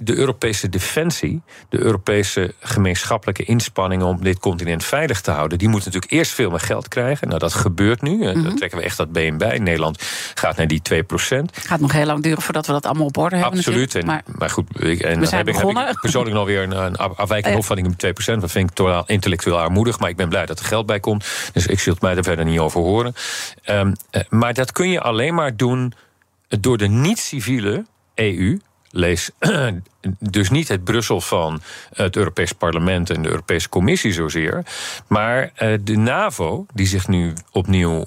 De 0.00 0.16
Europese 0.16 0.68
defensie, 0.68 1.42
de 1.68 1.78
Europese 1.78 2.54
gemeenschappelijke 2.60 3.44
inspanningen 3.44 4.06
om 4.06 4.22
dit 4.22 4.38
continent 4.38 4.84
veilig 4.84 5.20
te 5.20 5.30
houden, 5.30 5.58
die 5.58 5.68
moeten 5.68 5.92
natuurlijk 5.92 6.12
eerst 6.12 6.32
veel 6.32 6.50
meer 6.50 6.60
geld 6.60 6.88
krijgen. 6.88 7.28
Nou, 7.28 7.40
dat 7.40 7.54
gebeurt 7.54 8.02
nu. 8.02 8.14
Mm 8.14 8.22
-hmm. 8.22 8.42
Dan 8.42 8.56
trekken 8.56 8.78
we 8.78 8.84
echt 8.84 8.96
dat 8.96 9.12
been 9.12 9.38
bij. 9.38 9.58
Nederland 9.58 10.02
gaat 10.34 10.56
naar 10.56 10.66
die 10.66 10.82
2 10.82 11.02
procent. 11.02 11.54
Het 11.54 11.66
gaat 11.66 11.80
nog 11.80 11.92
heel 11.92 12.06
lang 12.06 12.22
duren 12.22 12.42
voordat 12.42 12.66
we 12.66 12.72
dat 12.72 12.86
allemaal 12.86 13.06
op 13.06 13.16
orde 13.16 13.36
hebben. 13.36 13.58
Absoluut. 13.58 13.94
En, 13.94 14.06
maar, 14.06 14.22
maar, 14.38 14.50
goed, 14.50 14.82
ik, 14.82 15.00
en 15.00 15.20
dan 15.20 15.34
heb 15.34 15.48
ik, 15.48 15.56
heb 15.56 15.88
ik 15.88 16.00
persoonlijk 16.00 16.36
nog 16.36 16.46
weer 16.46 16.62
een, 16.62 16.84
een 16.84 16.96
afwijkende 16.96 17.58
opvatting 17.62 17.88
met 17.88 17.98
2 17.98 18.12
procent. 18.12 18.40
Dat 18.40 18.50
vind 18.50 18.70
ik 18.70 18.76
totaal 18.76 19.04
intellectueel 19.06 19.58
armoedig. 19.58 19.98
Maar 19.98 20.08
ik 20.08 20.16
ben 20.16 20.28
blij 20.28 20.46
dat 20.46 20.58
er 20.58 20.64
geld 20.64 20.86
bij 20.86 21.00
komt. 21.00 21.26
Dus 21.52 21.66
ik 21.66 21.80
zult 21.80 22.00
mij 22.00 22.16
er 22.16 22.24
verder 22.24 22.44
niet 22.44 22.58
over 22.58 22.80
horen. 22.80 23.14
Um, 23.66 23.92
maar 24.28 24.54
dat 24.54 24.72
kun 24.72 24.90
je 24.90 25.00
alleen 25.00 25.34
maar 25.34 25.56
doen 25.56 25.92
door 26.48 26.78
de 26.78 26.88
niet-civiele 26.88 27.84
EU, 28.14 28.58
lees 28.90 29.30
dus 30.18 30.50
niet 30.50 30.68
het 30.68 30.84
Brussel 30.84 31.20
van 31.20 31.60
het 31.92 32.16
Europees 32.16 32.52
Parlement 32.52 33.10
en 33.10 33.22
de 33.22 33.28
Europese 33.28 33.68
Commissie 33.68 34.12
zozeer, 34.12 34.62
maar 35.06 35.52
de 35.80 35.96
NAVO, 35.96 36.66
die 36.74 36.86
zich 36.86 37.08
nu 37.08 37.32
opnieuw 37.52 38.04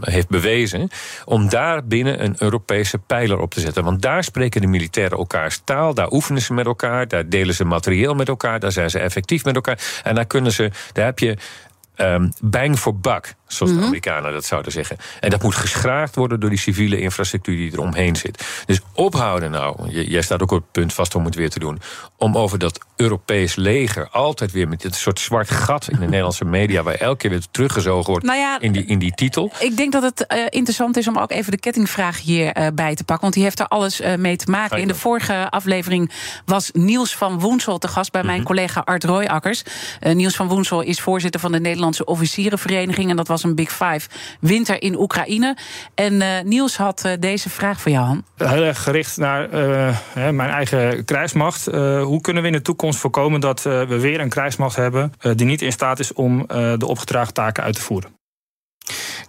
heeft 0.00 0.28
bewezen, 0.28 0.88
om 1.24 1.48
daar 1.48 1.84
binnen 1.84 2.24
een 2.24 2.34
Europese 2.38 2.98
pijler 2.98 3.38
op 3.38 3.54
te 3.54 3.60
zetten. 3.60 3.84
Want 3.84 4.02
daar 4.02 4.24
spreken 4.24 4.60
de 4.60 4.66
militairen 4.66 5.18
elkaars 5.18 5.60
taal, 5.64 5.94
daar 5.94 6.10
oefenen 6.12 6.42
ze 6.42 6.54
met 6.54 6.66
elkaar, 6.66 7.08
daar 7.08 7.28
delen 7.28 7.54
ze 7.54 7.64
materieel 7.64 8.14
met 8.14 8.28
elkaar, 8.28 8.60
daar 8.60 8.72
zijn 8.72 8.90
ze 8.90 8.98
effectief 8.98 9.44
met 9.44 9.54
elkaar. 9.54 10.00
En 10.02 10.14
daar 10.14 10.26
kunnen 10.26 10.52
ze, 10.52 10.70
daar 10.92 11.04
heb 11.04 11.18
je 11.18 11.36
um, 11.96 12.32
bang 12.40 12.78
for 12.78 12.98
buck, 12.98 13.34
zoals 13.52 13.72
de 13.72 13.80
Amerikanen 13.80 14.32
dat 14.32 14.44
zouden 14.44 14.72
zeggen. 14.72 14.96
En 15.20 15.30
dat 15.30 15.42
moet 15.42 15.54
geschraagd 15.54 16.14
worden 16.14 16.40
door 16.40 16.50
die 16.50 16.58
civiele 16.58 17.00
infrastructuur 17.00 17.56
die 17.56 17.72
er 17.72 17.80
omheen 17.80 18.16
zit. 18.16 18.44
Dus 18.66 18.80
ophouden 18.94 19.50
nou, 19.50 19.90
jij 19.90 20.22
staat 20.22 20.42
ook 20.42 20.50
op 20.50 20.58
het 20.58 20.72
punt 20.72 20.92
vast 20.92 21.14
om 21.14 21.24
het 21.24 21.34
weer 21.34 21.50
te 21.50 21.58
doen, 21.58 21.80
om 22.16 22.36
over 22.36 22.58
dat 22.58 22.78
Europees 22.96 23.54
leger 23.54 24.08
altijd 24.08 24.52
weer 24.52 24.68
met 24.68 24.80
dit 24.80 24.94
soort 24.94 25.20
zwart 25.20 25.50
gat 25.50 25.88
in 25.88 25.98
de 25.98 26.06
Nederlandse 26.10 26.44
media, 26.44 26.82
waar 26.82 26.94
elke 26.94 27.16
keer 27.16 27.30
weer 27.30 27.42
teruggezogen 27.50 28.10
wordt 28.10 28.26
nou 28.26 28.38
ja, 28.38 28.60
in, 28.60 28.72
die, 28.72 28.84
in 28.84 28.98
die 28.98 29.14
titel. 29.14 29.52
Ik 29.58 29.76
denk 29.76 29.92
dat 29.92 30.02
het 30.02 30.24
uh, 30.32 30.44
interessant 30.48 30.96
is 30.96 31.08
om 31.08 31.18
ook 31.18 31.30
even 31.30 31.50
de 31.50 31.58
kettingvraag 31.58 32.20
hierbij 32.20 32.66
uh, 32.66 32.74
bij 32.74 32.94
te 32.94 33.04
pakken, 33.04 33.20
want 33.20 33.34
die 33.34 33.42
heeft 33.42 33.60
er 33.60 33.68
alles 33.68 34.00
uh, 34.00 34.14
mee 34.14 34.36
te 34.36 34.50
maken. 34.50 34.78
In 34.78 34.88
de 34.88 34.94
vorige 34.94 35.50
aflevering 35.50 36.10
was 36.44 36.70
Niels 36.72 37.16
van 37.16 37.38
Woensel 37.38 37.78
te 37.78 37.88
gast 37.88 38.12
bij 38.12 38.22
mijn 38.22 38.40
mm 38.40 38.46
-hmm. 38.46 38.54
collega 38.54 38.80
Art 38.84 39.04
Royakkers. 39.04 39.62
Niels 40.00 40.36
van 40.36 40.48
Woensel 40.48 40.80
is 40.80 41.00
voorzitter 41.00 41.40
van 41.40 41.52
de 41.52 41.60
Nederlandse 41.60 42.04
Officierenvereniging 42.04 43.10
en 43.10 43.16
dat 43.16 43.28
was 43.28 43.39
een 43.42 43.54
Big 43.54 43.70
Five 43.70 44.08
winter 44.40 44.82
in 44.82 44.98
Oekraïne. 44.98 45.56
En 45.94 46.48
Niels 46.48 46.76
had 46.76 47.08
deze 47.20 47.50
vraag 47.50 47.80
voor 47.80 47.92
jou, 47.92 48.06
Han. 48.06 48.24
Heel 48.36 48.62
erg 48.62 48.82
gericht 48.82 49.16
naar 49.16 49.48
mijn 50.14 50.50
eigen 50.50 51.04
krijgsmacht. 51.04 51.64
hoe 51.64 52.20
kunnen 52.20 52.42
we 52.42 52.48
in 52.48 52.54
de 52.54 52.62
toekomst 52.62 52.98
voorkomen 52.98 53.40
dat 53.40 53.62
we 53.62 53.98
weer 54.00 54.20
een 54.20 54.28
krijgsmacht 54.28 54.76
hebben 54.76 55.12
die 55.34 55.46
niet 55.46 55.62
in 55.62 55.72
staat 55.72 55.98
is 55.98 56.12
om 56.12 56.46
de 56.48 56.86
opgedragen 56.86 57.34
taken 57.34 57.62
uit 57.62 57.74
te 57.74 57.80
voeren? 57.80 58.19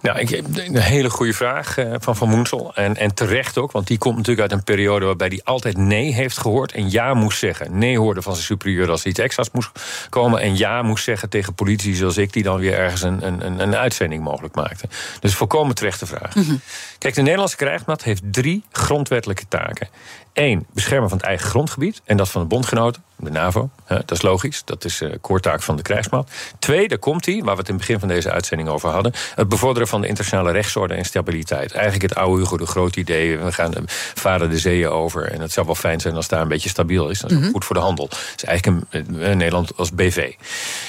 Nou, 0.02 0.18
ik, 0.18 0.30
een 0.30 0.76
hele 0.76 1.10
goede 1.10 1.32
vraag 1.32 1.76
van 1.98 2.16
Van 2.16 2.28
Moensel. 2.28 2.74
En, 2.74 2.96
en 2.96 3.14
terecht 3.14 3.58
ook, 3.58 3.72
want 3.72 3.86
die 3.86 3.98
komt 3.98 4.16
natuurlijk 4.16 4.50
uit 4.50 4.58
een 4.58 4.64
periode 4.64 5.06
waarbij 5.06 5.28
hij 5.28 5.40
altijd 5.44 5.76
nee 5.76 6.14
heeft 6.14 6.38
gehoord 6.38 6.72
en 6.72 6.90
ja 6.90 7.14
moest 7.14 7.38
zeggen. 7.38 7.78
Nee 7.78 7.98
hoorde 7.98 8.22
van 8.22 8.32
zijn 8.32 8.44
superieur 8.44 8.90
als 8.90 9.02
er 9.02 9.08
iets 9.08 9.18
extra's 9.18 9.50
moest 9.52 9.70
komen. 10.08 10.40
En 10.40 10.56
ja 10.56 10.82
moest 10.82 11.04
zeggen 11.04 11.28
tegen 11.28 11.54
politici 11.54 11.94
zoals 11.94 12.16
ik, 12.16 12.32
die 12.32 12.42
dan 12.42 12.58
weer 12.58 12.74
ergens 12.74 13.02
een, 13.02 13.26
een, 13.26 13.60
een 13.60 13.76
uitzending 13.76 14.22
mogelijk 14.22 14.54
maakten. 14.54 14.90
Dus 15.20 15.34
volkomen 15.34 15.74
terechte 15.74 16.06
vraag. 16.06 16.34
Mm 16.34 16.42
-hmm. 16.42 16.60
Kijk, 16.98 17.14
de 17.14 17.22
Nederlandse 17.22 17.56
krijgsmacht 17.56 18.04
heeft 18.04 18.22
drie 18.30 18.64
grondwettelijke 18.72 19.44
taken. 19.48 19.88
Eén, 20.32 20.66
beschermen 20.72 21.08
van 21.08 21.18
het 21.18 21.26
eigen 21.26 21.48
grondgebied 21.48 22.00
en 22.04 22.16
dat 22.16 22.28
van 22.28 22.40
de 22.40 22.46
bondgenoten, 22.46 23.02
de 23.16 23.30
NAVO. 23.30 23.70
Dat 23.86 24.10
is 24.10 24.22
logisch, 24.22 24.64
dat 24.64 24.84
is 24.84 24.98
de 24.98 25.18
koortaak 25.20 25.62
van 25.62 25.76
de 25.76 25.82
krijgsmacht. 25.82 26.32
Twee, 26.58 26.88
daar 26.88 26.98
komt 26.98 27.26
hij, 27.26 27.34
waar 27.34 27.54
we 27.54 27.60
het 27.60 27.68
in 27.68 27.74
het 27.74 27.82
begin 27.82 27.98
van 27.98 28.08
deze 28.08 28.30
uitzending 28.30 28.68
over 28.68 28.90
hadden. 28.90 29.12
Het 29.34 29.48
bevorderen 29.48 29.88
van 29.92 30.00
de 30.00 30.06
internationale 30.06 30.52
rechtsorde 30.52 30.94
en 30.94 31.04
stabiliteit. 31.04 31.72
Eigenlijk 31.72 32.02
het 32.02 32.14
oude 32.14 32.42
Hugo 32.42 32.56
de 32.56 32.66
Groot 32.66 32.96
idee. 32.96 33.38
We 33.38 33.52
gaan 33.52 33.72
varen 34.14 34.50
de 34.50 34.58
zeeën 34.58 34.88
over. 34.88 35.32
En 35.32 35.40
het 35.40 35.52
zou 35.52 35.66
wel 35.66 35.74
fijn 35.74 36.00
zijn 36.00 36.14
als 36.14 36.28
daar 36.28 36.40
een 36.40 36.48
beetje 36.48 36.68
stabiel 36.68 37.08
is. 37.08 37.20
Dat 37.20 37.30
is 37.30 37.36
mm 37.36 37.42
-hmm. 37.42 37.52
goed 37.52 37.64
voor 37.64 37.76
de 37.76 37.82
handel. 37.82 38.08
Dat 38.08 38.32
is 38.36 38.44
eigenlijk 38.44 38.86
een, 38.90 39.06
een, 39.20 39.36
Nederland 39.36 39.76
als 39.76 39.92
BV. 39.92 40.32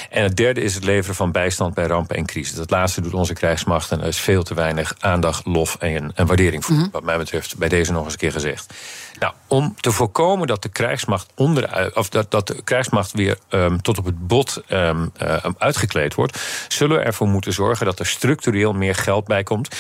En 0.10 0.24
het 0.24 0.36
derde 0.36 0.62
is 0.62 0.76
het 0.76 0.84
leveren 0.84 1.16
van 1.16 1.32
bijstand 1.32 1.74
bij 1.74 1.86
rampen 1.86 2.16
en 2.16 2.26
crisis. 2.26 2.56
Dat 2.56 2.70
laatste 2.70 3.02
doet 3.02 3.14
onze 3.14 3.34
krijgsmacht. 3.34 3.92
En 3.92 4.02
er 4.02 4.08
is 4.08 4.20
veel 4.20 4.44
te 4.44 4.54
weinig 4.54 4.96
aandacht, 5.00 5.46
lof 5.46 5.76
en, 5.80 6.12
en 6.16 6.26
waardering 6.26 6.66
voor. 6.66 6.76
Mm 6.76 6.82
-hmm. 6.82 6.92
Wat 6.92 7.04
mij 7.04 7.18
betreft, 7.18 7.58
bij 7.58 7.70
deze 7.70 7.92
nog 7.92 8.04
eens 8.04 8.14
een 8.14 8.20
keer 8.20 8.32
gezegd. 8.32 8.74
Nou, 9.24 9.36
om 9.48 9.76
te 9.80 9.92
voorkomen 9.92 10.48
dat 10.48 10.62
de 10.62 10.70
krijgsmacht 10.70 11.32
onderuit, 11.36 11.96
of 11.96 12.10
dat, 12.10 12.32
dat 12.32 12.48
de 12.48 12.62
krijgsmacht 12.62 13.12
weer 13.12 13.38
um, 13.50 13.82
tot 13.82 13.98
op 13.98 14.06
het 14.06 14.28
bot 14.28 14.64
um, 14.70 15.12
uh, 15.22 15.46
uitgekleed 15.58 16.16
wordt, 16.16 16.66
zullen 16.68 16.98
we 16.98 17.04
ervoor 17.04 17.28
moeten 17.28 17.54
zorgen 17.54 17.86
dat 17.86 18.00
er 18.00 18.06
structureel 18.06 18.74
meer 18.74 18.96
geld 18.96 19.26
bij 19.26 19.44
komt. 19.44 19.76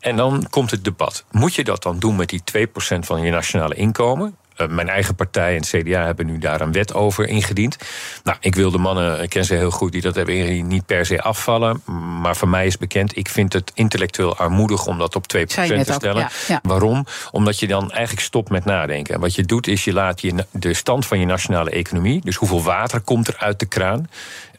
En 0.00 0.16
dan 0.16 0.46
komt 0.50 0.70
het 0.70 0.84
debat. 0.84 1.24
Moet 1.30 1.54
je 1.54 1.64
dat 1.64 1.82
dan 1.82 1.98
doen 1.98 2.16
met 2.16 2.28
die 2.28 2.42
2% 2.58 2.98
van 2.98 3.22
je 3.22 3.30
nationale 3.30 3.74
inkomen? 3.74 4.36
Uh, 4.56 4.68
mijn 4.68 4.88
eigen 4.88 5.14
partij 5.14 5.50
en 5.50 5.60
het 5.60 5.68
CDA 5.68 6.04
hebben 6.04 6.26
nu 6.26 6.38
daar 6.38 6.60
een 6.60 6.72
wet 6.72 6.94
over 6.94 7.28
ingediend. 7.28 7.76
Nou, 8.22 8.36
ik 8.40 8.54
wil 8.54 8.70
de 8.70 8.78
mannen, 8.78 9.22
ik 9.22 9.30
ken 9.30 9.44
ze 9.44 9.54
heel 9.54 9.70
goed, 9.70 9.92
die 9.92 10.00
dat 10.00 10.14
hebben 10.14 10.34
ingediend, 10.34 10.68
niet 10.68 10.86
per 10.86 11.06
se 11.06 11.22
afvallen. 11.22 11.82
Maar 12.20 12.36
voor 12.36 12.48
mij 12.48 12.66
is 12.66 12.78
bekend, 12.78 13.16
ik 13.16 13.28
vind 13.28 13.52
het 13.52 13.72
intellectueel 13.74 14.36
armoedig 14.36 14.86
om 14.86 14.98
dat 14.98 15.16
op 15.16 15.24
2% 15.36 15.46
te 15.46 15.92
stellen. 15.92 16.24
Ook, 16.24 16.30
ja, 16.30 16.30
ja. 16.46 16.60
Waarom? 16.62 17.06
Omdat 17.30 17.58
je 17.58 17.66
dan 17.66 17.90
eigenlijk 17.90 18.26
stopt 18.26 18.50
met 18.50 18.64
nadenken. 18.64 19.14
En 19.14 19.20
wat 19.20 19.34
je 19.34 19.42
doet, 19.42 19.66
is 19.66 19.84
je 19.84 19.92
laat 19.92 20.20
je, 20.20 20.44
de 20.50 20.74
stand 20.74 21.06
van 21.06 21.18
je 21.18 21.26
nationale 21.26 21.70
economie, 21.70 22.20
dus 22.24 22.36
hoeveel 22.36 22.62
water 22.62 23.00
komt 23.00 23.28
er 23.28 23.36
uit 23.38 23.58
de 23.58 23.66
kraan, 23.66 24.08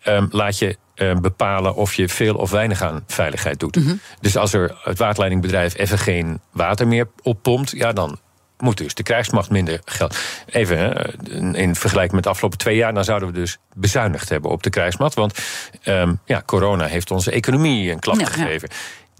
um, 0.08 0.27
laat 0.31 0.58
je 0.58 0.77
uh, 0.95 1.15
bepalen 1.15 1.75
of 1.75 1.93
je 1.93 2.10
veel 2.10 2.36
of 2.36 2.51
weinig 2.51 2.81
aan 2.81 3.03
veiligheid 3.08 3.60
doet. 3.60 3.75
Mm 3.75 3.86
-hmm. 3.86 3.99
Dus 4.19 4.38
als 4.38 4.53
er 4.53 4.75
het 4.84 4.97
waterleidingbedrijf 4.97 5.77
even 5.77 5.97
geen 5.97 6.39
water 6.51 6.88
meer 6.88 7.08
oppompt, 7.21 7.71
ja, 7.71 7.93
dan 7.93 8.19
moet 8.65 8.78
dus 8.78 8.93
de 8.93 9.04
krijgsmacht 9.04 9.49
minder 9.49 9.80
geld. 9.86 10.17
Even 10.45 10.78
hè, 10.78 11.13
in 11.58 11.75
vergelijking 11.75 12.13
met 12.15 12.23
de 12.23 12.30
afgelopen 12.30 12.58
twee 12.58 12.75
jaar, 12.75 12.93
dan 12.93 13.04
zouden 13.04 13.28
we 13.28 13.34
dus 13.34 13.58
bezuinigd 13.73 14.30
hebben 14.30 14.51
op 14.51 14.63
de 14.63 14.69
krijgsmacht. 14.69 15.13
Want 15.13 15.39
ehm, 15.84 16.13
ja, 16.25 16.41
corona 16.45 16.86
heeft 16.86 17.12
onze 17.12 17.32
economie 17.32 17.91
een 17.91 17.99
klap 17.99 18.19
Ja, 18.19 18.21
ja. 18.21 18.32
gegeven. 18.32 18.69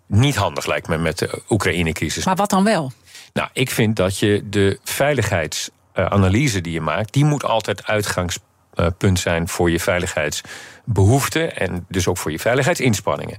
Niet 0.08 0.36
handig 0.36 0.66
lijkt 0.66 0.88
me 0.88 0.98
met 0.98 1.18
de 1.18 1.42
Oekraïne-crisis. 1.50 2.26
Maar 2.26 2.36
wat 2.36 2.50
dan 2.50 2.64
wel? 2.64 2.92
Nou, 3.34 3.50
ik 3.54 3.72
vind 3.72 3.96
dat 3.96 4.20
je 4.20 4.42
de 4.50 4.80
veiligheidsanalyse 4.84 6.62
die 6.62 6.74
je 6.74 6.82
maakt, 6.82 7.14
die 7.14 7.26
moet 7.26 7.44
altijd 7.44 7.88
uitgangspunt 7.88 9.20
zijn 9.20 9.48
voor 9.48 9.72
je 9.72 9.80
veiligheidsbehoeften 9.80 11.58
en 11.58 11.86
dus 11.90 12.08
ook 12.08 12.18
voor 12.18 12.32
je 12.32 12.40
veiligheidsinspanningen. 12.40 13.38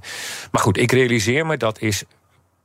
Maar 0.51 0.61
goed, 0.61 0.77
ik 0.77 0.91
realiseer 0.91 1.45
me 1.45 1.57
dat 1.57 1.79
is 1.81 2.03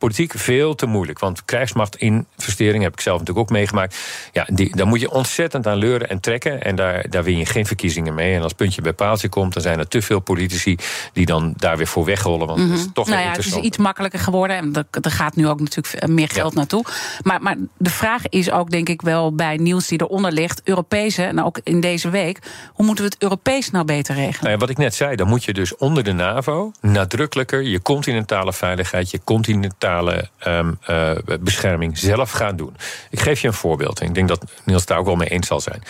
politiek 0.02 0.32
veel 0.36 0.74
te 0.74 0.86
moeilijk. 0.86 1.18
Want 1.18 1.44
krijgsmachtinvesteringen 1.44 2.82
heb 2.82 2.92
ik 2.92 3.00
zelf 3.00 3.18
natuurlijk 3.18 3.46
ook 3.46 3.56
meegemaakt. 3.56 3.96
Ja, 4.32 4.46
die, 4.52 4.76
daar 4.76 4.86
moet 4.86 5.00
je 5.00 5.10
ontzettend 5.10 5.66
aan 5.66 5.76
leuren 5.76 6.08
en 6.08 6.20
trekken. 6.20 6.62
En 6.62 6.76
daar, 6.76 7.10
daar 7.10 7.24
win 7.24 7.38
je 7.38 7.46
geen 7.46 7.66
verkiezingen 7.66 8.14
mee. 8.14 8.34
En 8.34 8.42
als 8.42 8.52
puntje 8.52 8.82
bij 8.82 8.92
paaltje 8.92 9.28
komt, 9.28 9.52
dan 9.52 9.62
zijn 9.62 9.78
er 9.78 9.88
te 9.88 10.02
veel 10.02 10.20
politici 10.20 10.76
die 11.12 11.26
dan 11.26 11.54
daar 11.56 11.76
weer 11.76 11.86
voor 11.86 12.04
wegrollen. 12.04 12.46
Want 12.46 12.68
dat 12.68 12.78
is 12.78 12.86
toch 12.92 13.08
nou 13.08 13.20
ja, 13.22 13.30
het 13.30 13.46
is 13.46 13.56
iets 13.56 13.76
makkelijker 13.76 14.20
geworden. 14.20 14.56
En 14.56 14.74
er, 14.74 15.00
er 15.02 15.10
gaat 15.10 15.36
nu 15.36 15.48
ook 15.48 15.60
natuurlijk 15.60 16.08
meer 16.08 16.28
geld 16.28 16.54
naartoe. 16.54 16.84
Maar, 17.22 17.42
maar 17.42 17.56
de 17.76 17.90
vraag 17.90 18.28
is 18.28 18.50
ook, 18.50 18.70
denk 18.70 18.88
ik, 18.88 19.02
wel 19.02 19.34
bij 19.34 19.56
nieuws 19.56 19.86
die 19.86 20.00
eronder 20.00 20.32
ligt: 20.32 20.60
Europese, 20.64 21.22
en 21.22 21.44
ook 21.44 21.60
in 21.62 21.80
deze 21.80 22.10
week, 22.10 22.38
hoe 22.72 22.86
moeten 22.86 23.04
we 23.04 23.10
het 23.10 23.22
Europees 23.22 23.70
nou 23.70 23.84
beter 23.84 24.14
regelen? 24.14 24.40
Nou 24.40 24.52
ja, 24.52 24.58
wat 24.58 24.70
ik 24.70 24.78
net 24.78 24.94
zei, 24.94 25.16
dan 25.16 25.28
moet 25.28 25.44
je 25.44 25.52
dus 25.52 25.76
onder 25.76 26.04
de 26.04 26.12
NAVO 26.12 26.72
nadrukkelijker 26.80 27.62
je 27.62 27.82
continentale 27.82 28.52
veiligheid, 28.52 29.10
je 29.10 29.20
continentale 29.24 29.90
ehm, 30.38 30.72
eh, 30.86 31.10
bescherming 31.40 31.98
zelf 31.98 32.30
gaan 32.30 32.56
doen. 32.56 32.76
Ik 33.10 33.20
geef 33.20 33.40
je 33.40 33.46
een 33.46 33.54
voorbeeld 33.54 34.00
en 34.00 34.06
ik 34.06 34.14
denk 34.14 34.28
dat 34.28 34.44
Niels 34.64 34.86
daar 34.86 34.98
ook 34.98 35.06
wel 35.06 35.16
mee 35.16 35.28
eens 35.28 35.46
zal 35.46 35.60
zijn. 35.60 35.82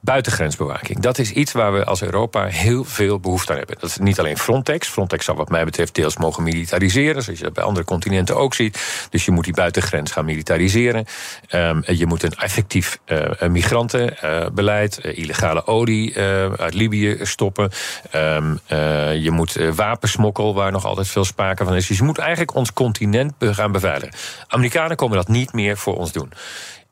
Buitengrensbewaking, 0.00 1.00
dat 1.00 1.18
is 1.18 1.30
iets 1.30 1.52
waar 1.52 1.72
we 1.72 1.84
als 1.84 2.02
Europa 2.02 2.46
heel 2.46 2.84
veel 2.84 3.20
behoefte 3.20 3.52
aan 3.52 3.58
hebben. 3.58 3.76
Dat 3.80 3.90
is 3.90 3.96
niet 3.96 4.18
alleen 4.18 4.38
Frontex. 4.38 4.88
Frontex 4.88 5.24
zou 5.24 5.36
wat 5.36 5.48
mij 5.48 5.64
betreft 5.64 5.94
deels 5.94 6.16
mogen 6.16 6.42
militariseren, 6.42 7.22
zoals 7.22 7.38
je 7.38 7.44
dat 7.44 7.54
bij 7.54 7.64
andere 7.64 7.84
continenten 7.84 8.36
ook 8.36 8.54
ziet. 8.54 9.06
Dus 9.10 9.24
je 9.24 9.30
moet 9.30 9.44
die 9.44 9.54
buitengrens 9.54 10.12
gaan 10.12 10.24
militariseren. 10.24 11.04
Ehm, 11.48 11.80
je 11.92 12.06
moet 12.06 12.22
een 12.22 12.34
effectief 12.34 12.98
eh, 13.04 13.48
migrantenbeleid, 13.48 14.98
eh, 14.98 15.18
illegale 15.18 15.66
olie 15.66 16.18
uit 16.56 16.74
Libië 16.74 17.18
stoppen. 17.22 17.70
Ehm, 18.10 18.56
eh, 18.66 19.22
je 19.22 19.30
moet 19.30 19.58
wapensmokkel, 19.74 20.54
waar 20.54 20.72
nog 20.72 20.84
altijd 20.84 21.08
veel 21.08 21.24
sprake 21.24 21.64
van 21.64 21.74
is. 21.74 21.86
Dus 21.86 21.98
je 21.98 22.04
moet 22.04 22.18
eigenlijk 22.18 22.54
ons 22.54 22.72
continent 22.72 23.38
gaan 23.54 23.72
beveiligen. 23.72 24.14
Amerikanen 24.48 24.96
komen 24.96 25.16
dat 25.16 25.28
niet 25.28 25.52
meer 25.52 25.76
voor 25.76 25.96
ons 25.96 26.12
doen. 26.12 26.32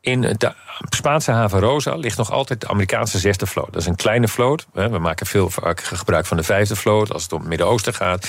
In 0.04 0.20
de 0.20 0.52
Spaanse 0.88 1.30
haven 1.30 1.60
Rosa 1.60 1.94
ligt 1.94 2.16
nog 2.16 2.30
altijd 2.30 2.60
de 2.60 2.68
Amerikaanse 2.68 3.18
zesde 3.18 3.46
vloot. 3.46 3.72
Dat 3.72 3.80
is 3.80 3.86
een 3.86 3.96
kleine 3.96 4.28
vloot. 4.28 4.66
We 4.72 4.98
maken 4.98 5.26
veel 5.26 5.50
gebruik 5.76 6.26
van 6.26 6.36
de 6.36 6.42
vijfde 6.42 6.76
vloot 6.76 7.12
als 7.12 7.22
het 7.22 7.32
om 7.32 7.38
het 7.38 7.48
Midden-Oosten 7.48 7.94
gaat. 7.94 8.28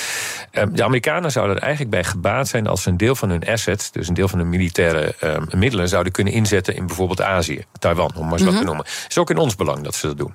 Ehm, 0.52 0.74
De 0.74 0.84
Amerikanen 0.84 1.32
zouden 1.32 1.56
er 1.56 1.62
eigenlijk 1.62 1.92
bij 1.92 2.04
gebaat 2.04 2.48
zijn 2.48 2.68
als 2.68 2.82
ze 2.82 2.90
een 2.90 2.98
deel 2.98 3.16
van 3.16 3.30
hun 3.30 3.48
assets, 3.48 3.92
dus 3.92 4.08
een 4.08 4.14
deel 4.14 4.28
van 4.28 4.40
hun 4.40 4.50
militaire 4.50 5.16
ehm, 5.20 5.44
middelen, 5.58 5.88
zouden 5.88 6.12
kunnen 6.12 6.34
inzetten 6.34 6.76
in 6.76 6.88
bijvoorbeeld 6.88 7.22
Azië, 7.22 7.66
Taiwan, 7.80 8.12
om 8.16 8.24
maar 8.24 8.40
eens 8.40 8.44
wat 8.44 8.58
te 8.58 8.64
noemen. 8.64 8.86
Het 8.86 9.06
is 9.10 9.18
ook 9.18 9.30
in 9.30 9.38
ons 9.38 9.56
belang 9.56 9.84
dat 9.84 9.96
ze 9.96 10.08
dat 10.08 10.18
doen. 10.18 10.34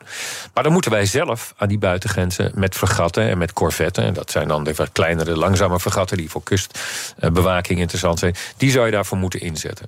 Maar 0.54 0.62
dan 0.62 0.72
moeten 0.72 0.90
wij 0.90 1.06
zelf 1.06 1.54
aan 1.56 1.68
die 1.68 1.78
buitengrenzen 1.78 2.52
met 2.54 2.74
fregatten 2.74 3.28
en 3.28 3.38
met 3.38 3.52
corvetten, 3.52 4.04
en 4.04 4.12
dat 4.12 4.30
zijn 4.30 4.48
dan 4.48 4.64
de 4.64 4.74
wat 4.74 4.92
kleinere, 4.92 5.36
langzame 5.36 5.80
fregatten 5.80 6.16
die 6.16 6.30
voor 6.30 6.42
kustbewaking 6.42 7.78
interessant 7.78 8.18
zijn, 8.18 8.34
die 8.56 8.70
zou 8.70 8.86
je 8.86 8.92
daarvoor 8.92 9.18
moeten 9.18 9.40
inzetten. 9.40 9.86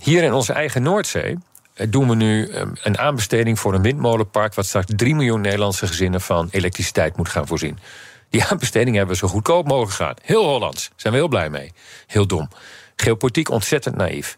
Hier 0.00 0.22
in 0.22 0.32
onze 0.32 0.52
eigen 0.52 0.82
Noordzee 0.82 1.38
eh, 1.74 1.86
doen 1.90 2.08
we 2.08 2.14
nu 2.14 2.46
eh, 2.46 2.66
een 2.82 2.98
aanbesteding 2.98 3.58
voor 3.58 3.74
een 3.74 3.82
windmolenpark... 3.82 4.54
wat 4.54 4.66
straks 4.66 4.86
3 4.96 5.14
miljoen 5.14 5.40
Nederlandse 5.40 5.86
gezinnen 5.86 6.20
van 6.20 6.48
elektriciteit 6.50 7.16
moet 7.16 7.28
gaan 7.28 7.46
voorzien. 7.46 7.78
Die 8.30 8.44
aanbesteding 8.50 8.96
hebben 8.96 9.14
we 9.14 9.20
zo 9.20 9.28
goedkoop 9.28 9.66
mogelijk 9.66 9.92
gehad. 9.92 10.20
Heel 10.22 10.44
Hollands, 10.44 10.90
zijn 10.96 11.12
we 11.12 11.18
heel 11.18 11.28
blij 11.28 11.50
mee. 11.50 11.72
Heel 12.06 12.26
dom. 12.26 12.48
Geopolitiek 12.96 13.50
ontzettend 13.50 13.96
naïef. 13.96 14.36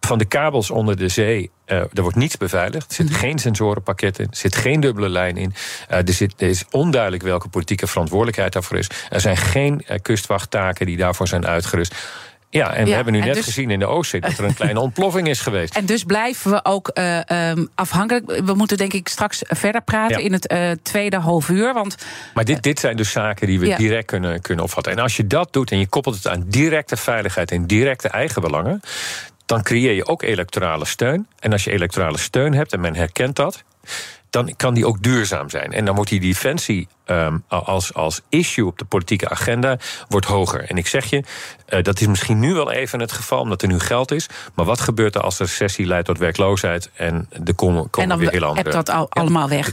Van 0.00 0.18
de 0.18 0.24
kabels 0.24 0.70
onder 0.70 0.96
de 0.96 1.08
zee, 1.08 1.50
eh, 1.64 1.76
er 1.76 2.02
wordt 2.02 2.16
niets 2.16 2.36
beveiligd. 2.36 2.88
Er 2.88 2.94
zit 2.94 3.14
geen 3.14 3.38
sensorenpakket 3.38 4.18
in, 4.18 4.26
er 4.30 4.36
zit 4.36 4.56
geen 4.56 4.80
dubbele 4.80 5.08
lijn 5.08 5.36
in. 5.36 5.54
Eh, 5.88 5.98
er, 5.98 6.12
zit, 6.12 6.34
er 6.36 6.48
is 6.48 6.64
onduidelijk 6.70 7.22
welke 7.22 7.48
politieke 7.48 7.86
verantwoordelijkheid 7.86 8.52
daarvoor 8.52 8.78
is. 8.78 8.90
Er 9.10 9.20
zijn 9.20 9.36
geen 9.36 9.84
kustwachttaken 10.02 10.86
die 10.86 10.96
daarvoor 10.96 11.28
zijn 11.28 11.46
uitgerust. 11.46 11.94
Ja, 12.54 12.72
en 12.74 12.84
we 12.84 12.88
Ja, 12.90 12.94
hebben 12.94 13.12
nu 13.12 13.20
net 13.20 13.34
dus- 13.34 13.44
gezien 13.44 13.70
in 13.70 13.78
de 13.78 13.86
Oostzee... 13.86 14.20
dat 14.20 14.38
er 14.38 14.44
een 14.44 14.54
kleine 14.54 14.80
ontploffing 14.86 15.28
is 15.28 15.40
geweest. 15.40 15.74
En 15.76 15.86
dus 15.86 16.04
blijven 16.04 16.50
we 16.50 16.64
ook 16.64 16.88
eh, 16.88 17.30
ehm, 17.50 17.66
afhankelijk. 17.74 18.40
We 18.44 18.54
moeten 18.54 18.76
denk 18.76 18.92
ik 18.92 19.08
straks 19.08 19.42
verder 19.46 19.82
praten 19.82 20.18
Ja. 20.18 20.24
in 20.24 20.32
het 20.32 20.46
eh, 20.46 20.70
tweede 20.82 21.16
half 21.16 21.48
uur. 21.48 21.74
Want 21.74 21.96
Maar 22.34 22.44
dit, 22.44 22.62
dit 22.62 22.78
zijn 22.80 22.96
dus 22.96 23.10
zaken 23.10 23.46
die 23.46 23.60
we 23.60 23.66
Ja. 23.66 23.76
direct 23.76 24.06
kunnen, 24.06 24.40
kunnen 24.40 24.64
opvatten. 24.64 24.92
En 24.92 24.98
als 24.98 25.16
je 25.16 25.26
dat 25.26 25.52
doet 25.52 25.70
en 25.70 25.78
je 25.78 25.86
koppelt 25.88 26.14
het 26.14 26.28
aan 26.28 26.44
directe 26.46 26.96
veiligheid 26.96 27.50
en 27.50 27.66
directe 27.66 28.08
eigenbelangen, 28.08 28.80
dan 29.46 29.62
creëer 29.62 29.92
je 29.92 30.06
ook 30.06 30.22
electorale 30.22 30.84
steun. 30.84 31.26
En 31.38 31.52
als 31.52 31.64
je 31.64 31.70
electorale 31.72 32.18
steun 32.18 32.54
hebt 32.54 32.72
en 32.72 32.80
men 32.80 32.94
herkent 32.94 33.36
dat, 33.36 33.62
dan 34.30 34.54
kan 34.56 34.74
die 34.74 34.86
ook 34.86 35.02
duurzaam 35.02 35.50
zijn. 35.50 35.72
En 35.72 35.84
dan 35.84 35.94
wordt 35.94 36.10
die 36.10 36.20
defensie 36.20 36.88
ehm, 37.04 37.38
als, 37.48 37.94
als 37.94 38.20
issue 38.28 38.66
op 38.66 38.78
de 38.78 38.84
politieke 38.84 39.28
agenda 39.28 39.78
wordt 40.08 40.26
hoger. 40.26 40.70
En 40.70 40.76
ik 40.76 40.86
zeg 40.86 41.04
je, 41.04 41.22
eh, 41.72 41.82
dat 41.82 42.00
is 42.00 42.06
misschien 42.06 42.38
nu 42.38 42.54
wel 42.54 42.72
even 42.72 43.00
het 43.00 43.12
geval, 43.12 43.40
omdat 43.40 43.62
er 43.62 43.68
nu 43.68 43.78
geld 43.78 44.10
is. 44.10 44.26
Maar 44.54 44.64
wat 44.64 44.80
gebeurt 44.80 45.14
er 45.14 45.20
als 45.20 45.36
de 45.36 45.44
recessie 45.44 45.86
leidt 45.86 46.06
tot 46.06 46.18
werkloosheid 46.18 46.90
en 46.94 47.28
er 47.44 47.54
komen, 47.54 47.90
komen 47.90 48.02
en 48.02 48.08
dan 48.08 48.18
weer 48.18 48.30
heel 48.30 48.44
andere... 48.44 48.70
hebt 48.70 48.86
dat 48.86 48.96
al, 48.96 49.06
allemaal 49.10 49.48
weg. 49.48 49.70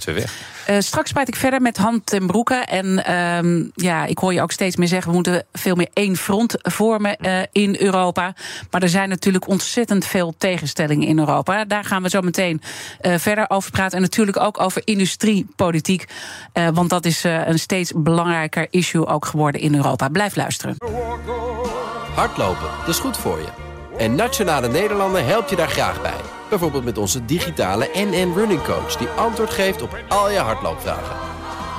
Eh, 0.65 0.79
straks 0.79 1.11
praat 1.11 1.27
ik 1.27 1.35
verder 1.35 1.61
met 1.61 1.77
Han 1.77 2.03
ten 2.03 2.27
Broeke. 2.27 2.55
En 2.55 3.05
ehm, 3.05 3.63
ja, 3.73 4.05
ik 4.05 4.17
hoor 4.17 4.33
je 4.33 4.41
ook 4.41 4.51
steeds 4.51 4.75
meer 4.75 4.87
zeggen... 4.87 5.09
we 5.09 5.15
moeten 5.15 5.45
veel 5.53 5.75
meer 5.75 5.89
één 5.93 6.15
front 6.15 6.55
vormen 6.57 7.17
eh, 7.17 7.41
in 7.51 7.75
Europa. 7.79 8.33
Maar 8.71 8.81
er 8.81 8.89
zijn 8.89 9.09
natuurlijk 9.09 9.47
ontzettend 9.47 10.05
veel 10.05 10.33
tegenstellingen 10.37 11.07
in 11.07 11.19
Europa. 11.19 11.65
Daar 11.65 11.83
gaan 11.83 12.03
we 12.03 12.09
zo 12.09 12.21
meteen 12.21 12.61
verder 13.01 13.45
over 13.47 13.71
praten. 13.71 13.97
En 13.97 14.01
natuurlijk 14.03 14.39
ook 14.39 14.59
over 14.59 14.81
industriepolitiek. 14.85 16.05
Want 16.73 16.89
dat 16.89 17.05
is 17.05 17.18
eh, 17.23 17.47
een 17.47 17.59
steeds 17.59 17.91
belangrijker 17.95 18.67
issue 18.69 19.05
ook 19.05 19.25
geworden 19.25 19.61
in 19.61 19.75
Europa. 19.75 20.09
Blijf 20.09 20.35
luisteren. 20.35 20.75
Hardlopen, 22.15 22.69
dat 22.79 22.87
is 22.87 22.99
goed 22.99 23.17
voor 23.17 23.37
je. 23.37 23.47
En 23.97 24.15
Nationale 24.15 24.67
Nederlanden 24.67 25.25
helpt 25.25 25.49
je 25.49 25.55
daar 25.55 25.69
graag 25.69 26.01
bij. 26.01 26.19
Bijvoorbeeld 26.49 26.83
met 26.83 26.97
onze 26.97 27.25
digitale 27.25 27.89
NN 27.93 28.33
Running 28.35 28.63
Coach... 28.63 28.95
die 28.95 29.07
antwoord 29.07 29.49
geeft 29.49 29.81
op 29.81 29.97
al 30.07 30.31
je 30.31 30.37
hardloopvragen. 30.37 31.15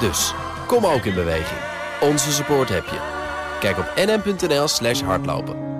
Dus, 0.00 0.35
kom 0.66 0.87
ook 0.87 1.05
in 1.05 1.14
beweging. 1.14 1.61
Onze 2.00 2.33
support 2.33 2.68
heb 2.68 2.85
je. 2.85 2.98
Kijk 3.61 3.79
op 3.79 3.92
nn.nl 3.96 4.68
slash 4.68 5.03
hardlopen. 5.03 5.79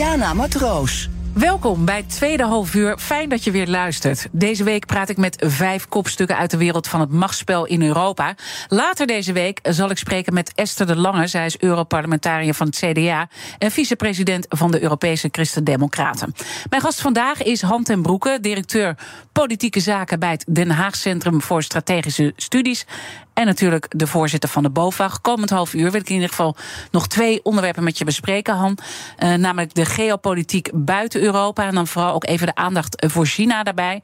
Diana 0.00 0.34
Matroos. 0.34 1.08
Welkom 1.34 1.84
bij 1.84 2.02
tweede 2.02 2.44
halfuur. 2.44 2.98
Fijn 2.98 3.28
dat 3.28 3.44
je 3.44 3.50
weer 3.50 3.66
luistert. 3.66 4.28
Deze 4.32 4.64
week 4.64 4.86
praat 4.86 5.08
ik 5.08 5.16
met 5.16 5.44
vijf 5.46 5.88
kopstukken 5.88 6.36
uit 6.36 6.50
de 6.50 6.56
wereld 6.56 6.88
van 6.88 7.00
het 7.00 7.10
machtsspel 7.10 7.66
in 7.66 7.82
Europa. 7.82 8.34
Later 8.68 9.06
deze 9.06 9.32
week 9.32 9.58
zal 9.62 9.90
ik 9.90 9.98
spreken 9.98 10.34
met 10.34 10.52
Esther 10.54 10.86
de 10.86 10.96
Lange. 10.96 11.26
Zij 11.26 11.46
is 11.46 11.58
Europarlementariër 11.58 12.54
van 12.54 12.66
het 12.66 12.76
CDA 12.76 13.28
en 13.58 13.70
vicepresident 13.70 14.46
van 14.48 14.70
de 14.70 14.82
Europese 14.82 15.28
Christen-Democraten. 15.32 16.34
Mijn 16.70 16.82
gast 16.82 17.00
vandaag 17.00 17.42
is 17.42 17.62
Han 17.62 17.84
ten 17.84 18.02
Broeke, 18.02 18.38
directeur 18.40 18.96
politieke 19.32 19.80
zaken 19.80 20.18
bij 20.18 20.30
het 20.30 20.44
Den 20.48 20.70
Haag 20.70 20.96
Centrum 20.96 21.42
voor 21.42 21.62
Strategische 21.62 22.32
Studies. 22.36 22.86
En 23.34 23.46
natuurlijk 23.46 23.86
de 23.88 24.06
voorzitter 24.06 24.48
van 24.48 24.62
de 24.62 24.70
BOVAG. 24.70 25.20
Komend 25.20 25.50
half 25.50 25.74
uur 25.74 25.90
wil 25.90 26.00
ik 26.00 26.08
in 26.08 26.14
ieder 26.14 26.28
geval 26.28 26.56
nog 26.90 27.08
twee 27.08 27.40
onderwerpen 27.42 27.84
met 27.84 27.98
je 27.98 28.04
bespreken, 28.04 28.54
Han. 28.54 28.78
Uh, 29.18 29.34
namelijk 29.34 29.74
de 29.74 29.84
geopolitiek 29.84 30.70
buiten 30.74 31.20
Europa. 31.22 31.66
En 31.66 31.74
dan 31.74 31.86
vooral 31.86 32.12
ook 32.12 32.26
even 32.26 32.46
de 32.46 32.54
aandacht 32.54 33.06
voor 33.06 33.26
China 33.26 33.62
daarbij. 33.62 34.02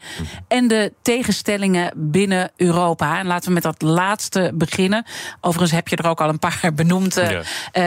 En 0.49 0.69
de 0.69 0.93
tegenstellingen 1.03 1.93
binnen 1.97 2.51
Europa. 2.57 3.19
En 3.19 3.27
laten 3.27 3.49
we 3.49 3.55
met 3.55 3.63
dat 3.63 3.83
laatste 3.83 4.51
beginnen. 4.55 5.05
Overigens 5.41 5.73
heb 5.73 5.89
je 5.89 5.97
er 5.97 6.09
ook 6.09 6.21
al 6.21 6.29
een 6.29 6.39
paar 6.39 6.61
benoemd 6.75 7.19
uh, 7.19 7.31
ja. 7.31 7.43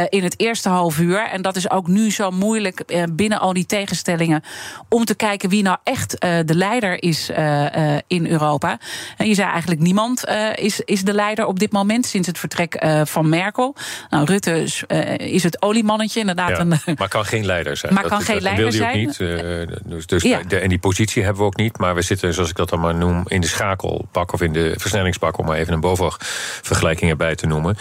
in 0.09 0.23
het 0.23 0.39
eerste 0.39 0.69
half 0.69 0.99
uur. 0.99 1.27
En 1.27 1.41
dat 1.41 1.55
is 1.55 1.69
ook 1.69 1.87
nu 1.87 2.11
zo 2.11 2.31
moeilijk 2.31 3.05
binnen 3.11 3.39
al 3.39 3.53
die 3.53 3.65
tegenstellingen. 3.65 4.43
om 4.89 5.05
te 5.05 5.15
kijken 5.15 5.49
wie 5.49 5.63
nou 5.63 5.77
echt 5.83 6.21
de 6.21 6.55
leider 6.55 7.03
is 7.03 7.29
in 8.07 8.27
Europa. 8.27 8.79
En 9.17 9.27
je 9.27 9.33
zei 9.33 9.49
eigenlijk 9.49 9.81
niemand 9.81 10.23
is, 10.55 10.79
is 10.79 11.03
de 11.03 11.13
leider 11.13 11.28
op 11.37 11.59
dit 11.59 11.71
moment 11.71 12.05
sinds 12.05 12.27
het 12.27 12.37
vertrek 12.37 12.83
uh, 12.83 13.01
van 13.05 13.29
Merkel. 13.29 13.75
Nou, 14.09 14.25
Rutte 14.25 14.61
is, 14.61 14.83
uh, 14.87 15.17
is 15.17 15.43
het 15.43 15.61
oliemannetje, 15.61 16.19
inderdaad. 16.19 16.49
Ja, 16.49 16.59
een, 16.59 16.95
maar 16.97 17.07
kan 17.07 17.25
geen 17.25 17.45
leider 17.45 17.77
zijn. 17.77 17.93
Maar 17.93 18.03
kan 18.03 18.17
dat, 18.17 18.23
geen 18.23 18.35
dat 18.35 18.43
leider 18.43 18.63
wil 18.63 18.73
zijn. 18.73 18.89
Ook 18.89 18.95
niet. 18.95 19.19
Uh, 19.19 19.67
dus, 19.83 20.05
dus 20.05 20.23
ja. 20.23 20.41
de, 20.47 20.59
en 20.59 20.69
die 20.69 20.79
positie 20.79 21.23
hebben 21.23 21.41
we 21.41 21.47
ook 21.47 21.57
niet. 21.57 21.77
Maar 21.77 21.95
we 21.95 22.01
zitten, 22.01 22.33
zoals 22.33 22.49
ik 22.49 22.55
dat 22.55 22.69
dan 22.69 22.79
maar 22.79 22.95
noem, 22.95 23.23
in 23.27 23.41
de 23.41 23.47
schakelpak 23.47 24.33
of 24.33 24.41
in 24.41 24.53
de 24.53 24.73
versnellingspak, 24.77 25.37
om 25.37 25.45
maar 25.45 25.57
even 25.57 25.73
een 25.73 25.79
BOVAG-vergelijking 25.79 27.11
erbij 27.11 27.35
te 27.35 27.47
noemen. 27.47 27.77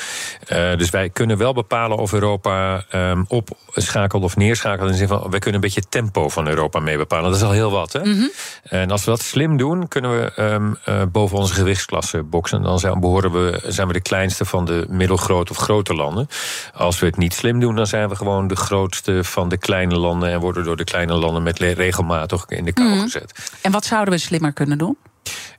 dus 0.76 0.90
wij 0.90 1.10
kunnen 1.10 1.36
wel 1.38 1.52
bepalen 1.52 1.98
of 1.98 2.12
Europa 2.12 2.84
um, 2.94 3.24
opschakelt 3.28 4.22
of 4.22 4.36
neerschakelt. 4.36 4.86
In 4.86 4.92
de 4.92 4.98
zin 4.98 5.08
van, 5.08 5.30
wij 5.30 5.38
kunnen 5.38 5.54
een 5.54 5.60
beetje 5.60 5.80
het 5.80 5.90
tempo 5.90 6.28
van 6.28 6.48
Europa 6.48 6.80
mee 6.80 6.96
bepalen. 6.96 7.30
Dat 7.30 7.40
is 7.40 7.46
al 7.46 7.52
heel 7.52 7.70
wat. 7.70 7.92
Hè? 7.92 8.00
Mhm. 8.00 8.08
Mm 8.08 8.14
-hmm. 8.18 8.30
En 8.62 8.90
als 8.90 9.04
we 9.04 9.10
dat 9.10 9.22
slim 9.22 9.56
doen, 9.56 9.88
kunnen 9.88 10.10
we 10.10 10.42
um, 10.42 10.76
boven 11.12 11.38
onze 11.38 11.54
gewichtsklasse 11.54 12.22
boksen. 12.22 12.62
Dan 12.62 12.78
zijn, 12.78 13.00
behoren 13.00 13.32
we, 13.32 13.37
zijn 13.66 13.86
we 13.86 13.92
de 13.92 14.00
kleinste 14.00 14.44
van 14.44 14.64
de 14.64 14.86
middelgrote 14.88 15.52
of 15.52 15.58
grote 15.58 15.94
landen. 15.94 16.28
Als 16.74 16.98
we 16.98 17.06
het 17.06 17.16
niet 17.16 17.34
slim 17.34 17.60
doen, 17.60 17.74
dan 17.74 17.86
zijn 17.86 18.08
we 18.08 18.16
gewoon 18.16 18.48
de 18.48 18.56
grootste 18.56 19.24
van 19.24 19.48
de 19.48 19.56
kleine 19.58 19.96
landen. 19.96 20.30
En 20.30 20.40
worden 20.40 20.64
door 20.64 20.76
de 20.76 20.84
kleine 20.84 21.14
landen 21.14 21.42
met 21.42 21.58
regelmatig 21.58 22.44
in 22.48 22.64
de 22.64 22.72
kou 22.72 22.88
Mhm. 22.88 23.00
gezet. 23.00 23.58
En 23.62 23.72
wat 23.72 23.84
zouden 23.84 24.14
we 24.14 24.20
slimmer 24.20 24.52
kunnen 24.52 24.78
doen? 24.78 24.96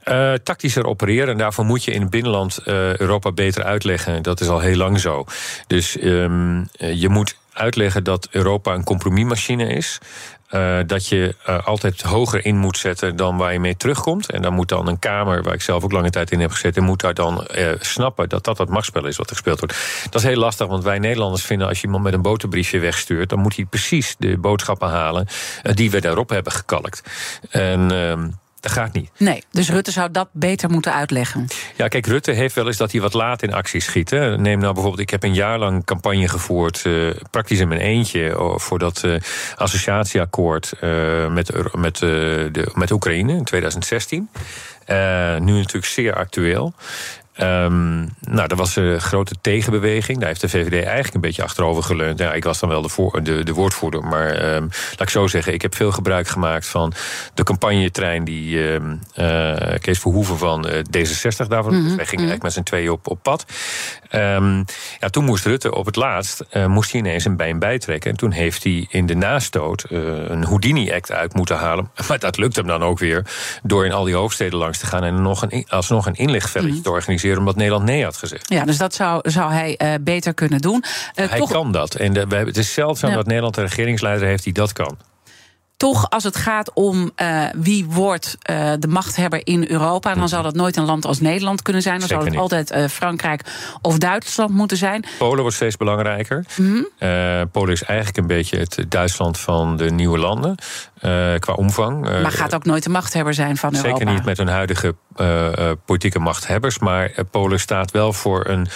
Uh, 0.05 0.33
tactischer 0.33 0.85
opereren. 0.85 1.27
En 1.27 1.37
daarvoor 1.37 1.65
moet 1.65 1.83
je 1.83 1.91
in 1.91 2.01
het 2.01 2.09
binnenland 2.09 2.59
uh, 2.65 2.95
Europa 2.97 3.31
beter 3.31 3.63
uitleggen. 3.63 4.21
Dat 4.21 4.41
is 4.41 4.47
al 4.47 4.59
heel 4.59 4.75
lang 4.75 4.99
zo. 4.99 5.25
Dus 5.67 5.97
um, 6.03 6.69
je 6.77 7.09
moet 7.09 7.35
uitleggen 7.53 8.03
dat 8.03 8.27
Europa 8.31 8.73
een 8.73 8.83
compromismachine 8.83 9.67
is. 9.67 9.97
Uh, 10.51 10.77
dat 10.85 11.07
je 11.07 11.35
uh, 11.49 11.67
altijd 11.67 12.01
hoger 12.01 12.45
in 12.45 12.57
moet 12.57 12.77
zetten 12.77 13.15
dan 13.15 13.37
waar 13.37 13.53
je 13.53 13.59
mee 13.59 13.77
terugkomt. 13.77 14.31
En 14.31 14.41
dan 14.41 14.53
moet 14.53 14.69
dan 14.69 14.87
een 14.87 14.99
Kamer, 14.99 15.43
waar 15.43 15.53
ik 15.53 15.61
zelf 15.61 15.83
ook 15.83 15.91
lange 15.91 16.09
tijd 16.09 16.31
in 16.31 16.39
heb 16.39 16.51
gezeten, 16.51 16.83
moet 16.83 17.01
daar 17.01 17.13
dan 17.13 17.47
uh, 17.55 17.71
snappen 17.79 18.29
dat 18.29 18.43
dat 18.43 18.57
het 18.57 18.69
machtsspel 18.69 19.05
is 19.05 19.17
wat 19.17 19.29
er 19.29 19.35
gespeeld 19.35 19.59
wordt. 19.59 19.75
Dat 20.09 20.21
is 20.21 20.27
heel 20.27 20.39
lastig, 20.39 20.67
want 20.67 20.83
wij 20.83 20.99
Nederlanders 20.99 21.43
vinden 21.43 21.67
als 21.67 21.77
je 21.77 21.85
iemand 21.85 22.03
met 22.03 22.13
een 22.13 22.21
boterbriefje 22.21 22.79
wegstuurt, 22.79 23.29
dan 23.29 23.39
moet 23.39 23.55
hij 23.55 23.65
precies 23.65 24.15
de 24.19 24.37
boodschappen 24.37 24.89
halen 24.89 25.27
die 25.61 25.91
we 25.91 26.01
daarop 26.01 26.29
hebben 26.29 26.51
gekalkt. 26.51 27.03
En. 27.49 27.91
Dat 28.59 28.71
gaat 28.71 28.93
niet. 28.93 29.09
Nee, 29.17 29.43
dus 29.51 29.69
Rutte 29.69 29.91
zou 29.91 30.11
dat 30.11 30.27
beter 30.31 30.69
moeten 30.69 30.93
uitleggen. 30.93 31.47
Ja, 31.75 31.87
kijk, 31.87 32.05
Rutte 32.05 32.31
heeft 32.31 32.55
wel 32.55 32.67
eens 32.67 32.77
dat 32.77 32.91
hij 32.91 33.01
wat 33.01 33.13
laat 33.13 33.43
in 33.43 33.53
actie 33.53 33.81
schiet. 33.81 34.09
Hè. 34.09 34.37
Neem 34.37 34.59
nou 34.59 34.73
bijvoorbeeld, 34.73 35.01
ik 35.01 35.09
heb 35.09 35.23
een 35.23 35.33
jaar 35.33 35.59
lang 35.59 35.85
campagne 35.85 36.27
gevoerd, 36.27 36.83
uh, 36.85 37.13
praktisch 37.31 37.59
in 37.59 37.67
mijn 37.67 37.81
eentje, 37.81 38.53
voor 38.55 38.79
dat 38.79 39.03
uh, 39.05 39.15
associatieakkoord 39.55 40.73
uh, 40.81 41.27
met, 41.27 41.75
met, 41.75 41.97
de, 41.97 42.71
met 42.73 42.91
Oekraïne 42.91 43.33
in 43.33 43.43
2016. 43.43 44.29
nu 45.39 45.57
natuurlijk 45.57 45.85
zeer 45.85 46.15
actueel. 46.15 46.73
Um, 47.41 48.09
nou, 48.19 48.47
er 48.47 48.55
was 48.55 48.75
een 48.75 49.01
grote 49.01 49.35
tegenbeweging. 49.41 50.17
Daar 50.17 50.27
heeft 50.27 50.41
de 50.41 50.49
VVD 50.49 50.83
eigenlijk 50.83 51.13
een 51.13 51.21
beetje 51.21 51.43
achterover 51.43 51.83
geleund. 51.83 52.19
Ja, 52.19 52.33
ik 52.33 52.43
was 52.43 52.59
dan 52.59 52.69
wel 52.69 52.81
de, 52.81 52.89
voor, 52.89 53.23
de, 53.23 53.43
de 53.43 53.53
woordvoerder. 53.53 54.03
Maar 54.03 54.55
um, 54.55 54.69
laat 54.89 55.01
ik 55.01 55.09
zo 55.09 55.27
zeggen, 55.27 55.53
ik 55.53 55.61
heb 55.61 55.75
veel 55.75 55.91
gebruik 55.91 56.27
gemaakt 56.27 56.67
van 56.67 56.93
de 57.33 57.43
campagnetrein 57.43 58.23
die 58.23 58.57
um, 58.57 58.99
uh, 59.15 59.55
Kees 59.81 59.99
Verhoeven 59.99 60.37
van 60.37 60.67
uh, 60.67 60.73
D66 60.73 61.47
daarvan. 61.47 61.73
Mm 61.73 61.85
-hmm. 61.85 61.95
Wij 61.95 62.05
gingen 62.05 62.25
eigenlijk 62.25 62.41
met 62.41 62.53
z'n 62.53 62.63
tweeën 62.63 62.91
op, 62.91 63.07
op 63.07 63.23
pad. 63.23 63.45
ja, 64.99 65.09
toen 65.09 65.25
moest 65.25 65.45
Rutte 65.45 65.75
op 65.75 65.85
het 65.85 65.95
laatst 65.95 66.45
uh, 66.53 66.65
moest 66.65 66.91
hij 66.91 67.01
ineens 67.01 67.25
een 67.25 67.37
been 67.37 67.59
bijtrekken. 67.59 68.11
En 68.11 68.17
toen 68.17 68.31
heeft 68.31 68.63
hij 68.63 68.85
in 68.89 69.05
de 69.05 69.15
nastoot 69.15 69.85
een 69.89 70.43
Houdini-act 70.43 71.11
uit 71.11 71.33
moeten 71.33 71.57
halen. 71.57 71.91
Maar 72.07 72.19
dat 72.19 72.37
lukt 72.37 72.55
hem 72.55 72.67
dan 72.67 72.83
ook 72.83 72.99
weer 72.99 73.25
door 73.63 73.85
in 73.85 73.91
al 73.91 74.03
die 74.03 74.15
hoofdsteden 74.15 74.59
langs 74.59 74.77
te 74.77 74.85
gaan 74.85 75.03
en 75.03 75.21
nog 75.21 75.41
een, 75.41 75.65
alsnog 75.69 76.05
een 76.05 76.15
inlichtvelletje 76.15 76.69
mm 76.69 76.75
-hmm. 76.75 76.83
te 76.83 76.91
organiseren 76.91 77.28
omdat 77.37 77.55
Nederland 77.55 77.85
nee 77.85 78.03
had 78.03 78.17
gezegd. 78.17 78.49
Ja, 78.49 78.65
dus 78.65 78.77
dat 78.77 78.93
zou, 78.93 79.29
zou 79.29 79.51
hij 79.51 79.79
uh, 79.81 79.93
beter 80.01 80.33
kunnen 80.33 80.59
doen. 80.59 80.83
Uh, 81.15 81.29
hij 81.29 81.39
toch... 81.39 81.51
kan 81.51 81.71
dat. 81.71 81.95
En 81.95 82.13
de, 82.13 82.25
we, 82.27 82.35
het 82.35 82.57
is 82.57 82.73
zeldzaam 82.73 83.09
ja. 83.09 83.15
dat 83.15 83.25
Nederland 83.25 83.57
een 83.57 83.65
regeringsleider 83.65 84.27
heeft 84.27 84.43
die 84.43 84.53
dat 84.53 84.73
kan. 84.73 84.97
Toch, 85.77 86.09
als 86.09 86.23
het 86.23 86.35
gaat 86.35 86.73
om 86.73 87.11
uh, 87.21 87.45
wie 87.55 87.85
wordt 87.85 88.37
uh, 88.49 88.71
de 88.79 88.87
machthebber 88.87 89.41
in 89.43 89.65
Europa, 89.69 90.13
dan 90.13 90.29
zal 90.29 90.43
dat 90.43 90.55
nooit 90.55 90.77
een 90.77 90.85
land 90.85 91.05
als 91.05 91.19
Nederland 91.19 91.61
kunnen 91.61 91.81
zijn. 91.81 91.99
Dan 91.99 92.07
Zeker 92.07 92.23
zal 92.23 92.33
het 92.33 92.41
niet. 92.41 92.51
altijd 92.51 92.83
uh, 92.83 92.89
Frankrijk 92.89 93.41
of 93.81 93.97
Duitsland 93.97 94.49
moeten 94.49 94.77
zijn. 94.77 95.05
Polen 95.17 95.41
wordt 95.41 95.55
steeds 95.55 95.77
belangrijker. 95.77 96.45
Mm 96.55 96.87
-hmm. 96.99 97.49
Polen 97.51 97.73
is 97.73 97.83
eigenlijk 97.83 98.17
een 98.17 98.27
beetje 98.27 98.57
het 98.57 98.85
Duitsland 98.87 99.39
van 99.39 99.77
de 99.77 99.91
nieuwe 99.91 100.17
landen. 100.17 100.55
Uh, 101.01 101.35
qua 101.39 101.53
omvang. 101.53 102.09
Uh, 102.09 102.21
maar 102.21 102.31
gaat 102.31 102.55
ook 102.55 102.65
nooit 102.65 102.83
de 102.83 102.89
machthebber 102.89 103.33
zijn 103.33 103.57
van 103.57 103.69
zeker 103.69 103.85
Europa. 103.85 104.05
Zeker 104.05 104.15
niet 104.15 104.25
met 104.25 104.37
hun 104.37 104.47
huidige 104.47 104.95
uh, 105.17 105.71
politieke 105.85 106.19
machthebbers. 106.19 106.79
Maar 106.79 107.11
Polen 107.31 107.59
staat 107.59 107.91
wel 107.91 108.13
voor 108.13 108.47
een, 108.47 108.67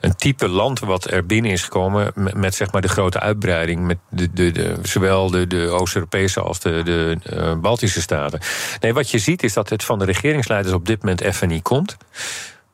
een 0.00 0.16
type 0.16 0.48
land 0.48 0.80
wat 0.80 1.10
er 1.10 1.26
binnen 1.26 1.50
is 1.50 1.62
gekomen. 1.62 2.12
Met, 2.14 2.34
met 2.34 2.54
zeg 2.54 2.72
maar 2.72 2.82
de 2.82 2.88
grote 2.88 3.20
uitbreiding. 3.20 3.86
Met 3.86 3.98
de, 4.10 4.32
de, 4.32 4.50
de, 4.50 4.74
zowel 4.82 5.30
de, 5.30 5.46
de 5.46 5.68
Oost-Europese 5.68 6.40
als 6.40 6.60
de, 6.60 6.82
de 6.84 7.18
Baltische 7.60 8.00
staten. 8.00 8.40
Nee, 8.80 8.94
wat 8.94 9.10
je 9.10 9.18
ziet 9.18 9.42
is 9.42 9.52
dat 9.52 9.68
het 9.68 9.84
van 9.84 9.98
de 9.98 10.04
regeringsleiders 10.04 10.74
op 10.74 10.86
dit 10.86 11.02
moment 11.02 11.20
even 11.20 11.48
niet 11.48 11.62
komt. 11.62 11.96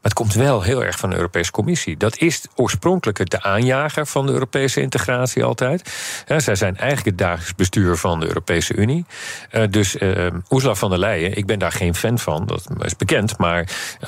Het 0.05 0.13
komt 0.13 0.35
wel 0.35 0.63
heel 0.63 0.85
erg 0.85 0.99
van 0.99 1.11
de 1.11 1.17
Europese 1.17 1.51
Commissie. 1.51 1.97
Dat 1.97 2.19
is 2.19 2.43
oorspronkelijk 2.55 3.31
de 3.31 3.43
aanjager 3.43 4.07
van 4.07 4.27
de 4.27 4.33
Europese 4.33 4.81
integratie 4.81 5.45
altijd. 5.45 5.93
Zij 6.37 6.55
zijn 6.55 6.77
eigenlijk 6.77 7.05
het 7.05 7.19
dagelijks 7.19 7.55
bestuur 7.55 7.97
van 7.97 8.21
de 8.21 8.27
Europese 8.27 8.75
Unie. 8.75 9.05
Uh, 9.53 9.63
dus 9.71 9.97
uh, 9.97 10.27
Ursula 10.51 10.75
von 10.75 10.91
der 10.91 10.99
Leyen, 10.99 11.37
ik 11.37 11.47
ben 11.47 11.59
daar 11.59 11.73
geen 11.73 11.95
fan 11.95 12.19
van, 12.19 12.47
dat 12.47 12.67
is 12.81 12.97
bekend. 12.97 13.39
Maar 13.39 13.61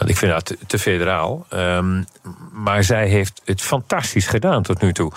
ik 0.07 0.17
vind 0.17 0.33
dat 0.33 0.57
te, 0.67 0.79
federaal. 0.79 1.47
Um, 1.55 2.07
maar 2.53 2.85
zij 2.85 3.09
heeft 3.09 3.41
het 3.45 3.61
fantastisch 3.61 4.27
gedaan 4.27 4.63
tot 4.63 4.81
nu 4.81 4.93
toe. 4.93 5.13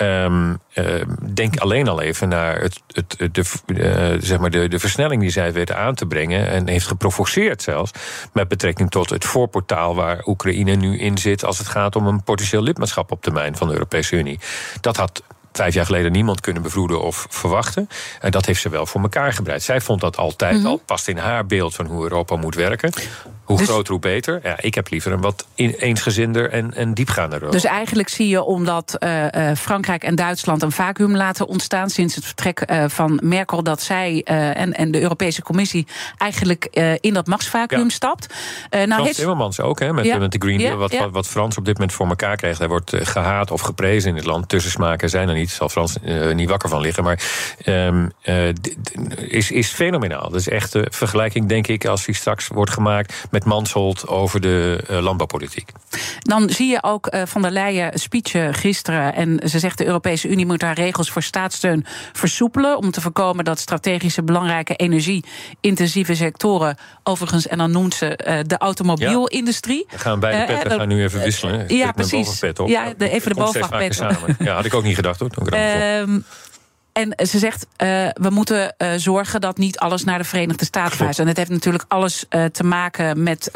Um, 0.00 0.58
uh, 0.74 1.02
denk 1.34 1.56
alleen 1.56 1.88
al 1.88 2.00
even 2.00 2.28
naar 2.28 2.60
het, 2.60 2.82
het, 2.86 3.34
de, 3.34 3.44
uh, 3.66 4.22
zeg 4.22 4.38
maar 4.38 4.50
de, 4.50 4.68
de 4.68 4.78
versnelling 4.78 5.20
die 5.20 5.30
zij 5.30 5.52
weet 5.52 5.72
aan 5.72 5.94
te 5.94 6.06
brengen. 6.06 6.48
En 6.48 6.68
heeft 6.68 6.86
geprovoceerd 6.86 7.62
zelfs. 7.62 7.90
Met 8.32 8.48
betrekking 8.48 8.90
tot 8.90 9.10
het 9.10 9.24
voorportaal 9.24 9.94
waar 9.94 10.26
Oekraïne 10.26 10.74
nu 10.74 10.98
in 10.98 11.18
zit. 11.18 11.44
als 11.44 11.58
het 11.58 11.68
gaat 11.68 11.96
om 11.96 12.06
een 12.06 12.22
potentieel 12.22 12.62
lidmaatschap 12.62 13.12
op 13.12 13.22
termijn 13.22 13.56
van 13.56 13.66
de 13.66 13.72
Europese 13.72 14.16
Unie. 14.16 14.40
Dat 14.80 14.96
had 14.96 15.22
vijf 15.58 15.74
jaar 15.74 15.84
geleden 15.84 16.12
niemand 16.12 16.40
kunnen 16.40 16.62
bevroeden 16.62 17.02
of 17.02 17.26
verwachten. 17.30 17.88
En 18.20 18.30
dat 18.30 18.46
heeft 18.46 18.60
ze 18.60 18.68
wel 18.68 18.86
voor 18.86 19.00
elkaar 19.00 19.32
gebreid. 19.32 19.62
Zij 19.62 19.80
vond 19.80 20.00
dat 20.00 20.16
altijd 20.16 20.54
mm 20.54 20.60
-hmm. 20.60 20.70
al, 20.70 20.80
past 20.84 21.08
in 21.08 21.16
haar 21.16 21.46
beeld 21.46 21.74
van 21.74 21.86
hoe 21.86 22.02
Europa 22.02 22.36
moet 22.36 22.54
werken. 22.54 22.92
Hoe 23.44 23.58
dus, 23.58 23.66
groter, 23.66 23.92
hoe 23.92 24.00
beter. 24.00 24.40
Ja, 24.42 24.56
ik 24.60 24.74
heb 24.74 24.90
liever 24.90 25.12
een 25.12 25.20
wat 25.20 25.46
eensgezinder 25.56 26.50
en, 26.50 26.74
en 26.74 26.94
diepgaander 26.94 27.38
Europa. 27.38 27.60
Dus 27.60 27.64
eigenlijk 27.64 28.08
zie 28.08 28.28
je, 28.28 28.42
omdat 28.42 28.96
uh, 28.98 29.24
uh, 29.24 29.50
Frankrijk 29.56 30.04
en 30.04 30.14
Duitsland 30.14 30.62
een 30.62 30.72
vacuüm 30.72 31.16
laten 31.16 31.46
ontstaan 31.46 31.90
sinds 31.90 32.14
het 32.14 32.24
vertrek 32.24 32.70
uh, 32.70 32.84
van 32.88 33.20
Merkel, 33.22 33.62
dat 33.62 33.82
zij 33.82 34.24
uh, 34.24 34.56
en, 34.56 34.72
en 34.72 34.90
de 34.90 35.00
Europese 35.00 35.42
Commissie 35.42 35.86
eigenlijk 36.18 36.64
in 37.00 37.14
dat 37.14 37.26
machtsvacuüm 37.26 37.82
ja. 37.82 37.88
stapt. 37.88 38.34
Nou, 38.70 38.92
Frans 38.92 39.16
Timmermans 39.16 39.60
ook, 39.60 39.80
hè, 39.80 39.92
met, 39.92 40.04
ja. 40.04 40.18
met 40.18 40.32
de 40.32 40.38
Green 40.38 40.58
Deal. 40.58 40.76
Wat, 40.76 40.96
wat, 40.96 41.10
wat, 41.10 41.26
Frans 41.26 41.56
op 41.56 41.64
dit 41.64 41.74
moment 41.74 41.92
voor 41.92 42.08
elkaar 42.08 42.36
krijgt. 42.36 42.58
Hij 42.58 42.68
wordt 42.68 42.92
gehaat 42.96 43.50
of 43.50 43.60
geprezen 43.60 44.10
in 44.10 44.16
het 44.16 44.26
land. 44.26 44.48
Tussensmaken 44.48 45.10
zijn 45.10 45.28
er 45.28 45.34
niet. 45.34 45.47
Zal 45.50 45.68
Frans 45.68 45.96
niet 46.32 46.48
wakker 46.48 46.68
van 46.68 46.80
liggen. 46.80 47.04
Maar 47.04 47.20
um, 47.66 48.10
is, 49.16 49.50
is 49.50 49.68
fenomenaal. 49.68 50.30
Dat 50.30 50.40
is 50.40 50.48
echt 50.48 50.72
de 50.72 50.86
vergelijking, 50.90 51.48
denk 51.48 51.66
ik, 51.66 51.86
als 51.86 52.04
die 52.04 52.14
straks 52.14 52.48
wordt 52.48 52.70
gemaakt 52.70 53.26
met 53.30 53.44
Mansholt 53.44 54.06
over 54.06 54.40
de 54.40 54.84
uh, 54.90 54.98
landbouwpolitiek. 54.98 55.72
Dan 56.18 56.50
zie 56.50 56.70
je 56.70 56.82
ook 56.82 57.16
van 57.24 57.42
der 57.42 57.50
Leyen 57.50 57.98
speech 57.98 58.58
gisteren. 58.60 59.14
En 59.14 59.40
ze 59.48 59.58
zegt 59.58 59.78
de 59.78 59.86
Europese 59.86 60.28
Unie 60.28 60.46
moet 60.46 60.62
haar 60.62 60.74
regels 60.74 61.10
voor 61.10 61.22
staatssteun 61.22 61.86
versoepelen. 62.12 62.76
Om 62.76 62.90
te 62.90 63.00
voorkomen 63.00 63.44
dat 63.44 63.58
strategische 63.58 64.22
belangrijke 64.22 64.74
energie-intensieve 64.74 66.14
sectoren. 66.14 66.76
Overigens, 67.02 67.46
en 67.46 67.58
dan 67.58 67.70
noemt 67.70 67.94
ze 67.94 68.42
de 68.46 68.58
automobielindustrie. 68.58 69.84
Ja, 69.88 69.96
we 69.96 69.98
gaan 69.98 70.20
beide 70.20 70.52
petten 70.52 70.78
gaan 70.78 70.88
nu 70.88 71.02
even 71.02 71.20
wisselen. 71.20 71.76
ja, 71.76 71.92
precies. 71.92 72.42
Op. 72.42 72.68
Ja, 72.68 72.92
de, 72.96 73.10
even 73.10 73.28
de 73.30 73.36
bovenpet. 73.36 74.02
Ja, 74.38 74.54
had 74.54 74.64
ik 74.64 74.74
ook 74.74 74.82
niet 74.82 74.94
gedacht 74.94 75.20
hoor. 75.20 75.27
Um, 76.00 76.24
En 76.92 77.26
ze 77.26 77.38
zegt, 77.38 77.66
uh, 77.82 77.88
we 78.12 78.30
moeten 78.30 78.74
uh, 78.78 78.88
zorgen 78.96 79.40
dat 79.40 79.58
niet 79.58 79.78
alles 79.78 80.04
naar 80.04 80.18
de 80.18 80.24
Verenigde 80.24 80.64
Staten 80.64 80.96
verhuist. 80.96 81.18
En 81.18 81.26
dat 81.26 81.36
heeft 81.36 81.50
natuurlijk 81.50 81.84
alles 81.88 82.24
uh, 82.30 82.44
te 82.44 82.64
maken 82.64 83.22
met 83.22 83.50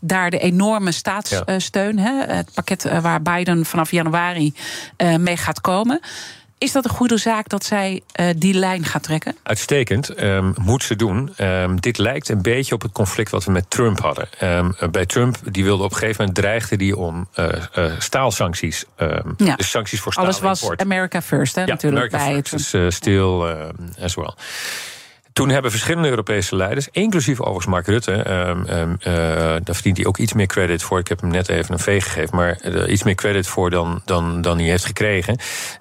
daar 0.00 0.30
de 0.30 0.38
enorme 0.38 0.92
staatssteun. 0.92 1.96
Ja. 1.96 2.24
Het 2.26 2.50
pakket 2.54 3.00
waar 3.00 3.22
Biden 3.22 3.64
vanaf 3.64 3.90
januari 3.90 4.54
mee 5.18 5.36
gaat 5.36 5.60
komen. 5.60 6.00
Is 6.58 6.72
dat 6.72 6.84
een 6.84 6.90
goede 6.90 7.16
zaak 7.16 7.48
dat 7.48 7.64
zij 7.64 8.02
uh, 8.20 8.26
die 8.36 8.54
lijn 8.54 8.84
gaat 8.84 9.02
trekken? 9.02 9.36
Uitstekend. 9.42 10.22
Um, 10.22 10.54
moet 10.56 10.82
ze 10.82 10.96
doen. 10.96 11.32
Um, 11.40 11.80
dit 11.80 11.98
lijkt 11.98 12.28
een 12.28 12.42
beetje 12.42 12.74
op 12.74 12.82
het 12.82 12.92
conflict 12.92 13.30
wat 13.30 13.44
we 13.44 13.50
met 13.50 13.70
Trump 13.70 14.00
hadden. 14.00 14.28
Um, 14.42 14.74
bij 14.90 15.06
Trump 15.06 15.36
die 15.50 15.64
wilde 15.64 15.82
op 15.82 15.90
een 15.90 15.96
gegeven 15.96 16.20
moment 16.20 16.38
dreigde 16.38 16.76
die 16.76 16.96
om 16.96 17.28
uh, 17.36 17.48
uh, 17.76 17.92
staalsancties. 17.98 18.84
Ja. 19.36 19.56
Dus 19.56 19.70
sancties 19.70 20.00
voor 20.00 20.12
staal. 20.12 20.24
Alles 20.24 20.40
was 20.40 20.76
America 20.76 21.22
First, 21.22 21.54
hè, 21.54 21.60
ja, 21.60 21.66
natuurlijk. 21.66 22.14
America 22.14 22.32
bij 22.32 22.42
first, 22.42 22.72
dus, 22.72 22.94
steel 22.94 23.46
as 24.00 24.14
well. 24.14 24.34
Toen 25.38 25.48
hebben 25.48 25.70
verschillende 25.70 26.08
Europese 26.08 26.56
leiders, 26.56 26.88
inclusief 26.90 27.40
overigens 27.40 27.66
Mark 27.66 27.86
Rutte, 27.86 28.30
um, 28.30 28.68
um, 28.68 28.96
uh, 29.00 29.14
daar 29.62 29.74
verdient 29.74 29.96
hij 29.96 30.06
ook 30.06 30.18
iets 30.18 30.32
meer 30.32 30.46
credit 30.46 30.82
voor. 30.82 30.98
Ik 30.98 31.08
heb 31.08 31.20
hem 31.20 31.30
net 31.30 31.48
even 31.48 31.72
een 31.72 31.78
V 31.78 32.02
gegeven, 32.02 32.36
maar 32.36 32.58
uh, 32.64 32.92
iets 32.92 33.02
meer 33.02 33.14
credit 33.14 33.46
voor 33.46 33.70
dan, 33.70 34.02
dan, 34.04 34.40
dan 34.40 34.58
hij 34.58 34.66
heeft 34.66 34.84
gekregen. 34.84 35.38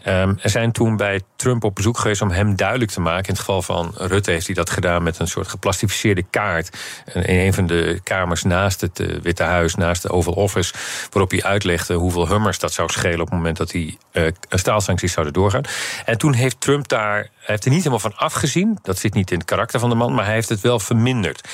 Um, 0.08 0.38
er 0.42 0.50
zijn 0.50 0.72
toen 0.72 0.98
bij 0.98 1.22
Trump 1.36 1.64
op 1.64 1.76
bezoek 1.76 1.98
geweest 1.98 2.22
om 2.22 2.32
hem 2.32 2.56
duidelijk 2.56 2.92
te 2.92 3.02
maken. 3.02 3.24
In 3.24 3.30
het 3.30 3.40
geval 3.40 3.62
van 3.62 3.94
Rutte 3.96 4.32
heeft 4.32 4.46
hij 4.46 4.56
dat 4.56 4.70
gedaan 4.70 5.04
met 5.04 5.20
een 5.20 5.28
soort 5.28 5.48
geplastificeerde 5.48 6.24
kaart. 6.30 6.78
In 7.14 7.40
een 7.40 7.54
van 7.54 7.68
de 7.68 8.00
kamers 8.04 8.44
naast 8.44 8.82
het 8.82 9.00
uh, 9.00 9.22
Witte 9.22 9.44
Huis, 9.44 9.76
naast 9.76 10.02
de 10.02 10.10
Oval 10.10 10.34
Office, 10.34 10.74
waarop 11.10 11.32
hij 11.32 11.44
uitlegde 11.44 11.94
hoeveel 11.94 12.28
hummers 12.28 12.60
dat 12.60 12.74
zou 12.74 12.90
schelen 12.90 13.20
op 13.20 13.28
het 13.28 13.36
moment 13.36 13.58
dat 13.58 13.70
die 13.70 13.98
staalsancties 14.50 15.12
zouden 15.14 15.34
doorgaan. 15.34 15.64
En 16.06 16.18
toen 16.18 16.34
heeft 16.34 16.62
Trump 16.62 16.88
daar, 16.88 17.30
heeft 17.40 17.64
er 17.64 17.70
niet 17.70 17.80
helemaal 17.80 18.00
van 18.00 18.18
afgezien. 18.18 18.80
Dat 18.82 18.98
zit 18.98 19.14
niet 19.14 19.32
in 19.32 19.38
het 19.38 19.47
karakter 19.48 19.80
van 19.80 19.90
de 19.90 19.96
man, 19.96 20.14
maar 20.14 20.26
hij 20.26 20.34
heeft 20.34 20.50
het 20.50 20.62
wel 20.62 20.80
verminderd. 20.80 21.48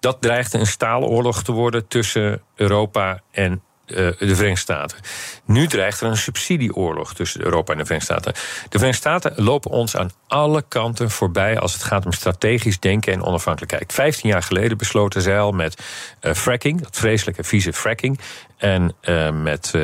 Dat 0.00 0.20
dreigde 0.20 0.58
een 0.58 0.66
staaloorlog 0.66 1.42
te 1.42 1.52
worden 1.52 1.88
tussen 1.88 2.42
Europa 2.54 3.20
en 3.30 3.62
uh, 3.86 3.96
de 3.96 4.34
Verenigde 4.34 4.56
Staten. 4.56 4.98
Nu 5.44 5.66
dreigt 5.66 6.00
er 6.00 6.06
een 6.06 6.16
subsidieoorlog 6.16 7.14
tussen 7.14 7.44
Europa 7.44 7.72
en 7.72 7.78
de 7.78 7.84
Verenigde 7.84 8.12
Staten. 8.12 8.32
De 8.68 8.78
Verenigde 8.78 9.08
Staten 9.08 9.44
lopen 9.44 9.70
ons 9.70 9.96
aan 9.96 10.10
alle 10.26 10.64
kanten 10.68 11.10
voorbij 11.10 11.58
als 11.58 11.72
het 11.72 11.82
gaat 11.82 12.04
om 12.04 12.12
strategisch 12.12 12.80
denken 12.80 13.12
en 13.12 13.22
onafhankelijkheid. 13.22 13.92
Vijftien 13.92 14.30
jaar 14.30 14.42
geleden 14.42 14.78
besloten 14.78 15.22
zij 15.22 15.40
al 15.40 15.52
met 15.52 15.82
uh, 16.20 16.32
fracking, 16.32 16.82
dat 16.82 16.96
vreselijke 16.96 17.44
vieze 17.44 17.72
fracking, 17.72 18.20
en 18.56 18.94
uh, 19.02 19.30
met 19.30 19.74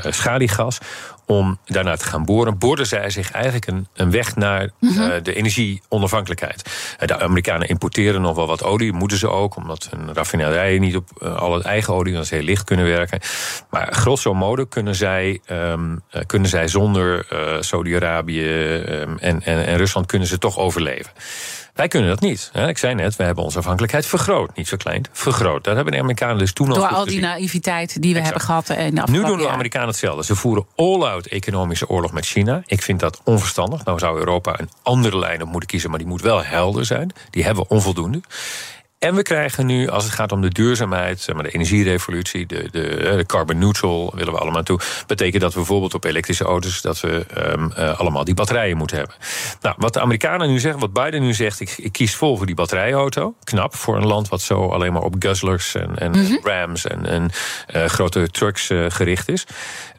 schaliegas 0.00 0.78
om 1.26 1.58
daarna 1.64 1.96
te 1.96 2.04
gaan 2.04 2.24
boren, 2.24 2.58
boorden 2.58 2.86
zij 2.86 3.10
zich 3.10 3.30
eigenlijk 3.30 3.66
een, 3.66 3.86
een 3.94 4.10
weg 4.10 4.36
naar 4.36 4.70
mm 4.80 4.90
-hmm. 4.90 5.10
uh, 5.10 5.14
de 5.22 5.34
energieonafhankelijkheid. 5.34 6.70
De 7.04 7.20
Amerikanen 7.20 7.68
importeren 7.68 8.20
nog 8.20 8.36
wel 8.36 8.46
wat 8.46 8.62
olie, 8.62 8.92
moeten 8.92 9.18
ze 9.18 9.28
ook, 9.28 9.56
omdat 9.56 9.88
hun 9.90 10.14
raffinaderijen 10.14 10.80
niet 10.80 10.96
op 10.96 11.08
uh, 11.18 11.36
alle 11.36 11.62
eigen 11.62 11.94
olie, 11.94 12.14
dat 12.14 12.22
is 12.22 12.30
heel 12.30 12.42
licht 12.42 12.64
kunnen 12.64 12.86
werken. 12.86 13.20
Maar 13.70 13.92
grosso 13.92 14.34
modo 14.34 14.64
kunnen 14.64 14.94
zij, 14.94 15.40
um, 15.50 15.92
uh, 15.92 16.22
kunnen 16.26 16.48
zij 16.48 16.68
zonder 16.68 17.26
Saudi-Arabië 17.60 18.44
um, 18.44 19.18
en, 19.18 19.42
en, 19.42 19.66
en 19.66 19.76
Rusland 19.76 20.06
kunnen 20.06 20.28
ze 20.28 20.38
toch 20.38 20.58
overleven. 20.58 21.12
Wij 21.76 21.88
kunnen 21.88 22.08
dat 22.08 22.20
niet. 22.20 22.50
Ik 22.66 22.78
zei 22.78 22.94
net, 22.94 23.16
we 23.16 23.24
hebben 23.24 23.44
onze 23.44 23.58
afhankelijkheid 23.58 24.06
vergroot. 24.06 24.56
Niet 24.56 24.68
verkleind, 24.68 25.08
vergroot. 25.12 25.64
Dat 25.64 25.74
hebben 25.74 25.92
de 25.92 25.98
Amerikanen 25.98 26.38
dus 26.38 26.52
toen 26.52 26.68
al 26.68 26.74
Door 26.74 26.86
al 26.86 27.04
die 27.04 27.20
naïviteit 27.20 28.02
die 28.02 28.12
we 28.14 28.18
exact. 28.20 28.46
hebben 28.46 28.64
gehad. 28.66 28.86
In 28.88 28.94
de 28.94 29.02
nu 29.10 29.24
doen 29.24 29.38
de 29.38 29.48
Amerikanen 29.48 29.88
hetzelfde. 29.88 30.24
Ze 30.24 30.36
voeren 30.36 30.66
all-out 30.76 31.26
economische 31.26 31.88
oorlog 31.88 32.12
met 32.12 32.26
China. 32.26 32.62
Ik 32.66 32.82
vind 32.82 33.00
dat 33.00 33.20
onverstandig. 33.24 33.84
Nou 33.84 33.98
zou 33.98 34.18
Europa 34.18 34.60
een 34.60 34.70
andere 34.82 35.18
lijn 35.18 35.42
op 35.42 35.48
moeten 35.48 35.68
kiezen... 35.68 35.90
maar 35.90 35.98
die 35.98 36.08
moet 36.08 36.22
wel 36.22 36.44
helder 36.44 36.84
zijn. 36.84 37.12
Die 37.30 37.44
hebben 37.44 37.62
we 37.62 37.74
onvoldoende. 37.74 38.20
En 38.98 39.14
we 39.14 39.22
krijgen 39.22 39.66
nu, 39.66 39.88
als 39.88 40.04
het 40.04 40.12
gaat 40.12 40.32
om 40.32 40.40
de 40.40 40.48
duurzaamheid, 40.48 41.20
zeg 41.20 41.34
maar 41.34 41.44
de 41.44 41.50
energierevolutie, 41.50 42.46
de, 42.46 42.68
de, 42.70 42.80
de, 43.16 43.24
carbon 43.26 43.58
neutral 43.58 44.12
willen 44.14 44.32
we 44.32 44.38
allemaal 44.38 44.62
toe. 44.62 44.80
Betekent 45.06 45.42
dat 45.42 45.52
we 45.52 45.58
bijvoorbeeld 45.58 45.94
op 45.94 46.04
elektrische 46.04 46.44
auto's 46.44 46.80
dat 46.80 47.00
we 47.00 47.26
um, 47.52 47.72
uh, 47.78 47.98
allemaal 47.98 48.24
die 48.24 48.34
batterijen 48.34 48.76
moeten 48.76 48.96
hebben. 48.96 49.16
Nou, 49.60 49.74
wat 49.78 49.92
de 49.92 50.00
Amerikanen 50.00 50.48
nu 50.48 50.58
zeggen, 50.58 50.80
wat 50.80 50.92
Biden 50.92 51.22
nu 51.22 51.34
zegt, 51.34 51.60
ik, 51.60 51.74
ik 51.76 51.92
kies 51.92 52.14
vol 52.14 52.36
voor 52.36 52.46
die 52.46 52.54
batterijauto. 52.54 53.34
Knap 53.44 53.74
voor 53.74 53.96
een 53.96 54.06
land 54.06 54.28
wat 54.28 54.40
zo 54.40 54.68
alleen 54.68 54.92
maar 54.92 55.02
op 55.02 55.14
guzzlers 55.18 55.74
en, 55.74 55.98
en 55.98 56.10
mm 56.10 56.26
-hmm. 56.26 56.40
rams 56.42 56.86
en, 56.86 57.06
en 57.06 57.30
uh, 57.74 57.84
grote 57.84 58.30
trucks 58.30 58.70
uh, 58.70 58.84
gericht 58.88 59.28
is. 59.28 59.46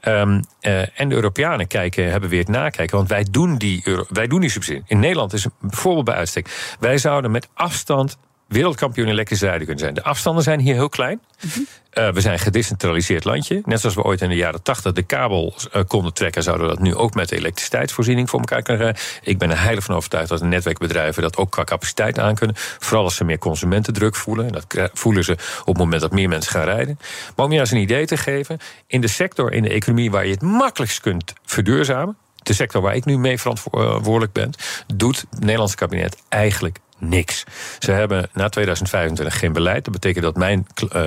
Um, 0.07 0.43
uh, 0.62 0.99
en 0.99 1.10
de 1.10 1.15
Europeanen 1.15 1.67
kijken, 1.67 2.12
hebben 2.12 2.29
weer 2.29 2.39
het 2.39 2.47
nakijken. 2.47 2.97
Want 2.97 3.10
wij 3.10 3.25
doen 3.31 3.57
die, 3.57 3.81
Euro, 3.83 4.05
wij 4.10 4.27
doen 4.27 4.41
die 4.41 4.49
subsidie. 4.49 4.83
In 4.86 4.99
Nederland 4.99 5.33
is 5.33 5.45
een 5.45 5.51
voorbeeld 5.62 6.05
bij 6.05 6.15
uitstek. 6.15 6.75
Wij 6.79 6.97
zouden 6.97 7.31
met 7.31 7.47
afstand 7.53 8.17
wereldkampioen 8.47 9.07
elektrische 9.07 9.45
rijden 9.45 9.65
kunnen 9.65 9.83
zijn. 9.83 9.93
De 9.93 10.03
afstanden 10.03 10.43
zijn 10.43 10.60
hier 10.60 10.73
heel 10.73 10.89
klein. 10.89 11.21
Mm 11.41 11.49
-hmm. 11.53 11.67
uh, 11.93 12.12
we 12.12 12.21
zijn 12.21 12.33
een 12.33 12.39
gedecentraliseerd 12.39 13.23
landje. 13.23 13.62
Net 13.65 13.79
zoals 13.79 13.95
we 13.95 14.03
ooit 14.03 14.21
in 14.21 14.29
de 14.29 14.36
jaren 14.36 14.63
80 14.63 14.91
de 14.91 15.03
kabel 15.03 15.53
uh, 15.75 15.81
konden 15.88 16.13
trekken, 16.13 16.43
zouden 16.43 16.67
we 16.67 16.73
dat 16.73 16.83
nu 16.83 16.95
ook 16.95 17.13
met 17.13 17.29
de 17.29 17.36
elektriciteitsvoorziening 17.36 18.29
voor 18.29 18.39
elkaar 18.39 18.62
kunnen 18.62 18.83
rijden. 18.83 19.01
Ik 19.21 19.38
ben 19.38 19.49
er 19.49 19.62
heilig 19.62 19.83
van 19.83 19.95
overtuigd 19.95 20.29
dat 20.29 20.39
de 20.39 20.45
netwerkbedrijven 20.45 21.21
dat 21.21 21.38
ook 21.38 21.51
qua 21.51 21.63
capaciteit 21.63 22.19
aankunnen. 22.19 22.55
Vooral 22.57 23.03
als 23.03 23.15
ze 23.15 23.23
meer 23.23 23.38
consumentendruk 23.38 24.15
voelen. 24.15 24.45
En 24.45 24.51
dat 24.51 24.89
voelen 24.93 25.23
ze 25.23 25.31
op 25.60 25.67
het 25.67 25.77
moment 25.77 26.01
dat 26.01 26.12
meer 26.12 26.29
mensen 26.29 26.51
gaan 26.51 26.65
rijden. 26.65 26.99
Maar 27.36 27.45
om 27.45 27.51
je 27.51 27.60
eens 27.60 27.71
een 27.71 27.77
idee 27.77 28.05
te 28.05 28.17
geven, 28.17 28.57
in 28.88 29.01
de 29.01 29.07
sector, 29.07 29.53
in 29.53 29.63
de 29.63 29.69
economie 29.69 30.12
waar 30.12 30.25
je 30.25 30.31
het 30.31 30.41
makkelijkst 30.41 30.99
kunt 30.99 31.33
verduurzamen. 31.45 32.17
De 32.36 32.53
sector 32.53 32.81
waar 32.81 32.95
ik 32.95 33.05
nu 33.05 33.17
mee 33.17 33.39
verantwoordelijk 33.39 34.31
ben, 34.31 34.51
doet 34.95 35.25
het 35.29 35.39
Nederlandse 35.39 35.75
kabinet 35.75 36.17
eigenlijk 36.29 36.79
niks. 36.97 37.43
Ze 37.79 37.91
hebben 37.91 38.29
na 38.33 38.49
2025 38.49 39.39
geen 39.39 39.53
beleid. 39.53 39.83
Dat 39.83 39.93
betekent 39.93 40.23
dat 40.23 40.36
mijn 40.36 40.67
uh, 40.93 40.99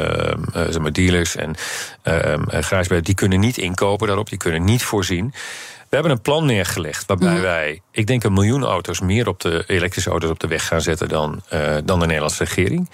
zeg 0.52 0.78
maar 0.78 0.92
dealers 0.92 1.36
en 1.36 1.54
uh, 2.04 3.00
die 3.02 3.14
kunnen 3.14 3.40
niet 3.40 3.58
inkopen 3.58 4.06
daarop, 4.06 4.28
die 4.28 4.38
kunnen 4.38 4.64
niet 4.64 4.82
voorzien. 4.82 5.34
We 5.90 5.96
hebben 5.96 6.14
een 6.14 6.22
plan 6.22 6.46
neergelegd 6.46 7.06
waarbij 7.06 7.34
mm. 7.34 7.40
wij, 7.40 7.82
ik 7.90 8.06
denk, 8.06 8.24
een 8.24 8.32
miljoen 8.32 8.64
auto's 8.64 9.00
meer 9.00 9.28
op 9.28 9.40
de 9.40 9.64
elektrische 9.66 10.10
auto's 10.10 10.30
op 10.30 10.40
de 10.40 10.46
weg 10.46 10.66
gaan 10.66 10.80
zetten 10.80 11.08
dan, 11.08 11.42
uh, 11.52 11.76
dan 11.84 11.98
de 11.98 12.06
Nederlandse 12.06 12.44
regering. 12.44 12.90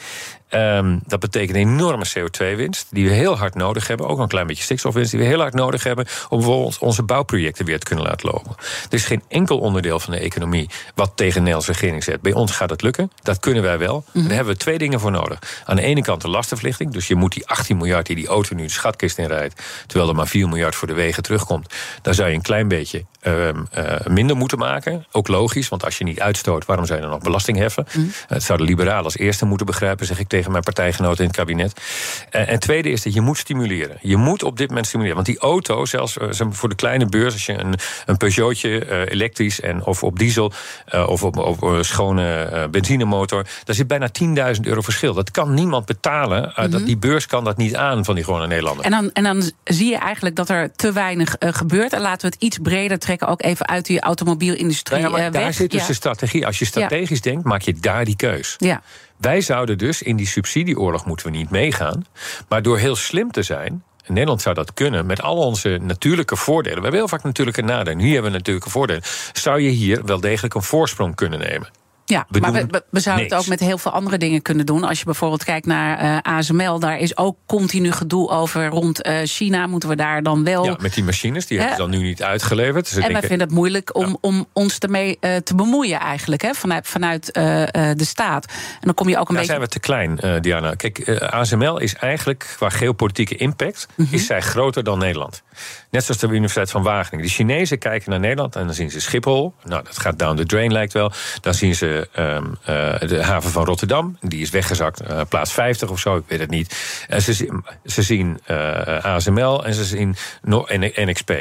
Um, 0.51 1.01
dat 1.07 1.21
betekent 1.21 1.57
een 1.57 1.69
enorme 1.69 2.07
CO2-winst, 2.19 2.87
die 2.91 3.09
we 3.09 3.15
heel 3.15 3.37
hard 3.37 3.55
nodig 3.55 3.87
hebben. 3.87 4.09
Ook 4.09 4.19
een 4.19 4.29
klein 4.29 4.47
beetje 4.47 4.63
stikstofwinst, 4.63 5.11
die 5.11 5.21
we 5.21 5.27
heel 5.27 5.41
hard 5.41 5.55
nodig 5.55 5.83
hebben. 5.83 6.07
om 6.29 6.39
bijvoorbeeld 6.39 6.79
onze 6.79 7.03
bouwprojecten 7.03 7.65
weer 7.65 7.79
te 7.79 7.87
kunnen 7.87 8.05
laten 8.05 8.31
lopen. 8.31 8.55
Er 8.59 8.95
is 8.95 9.05
geen 9.05 9.23
enkel 9.29 9.59
onderdeel 9.59 10.01
van 10.01 10.13
de 10.13 10.19
economie 10.19 10.71
wat 10.95 11.13
tegen 11.15 11.35
de 11.35 11.41
Nederlandse 11.41 11.73
regering 11.73 12.05
zet. 12.05 12.21
Bij 12.21 12.33
ons 12.33 12.53
gaat 12.53 12.71
het 12.71 12.83
lukken, 12.83 13.11
dat 13.23 13.41
kunnen 13.41 13.63
wij 13.63 13.79
wel. 13.79 14.05
Mm-hmm. 14.07 14.23
Daar 14.23 14.37
hebben 14.37 14.53
we 14.55 14.61
twee 14.61 14.79
dingen 14.79 15.01
voor 15.01 15.11
nodig. 15.11 15.63
Aan 15.65 15.77
de 15.77 15.83
ene 15.83 16.03
kant 16.03 16.23
de 16.23 16.29
lastenverlichting, 16.29 16.93
dus 16.93 17.07
je 17.07 17.15
moet 17.15 17.33
die 17.33 17.47
18 17.47 17.77
miljard 17.77 18.07
die 18.07 18.17
die 18.17 18.27
auto 18.27 18.55
nu 18.55 18.63
de 18.63 18.71
schatkist 18.71 19.19
inrijdt. 19.19 19.63
terwijl 19.87 20.11
er 20.11 20.17
maar 20.17 20.29
4 20.29 20.49
miljard 20.49 20.75
voor 20.75 20.89
de 20.89 20.95
wegen 20.95 21.23
terugkomt. 21.23 21.75
daar 22.03 22.15
zou 22.15 22.29
je 22.29 22.35
een 22.35 22.43
klein 22.43 22.69
beetje 22.69 23.05
uh, 23.23 23.49
uh, 23.49 23.53
minder 24.09 24.37
moeten 24.37 24.59
maken. 24.59 25.07
Ook 25.13 25.29
logisch, 25.29 25.69
want 25.69 25.85
als 25.85 25.99
je 25.99 26.05
niet 26.05 26.21
uitstoot, 26.21 26.65
waarom 26.65 26.87
zou 26.87 26.99
je 26.99 27.05
dan 27.05 27.15
nog 27.15 27.23
belasting 27.23 27.59
heffen? 27.59 27.87
Mm. 27.93 28.13
Het 28.27 28.43
zou 28.43 28.59
de 28.59 28.65
liberalen 28.65 29.05
als 29.05 29.17
eerste 29.17 29.45
moeten 29.45 29.67
begrijpen, 29.67 30.07
zeg 30.07 30.19
ik 30.19 30.29
tegen 30.37 30.51
mijn 30.51 30.65
partijgenoten 30.65 31.19
in 31.19 31.27
het 31.27 31.37
kabinet. 31.37 31.81
Uh, 32.31 32.51
en 32.51 32.59
tweede 32.59 32.91
is 32.91 33.03
dat 33.03 33.15
je 33.15 33.21
moet 33.21 33.39
stimuleren. 33.39 33.97
Je 34.01 34.17
moet 34.17 34.43
op 34.43 34.57
dit 34.57 34.69
moment 34.69 34.87
stimuleren. 34.87 35.17
Want 35.17 35.29
die 35.29 35.39
auto, 35.39 35.85
zelfs 35.85 36.17
uh, 36.17 36.29
voor 36.51 36.69
de 36.69 36.75
kleine 36.75 37.07
beurs, 37.07 37.33
als 37.33 37.47
je 37.47 37.53
een, 37.53 37.75
een 38.07 38.17
Peugeotje 38.17 38.87
uh, 38.87 39.13
elektrisch 39.13 39.61
en 39.61 39.85
of 39.85 40.03
op 40.03 40.19
diesel 40.19 40.53
of 41.07 41.23
op, 41.23 41.37
op 41.37 41.63
een 41.63 41.85
schone 41.85 42.69
benzinemotor, 42.71 43.47
daar 43.65 43.75
zit 43.75 43.87
bijna 43.87 44.09
10.000 44.55 44.61
euro 44.63 44.81
verschil. 44.81 45.15
Dat 45.15 45.31
kan 45.31 45.55
niemand 45.55 45.87
betalen. 45.87 46.43
Mm 46.43 46.51
-hmm. 46.55 46.71
dat, 46.71 46.87
die 46.87 46.97
beurs 46.97 47.27
kan 47.27 47.45
dat 47.45 47.57
niet 47.57 47.77
aan 47.77 48.05
van 48.05 48.15
die 48.15 48.25
gewone 48.25 48.47
Nederlander. 48.47 48.85
En 48.85 48.91
dan, 48.91 49.11
en 49.13 49.23
dan 49.23 49.51
zie 49.65 49.91
je 49.91 49.97
eigenlijk 49.97 50.37
dat 50.37 50.49
er 50.49 50.73
te 50.77 50.93
weinig 50.93 51.37
gebeurt. 51.39 51.93
En 51.93 52.01
laten 52.01 52.29
we 52.29 52.35
het 52.35 52.43
iets 52.43 52.59
breder 52.63 52.99
trekken, 52.99 53.29
ook 53.29 53.43
even 53.43 53.69
uit 53.69 53.87
die 53.87 54.01
automobielindustrie. 54.01 55.01
Ja, 55.01 55.09
maar 55.09 55.21
weg. 55.21 55.43
daar 55.43 55.53
zit 55.53 55.71
dus 55.71 55.81
ja. 55.81 55.87
de 55.87 55.95
strategie. 55.95 56.47
Als 56.47 56.59
je 56.59 56.65
strategisch 56.65 57.21
ja. 57.23 57.31
denkt, 57.31 57.45
maak 57.45 57.63
je 57.63 57.75
daar 57.75 58.05
die 58.05 58.17
keus. 58.17 58.55
Ja. 58.59 58.83
Wij 59.19 59.41
zouden 59.41 59.79
dus 59.79 60.03
in 60.03 60.17
die 60.17 60.27
subsidieoorlog 60.27 61.07
moeten 61.07 61.27
we 61.27 61.37
niet 61.37 61.51
meegaan. 61.51 62.05
Maar 62.49 62.63
door 62.63 62.79
heel 62.79 62.97
slim 62.97 63.31
te 63.31 63.43
zijn. 63.43 63.85
Nederland 64.07 64.43
zou 64.43 64.55
dat 64.55 64.75
kunnen 64.75 65.07
met 65.07 65.23
al 65.23 65.37
onze 65.37 65.79
natuurlijke 65.83 66.37
voordelen. 66.37 66.77
We 66.77 66.83
hebben 66.83 67.01
heel 67.01 67.09
vaak 67.09 67.23
natuurlijke 67.23 67.63
nadelen. 67.63 67.99
Hier 67.99 68.13
hebben 68.13 68.31
we 68.31 68.37
natuurlijke 68.37 68.71
voordelen. 68.71 69.03
Zou 69.33 69.61
je 69.61 69.69
hier 69.69 70.05
wel 70.05 70.21
degelijk 70.21 70.55
een 70.55 70.63
voorsprong 70.63 71.15
kunnen 71.15 71.39
nemen? 71.39 71.69
Ja, 72.09 72.27
we 72.29 72.41
maar 72.41 72.53
we, 72.53 72.83
we, 72.91 73.01
zouden 73.01 73.25
niks. 73.25 73.37
het 73.37 73.45
ook 73.45 73.59
met 73.59 73.61
heel 73.61 73.79
veel 73.79 73.91
andere 73.91 74.19
dingen 74.19 74.43
kunnen 74.43 74.67
doen. 74.67 74.85
Als 74.85 74.99
je 74.99 75.05
bijvoorbeeld 75.05 75.45
kijkt 75.45 75.67
naar 75.67 76.05
uh, 76.05 76.37
ASML, 76.37 76.79
daar 76.79 76.99
is 76.99 77.17
ook 77.17 77.37
continu 77.47 77.93
gedoe 77.93 78.29
over 78.29 78.67
rond 78.67 79.07
uh, 79.07 79.19
China. 79.25 79.67
Moeten 79.67 79.89
we 79.89 79.97
daar 79.97 80.23
dan 80.23 80.45
wel. 80.45 80.65
Ja, 80.65 80.77
met 80.81 80.95
die 80.95 81.05
machines, 81.05 81.47
die 81.47 81.59
hebben 81.59 81.77
ze 81.77 81.83
dan 81.83 81.91
nu 81.91 82.03
niet 82.03 82.23
uitgeleverd. 82.23 82.85
Dus 82.85 82.95
en 82.95 83.01
wij 83.01 83.09
denken... 83.09 83.29
vinden 83.29 83.47
het 83.47 83.57
moeilijk 83.57 83.97
om, 83.97 84.07
ja. 84.07 84.17
om 84.21 84.47
ons 84.53 84.79
ermee 84.79 85.19
uh, 85.21 85.37
te 85.37 85.55
bemoeien, 85.55 86.01
eigenlijk, 86.01 86.43
hè, 86.43 86.55
vanuit, 86.55 86.89
vanuit 86.89 87.35
de 87.35 88.05
staat. 88.05 88.45
En 88.47 88.81
dan 88.81 88.95
kom 88.95 89.09
je 89.09 89.19
ook 89.19 89.29
een 89.29 89.35
nou, 89.35 89.47
beetje. 89.47 89.53
zijn 89.53 89.61
we 89.61 89.69
te 89.69 89.81
klein, 89.81 90.41
Diana. 90.43 90.75
Kijk, 90.75 91.09
ASML 91.21 91.79
is 91.79 91.95
eigenlijk 91.95 92.55
qua 92.57 92.69
geopolitieke 92.69 93.37
impact. 93.37 93.87
Mm 93.95 94.05
-hmm. 94.05 94.15
is 94.15 94.27
zij 94.27 94.41
groter 94.41 94.85
dan 94.85 94.99
Nederland. 94.99 95.43
Net 95.97 96.05
zoals 96.05 96.21
de 96.21 96.29
Universiteit 96.29 96.71
van 96.71 96.83
Wageningen. 96.83 97.27
De 97.27 97.33
Chinezen 97.33 97.79
kijken 97.79 98.11
naar 98.11 98.21
Nederland 98.21 98.57
en 98.57 98.65
dan 98.65 98.75
zien 98.75 98.91
ze 98.91 99.01
Schiphol. 99.01 99.55
Nou, 99.65 99.85
dat 99.85 99.99
gaat 99.99 100.19
down 100.19 100.37
the 100.37 100.47
drain, 100.47 100.73
lijkt 100.73 100.93
wel. 100.93 101.13
Dan 101.41 101.55
zien 101.55 101.75
ze 101.75 102.09
um, 102.19 102.57
uh, 102.61 103.09
de 103.09 103.25
haven 103.25 103.51
van 103.51 103.65
Rotterdam. 103.65 104.19
Die 104.21 104.41
is 104.41 104.51
weggezakt, 104.51 105.03
uh, 105.11 105.21
plaats 105.29 105.53
50 105.53 105.91
of 105.91 105.99
zo, 105.99 106.17
ik 106.17 106.23
weet 106.27 106.41
het 106.41 106.51
niet. 106.51 106.77
En 107.09 107.23
ze, 107.23 107.61
ze 107.85 108.03
zien 108.03 108.41
uh, 108.51 109.05
ASML 109.05 109.65
en 109.65 109.75
ze 109.75 109.85
zien 109.85 110.17
NXP. 110.95 111.33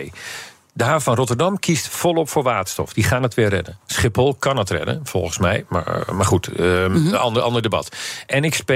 De 0.73 0.83
haven 0.83 1.01
van 1.01 1.15
Rotterdam 1.15 1.59
kiest 1.59 1.87
volop 1.87 2.29
voor 2.29 2.43
waterstof. 2.43 2.93
Die 2.93 3.03
gaan 3.03 3.23
het 3.23 3.33
weer 3.33 3.49
redden. 3.49 3.77
Schiphol 3.85 4.33
kan 4.33 4.57
het 4.57 4.69
redden, 4.69 4.99
volgens 5.03 5.37
mij. 5.37 5.65
Maar, 5.69 6.05
maar 6.11 6.25
goed, 6.25 6.57
mm 6.57 6.93
-hmm. 6.93 7.13
ander, 7.13 7.41
ander 7.41 7.61
debat. 7.61 7.95
NXP 8.27 8.71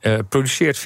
uh, 0.00 0.18
produceert 0.28 0.78
40% 0.78 0.82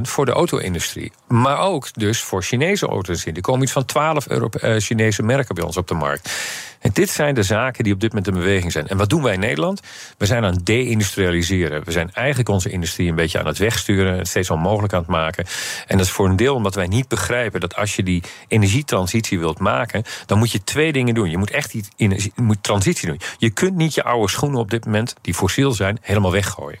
voor 0.00 0.26
de 0.26 0.32
auto-industrie. 0.32 1.12
Maar 1.28 1.58
ook 1.58 1.92
dus 1.92 2.20
voor 2.20 2.42
Chinese 2.42 2.86
auto's. 2.86 3.26
Er 3.26 3.40
komen 3.40 3.62
iets 3.62 3.72
van 3.72 3.84
12 3.84 4.28
Euro, 4.28 4.48
uh, 4.62 4.76
Chinese 4.78 5.22
merken 5.22 5.54
bij 5.54 5.64
ons 5.64 5.76
op 5.76 5.88
de 5.88 5.94
markt. 5.94 6.30
En 6.80 6.90
dit 6.92 7.10
zijn 7.10 7.34
de 7.34 7.42
zaken 7.42 7.84
die 7.84 7.92
op 7.92 8.00
dit 8.00 8.08
moment 8.08 8.28
in 8.28 8.34
beweging 8.34 8.72
zijn. 8.72 8.88
En 8.88 8.96
wat 8.96 9.10
doen 9.10 9.22
wij 9.22 9.34
in 9.34 9.40
Nederland? 9.40 9.80
We 10.18 10.26
zijn 10.26 10.44
aan 10.44 10.52
het 10.52 10.66
deindustrialiseren. 10.66 11.84
We 11.84 11.92
zijn 11.92 12.12
eigenlijk 12.12 12.48
onze 12.48 12.70
industrie 12.70 13.08
een 13.08 13.14
beetje 13.14 13.38
aan 13.38 13.46
het 13.46 13.58
wegsturen. 13.58 14.18
Het 14.18 14.28
steeds 14.28 14.50
onmogelijk 14.50 14.92
aan 14.92 15.00
het 15.00 15.08
maken. 15.08 15.44
En 15.86 15.96
dat 15.96 16.06
is 16.06 16.12
voor 16.12 16.28
een 16.28 16.36
deel 16.36 16.54
omdat 16.54 16.74
wij 16.74 16.86
niet 16.86 17.08
begrijpen 17.08 17.60
dat 17.60 17.76
als 17.76 17.96
je 17.96 18.02
die 18.02 18.22
energietransitie 18.48 19.38
wilt 19.38 19.58
maken, 19.58 20.02
dan 20.26 20.38
moet 20.38 20.52
je 20.52 20.64
twee 20.64 20.92
dingen 20.92 21.14
doen. 21.14 21.30
Je 21.30 21.38
moet 21.38 21.50
echt 21.50 21.70
die 21.70 22.32
moet 22.34 22.62
transitie 22.62 23.08
doen. 23.08 23.20
Je 23.38 23.50
kunt 23.50 23.76
niet 23.76 23.94
je 23.94 24.02
oude 24.02 24.28
schoenen 24.30 24.60
op 24.60 24.70
dit 24.70 24.84
moment, 24.84 25.14
die 25.20 25.34
fossiel 25.34 25.72
zijn, 25.72 25.98
helemaal 26.00 26.32
weggooien. 26.32 26.80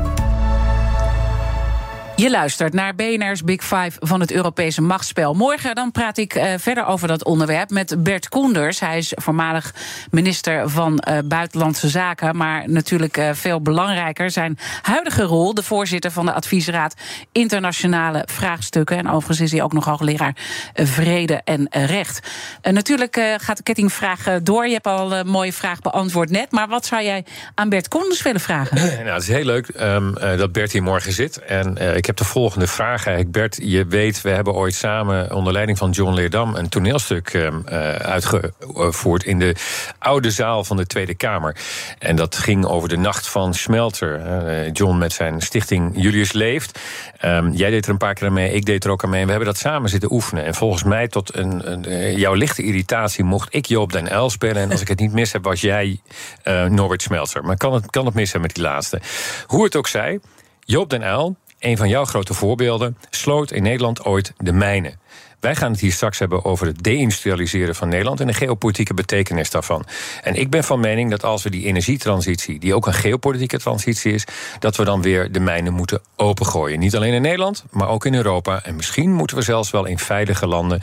Je 2.21 2.29
luistert 2.29 2.73
naar 2.73 2.95
BNR's 2.95 3.43
Big 3.43 3.63
Five 3.63 3.91
van 3.99 4.19
het 4.19 4.31
Europese 4.31 4.81
machtsspel. 4.81 5.33
Morgen 5.33 5.75
dan 5.75 5.91
praat 5.91 6.17
ik 6.17 6.35
uh, 6.35 6.53
verder 6.57 6.85
over 6.85 7.07
dat 7.07 7.23
onderwerp 7.23 7.69
met 7.69 8.03
Bert 8.03 8.29
Koenders. 8.29 8.79
Hij 8.79 8.97
is 8.97 9.11
voormalig 9.15 9.73
minister 10.11 10.69
van 10.69 11.03
uh, 11.07 11.17
Buitenlandse 11.25 11.89
Zaken. 11.89 12.37
Maar 12.37 12.69
natuurlijk 12.69 13.17
uh, 13.17 13.29
veel 13.33 13.61
belangrijker 13.61 14.31
zijn 14.31 14.57
huidige 14.81 15.23
rol... 15.23 15.53
de 15.53 15.63
voorzitter 15.63 16.11
van 16.11 16.25
de 16.25 16.33
adviesraad 16.33 16.95
Internationale 17.31 18.23
Vraagstukken. 18.25 18.97
En 18.97 19.07
overigens 19.07 19.39
is 19.39 19.51
hij 19.51 19.61
ook 19.61 19.73
nog 19.73 19.85
hoogleraar 19.85 20.35
Vrede 20.73 21.41
en 21.43 21.67
Recht. 21.69 22.27
natuurlijk 22.61 23.21
gaat 23.37 23.57
de 23.57 23.63
kettingvraag 23.63 24.23
door. 24.43 24.67
Je 24.67 24.73
hebt 24.73 24.87
al 24.87 25.13
een 25.13 25.27
mooie 25.27 25.53
vraag 25.53 25.79
beantwoord 25.79 26.29
net. 26.29 26.51
Maar 26.51 26.67
wat 26.67 26.85
zou 26.85 27.03
jij 27.03 27.25
aan 27.55 27.69
Bert 27.69 27.87
Koenders 27.87 28.21
willen 28.21 28.41
vragen? 28.41 28.77
Nou, 29.01 29.13
het 29.13 29.21
is 29.21 29.27
heel 29.27 29.45
leuk 29.45 29.67
um, 29.79 30.13
dat 30.13 30.51
Bert 30.51 30.71
hier 30.71 30.83
morgen 30.83 31.11
zit. 31.11 31.37
En 31.37 31.95
ik 31.95 32.05
heb 32.05 32.10
de 32.17 32.23
volgende 32.23 32.67
vraag 32.67 33.05
eigenlijk. 33.05 33.31
Bert, 33.31 33.59
je 33.61 33.85
weet, 33.85 34.21
we 34.21 34.29
hebben 34.29 34.53
ooit 34.53 34.73
samen 34.73 35.33
onder 35.33 35.53
leiding 35.53 35.77
van 35.77 35.89
John 35.89 36.13
Leerdam... 36.13 36.55
een 36.55 36.69
toneelstuk 36.69 37.33
uh, 37.33 37.47
uitgevoerd 37.95 39.23
in 39.23 39.39
de 39.39 39.55
oude 39.99 40.31
zaal 40.31 40.63
van 40.63 40.77
de 40.77 40.85
Tweede 40.85 41.15
Kamer. 41.15 41.55
En 41.99 42.15
dat 42.15 42.37
ging 42.37 42.65
over 42.65 42.89
de 42.89 42.97
nacht 42.97 43.27
van 43.27 43.53
Smelter. 43.53 44.21
Uh, 44.25 44.69
John 44.73 44.97
met 44.97 45.13
zijn 45.13 45.41
stichting 45.41 45.91
Julius 45.95 46.31
Leeft. 46.31 46.79
Um, 47.25 47.51
jij 47.51 47.69
deed 47.69 47.85
er 47.85 47.91
een 47.91 47.97
paar 47.97 48.13
keer 48.13 48.31
mee, 48.31 48.53
ik 48.53 48.65
deed 48.65 48.83
er 48.83 48.91
ook 48.91 49.03
aan 49.03 49.09
mee. 49.09 49.23
We 49.23 49.29
hebben 49.29 49.47
dat 49.47 49.57
samen 49.57 49.89
zitten 49.89 50.11
oefenen. 50.11 50.45
En 50.45 50.53
volgens 50.53 50.83
mij 50.83 51.07
tot 51.07 51.35
een, 51.35 51.71
een 51.71 52.15
jouw 52.15 52.33
lichte 52.33 52.63
irritatie 52.63 53.23
mocht 53.23 53.55
ik 53.55 53.65
Joop 53.65 53.91
den 53.91 54.17
L 54.17 54.29
spelen. 54.29 54.61
En 54.61 54.71
als 54.71 54.81
ik 54.81 54.87
het 54.87 54.99
niet 54.99 55.13
mis 55.13 55.31
heb, 55.31 55.43
was 55.43 55.61
jij 55.61 56.01
uh, 56.43 56.65
Norbert 56.65 57.01
Smelter. 57.01 57.43
Maar 57.43 57.57
kan 57.57 57.73
het, 57.73 57.89
kan 57.89 58.05
het 58.05 58.13
mis 58.13 58.29
zijn 58.29 58.41
met 58.41 58.53
die 58.53 58.63
laatste. 58.63 59.01
Hoe 59.47 59.63
het 59.63 59.75
ook 59.75 59.87
zij, 59.87 60.19
Joop 60.59 60.89
den 60.89 61.13
L 61.13 61.35
een 61.61 61.77
van 61.77 61.89
jouw 61.89 62.05
grote 62.05 62.33
voorbeelden, 62.33 62.97
sloot 63.09 63.51
in 63.51 63.63
Nederland 63.63 64.05
ooit 64.05 64.33
de 64.37 64.53
mijnen. 64.53 64.99
Wij 65.41 65.55
gaan 65.55 65.71
het 65.71 65.79
hier 65.79 65.91
straks 65.91 66.19
hebben 66.19 66.45
over 66.45 66.67
het 66.67 66.83
deindustrialiseren 66.83 67.75
van 67.75 67.89
Nederland 67.89 68.19
en 68.19 68.27
de 68.27 68.33
geopolitieke 68.33 68.93
betekenis 68.93 69.49
daarvan. 69.49 69.85
En 70.23 70.35
ik 70.35 70.49
ben 70.49 70.63
van 70.63 70.79
mening 70.79 71.09
dat 71.09 71.23
als 71.23 71.43
we 71.43 71.49
die 71.49 71.65
energietransitie, 71.65 72.59
die 72.59 72.75
ook 72.75 72.87
een 72.87 72.93
geopolitieke 72.93 73.59
transitie 73.59 74.13
is, 74.13 74.25
dat 74.59 74.75
we 74.75 74.83
dan 74.83 75.01
weer 75.01 75.31
de 75.31 75.39
mijnen 75.39 75.73
moeten 75.73 76.01
opengooien. 76.15 76.79
Niet 76.79 76.95
alleen 76.95 77.13
in 77.13 77.21
Nederland, 77.21 77.63
maar 77.71 77.87
ook 77.87 78.05
in 78.05 78.13
Europa. 78.13 78.63
En 78.63 78.75
misschien 78.75 79.13
moeten 79.13 79.37
we 79.37 79.43
zelfs 79.43 79.71
wel 79.71 79.85
in 79.85 79.99
veilige 79.99 80.47
landen 80.47 80.81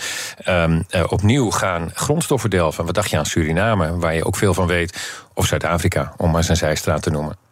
um, 0.49 0.85
uh, 0.91 1.05
opnieuw 1.09 1.51
gaan 1.51 1.91
grondstoffen 1.95 2.51
delven. 2.51 2.85
Wat 2.85 2.95
dacht 2.95 3.11
je 3.11 3.19
aan 3.19 3.27
Suriname, 3.27 3.99
waar 3.99 4.15
je 4.15 4.25
ook 4.25 4.37
veel 4.37 4.55
van 4.55 4.67
weet, 4.67 4.99
of 5.35 5.47
Zuid-Afrika, 5.47 6.15
om 6.17 6.31
maar 6.31 6.45
zijn 6.45 6.57
zijstraat 6.57 7.03
te 7.03 7.11
noemen. 7.11 7.48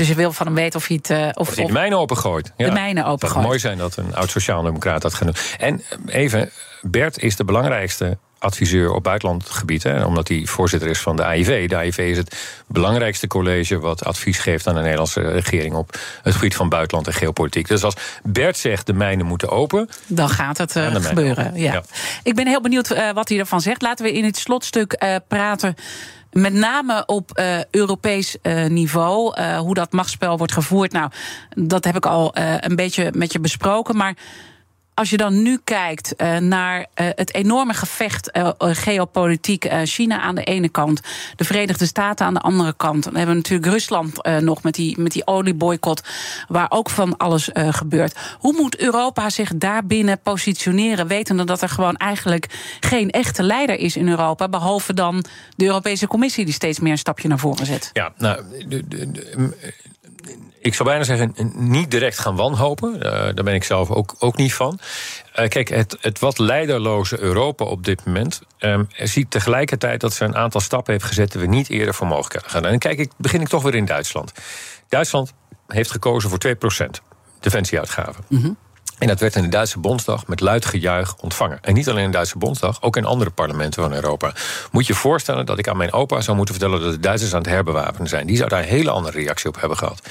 Dus 0.00 0.08
je 0.08 0.14
wil 0.14 0.32
van 0.32 0.46
hem 0.46 0.54
weten 0.54 0.80
of 0.80 0.86
hij 0.86 0.96
het... 1.02 1.10
Uh, 1.10 1.26
of, 1.26 1.48
of 1.48 1.56
hij 1.56 1.64
de 1.64 1.72
mijnen 1.72 1.98
opengooit. 1.98 2.52
Ja. 2.56 2.66
De 2.66 2.72
mijnen 2.72 3.04
opengooit. 3.04 3.34
Het 3.34 3.46
mooi 3.46 3.58
zijn 3.58 3.78
dat 3.78 3.96
een 3.96 4.14
oud-sociaaldemocraat 4.14 5.02
dat 5.02 5.14
gaat 5.14 5.26
doen. 5.26 5.36
En 5.58 5.82
even, 6.06 6.50
Bert 6.82 7.22
is 7.22 7.36
de 7.36 7.44
belangrijkste 7.44 8.18
adviseur 8.38 8.92
op 8.92 9.02
buitenlandgebied. 9.02 9.82
Hè, 9.82 10.04
omdat 10.04 10.28
hij 10.28 10.42
voorzitter 10.46 10.90
is 10.90 10.98
van 10.98 11.16
de 11.16 11.24
AIV. 11.24 11.68
De 11.68 11.76
AIV 11.76 11.98
is 11.98 12.16
het 12.16 12.62
belangrijkste 12.66 13.26
college 13.26 13.78
wat 13.78 14.04
advies 14.04 14.38
geeft 14.38 14.66
aan 14.66 14.74
de 14.74 14.80
Nederlandse 14.80 15.20
regering 15.20 15.74
op 15.74 15.98
het 16.22 16.34
gebied 16.34 16.56
van 16.56 16.68
buitenland 16.68 17.06
en 17.06 17.12
geopolitiek. 17.12 17.68
Dus 17.68 17.82
als 17.82 17.94
Bert 18.22 18.56
zegt 18.56 18.86
de 18.86 18.92
mijnen 18.92 19.26
moeten 19.26 19.48
open. 19.48 19.88
Dan 20.06 20.28
gaat 20.28 20.58
het 20.58 20.76
uh, 20.76 20.94
gebeuren. 20.94 21.52
Ja. 21.54 21.72
ja. 21.72 21.82
Ik 22.22 22.34
ben 22.34 22.46
heel 22.46 22.60
benieuwd 22.60 22.90
uh, 22.90 23.10
wat 23.10 23.28
hij 23.28 23.38
ervan 23.38 23.60
zegt. 23.60 23.82
Laten 23.82 24.04
we 24.04 24.12
in 24.12 24.24
het 24.24 24.36
slotstuk 24.36 25.02
uh, 25.02 25.16
praten 25.28 25.76
met 26.30 26.52
name 26.52 27.02
op 27.06 27.38
uh, 27.38 27.58
Europees 27.70 28.36
uh, 28.42 28.66
niveau, 28.66 29.40
uh, 29.40 29.58
hoe 29.58 29.74
dat 29.74 29.92
machtsspel 29.92 30.38
wordt 30.38 30.52
gevoerd. 30.52 30.92
Nou, 30.92 31.10
dat 31.48 31.84
heb 31.84 31.96
ik 31.96 32.06
al 32.06 32.30
een 32.60 32.76
beetje 32.76 33.12
met 33.14 33.32
je 33.32 33.40
besproken. 33.40 33.96
Maar 33.96 34.16
als 34.94 35.10
je 35.10 35.16
dan 35.16 35.42
nu 35.42 35.60
kijkt 35.64 36.14
uh, 36.16 36.36
naar 36.36 36.78
uh, 36.78 36.84
het 36.94 37.34
enorme 37.34 37.74
gevecht 37.74 38.36
uh, 38.36 38.50
geopolitiek, 38.58 39.68
China 39.84 40.20
aan 40.20 40.34
de 40.34 40.44
ene 40.44 40.68
kant, 40.68 41.00
de 41.36 41.44
Verenigde 41.44 41.86
Staten 41.86 42.26
aan 42.26 42.34
de 42.34 42.40
andere 42.40 42.74
kant. 42.76 43.04
Dan 43.04 43.14
hebben 43.14 43.34
we 43.34 43.40
natuurlijk 43.40 43.72
Rusland 43.72 44.40
nog 44.40 44.62
met 44.62 44.74
die, 44.74 45.00
met 45.00 45.12
die 45.12 45.26
olieboycott, 45.26 46.02
waar 46.48 46.66
ook 46.70 46.90
van 46.90 47.16
alles 47.16 47.48
gebeurt. 47.52 48.16
Hoe 48.38 48.52
moet 48.52 48.78
Europa 48.78 49.30
zich 49.30 49.52
daarbinnen 49.54 50.20
positioneren, 50.22 51.06
wetende 51.06 51.44
dat 51.44 51.62
er 51.62 51.68
gewoon 51.68 51.96
eigenlijk 51.96 52.46
geen 52.80 53.10
echte 53.10 53.42
leider 53.42 53.78
is 53.78 53.96
in 53.96 54.08
Europa, 54.08 54.48
behalve 54.48 54.94
dan 54.94 55.24
de 55.56 55.64
Europese 55.64 56.06
Commissie 56.06 56.44
die 56.44 56.54
steeds 56.54 56.80
meer 56.80 56.92
een 56.92 56.98
stapje 56.98 57.28
naar 57.28 57.38
voren 57.38 57.66
zet? 57.66 57.90
Ja, 57.92 58.12
nou. 58.16 58.42
De, 58.68 58.84
ik 60.62 60.74
zou 60.74 60.88
bijna 60.88 61.04
zeggen, 61.04 61.34
niet 61.54 61.90
direct 61.90 62.18
gaan 62.18 62.36
wanhopen. 62.36 62.94
Uh, 62.96 63.02
daar 63.02 63.44
ben 63.44 63.54
ik 63.54 63.64
zelf 63.64 63.90
ook, 63.90 64.14
ook 64.18 64.36
niet 64.36 64.54
van. 64.54 64.78
Uh, 65.38 65.48
kijk, 65.48 65.68
het, 65.68 65.96
het 66.00 66.18
wat 66.18 66.38
leiderloze 66.38 67.20
Europa 67.20 67.64
op 67.64 67.84
dit 67.84 68.04
moment 68.04 68.42
um, 68.58 68.88
ziet 68.96 69.30
tegelijkertijd 69.30 70.00
dat 70.00 70.12
ze 70.12 70.24
een 70.24 70.36
aantal 70.36 70.60
stappen 70.60 70.92
heeft 70.92 71.04
gezet 71.04 71.32
die 71.32 71.40
we 71.40 71.46
niet 71.46 71.68
eerder 71.68 71.94
voor 71.94 72.06
mogelijk 72.06 72.46
gaan. 72.46 72.66
En 72.66 72.78
kijk 72.78 72.98
ik, 72.98 73.10
begin 73.16 73.40
ik 73.40 73.48
toch 73.48 73.62
weer 73.62 73.74
in 73.74 73.84
Duitsland. 73.84 74.32
Duitsland 74.88 75.32
heeft 75.66 75.90
gekozen 75.90 76.30
voor 76.30 76.56
2% 76.82 76.86
defensieuitgaven. 77.40 78.24
Mm. 78.28 78.56
En 79.00 79.06
dat 79.06 79.20
werd 79.20 79.36
in 79.36 79.42
de 79.42 79.48
Duitse 79.48 79.78
Bondsdag 79.78 80.26
met 80.26 80.40
luid 80.40 80.64
gejuich 80.64 81.16
ontvangen. 81.16 81.58
En 81.62 81.74
niet 81.74 81.88
alleen 81.88 82.04
in 82.04 82.10
de 82.10 82.16
Duitse 82.16 82.38
Bondsdag, 82.38 82.82
ook 82.82 82.96
in 82.96 83.04
andere 83.04 83.30
parlementen 83.30 83.82
van 83.82 83.92
Europa. 83.92 84.32
Moet 84.70 84.86
je 84.86 84.94
voorstellen 84.94 85.46
dat 85.46 85.58
ik 85.58 85.68
aan 85.68 85.76
mijn 85.76 85.92
opa 85.92 86.20
zou 86.20 86.36
moeten 86.36 86.54
vertellen 86.54 86.80
dat 86.80 86.92
de 86.92 87.00
Duitsers 87.00 87.32
aan 87.34 87.40
het 87.40 87.50
herbewapenen 87.50 88.08
zijn. 88.08 88.26
Die 88.26 88.36
zou 88.36 88.48
daar 88.48 88.62
een 88.62 88.68
hele 88.68 88.90
andere 88.90 89.18
reactie 89.18 89.48
op 89.48 89.60
hebben 89.60 89.78
gehad. 89.78 90.02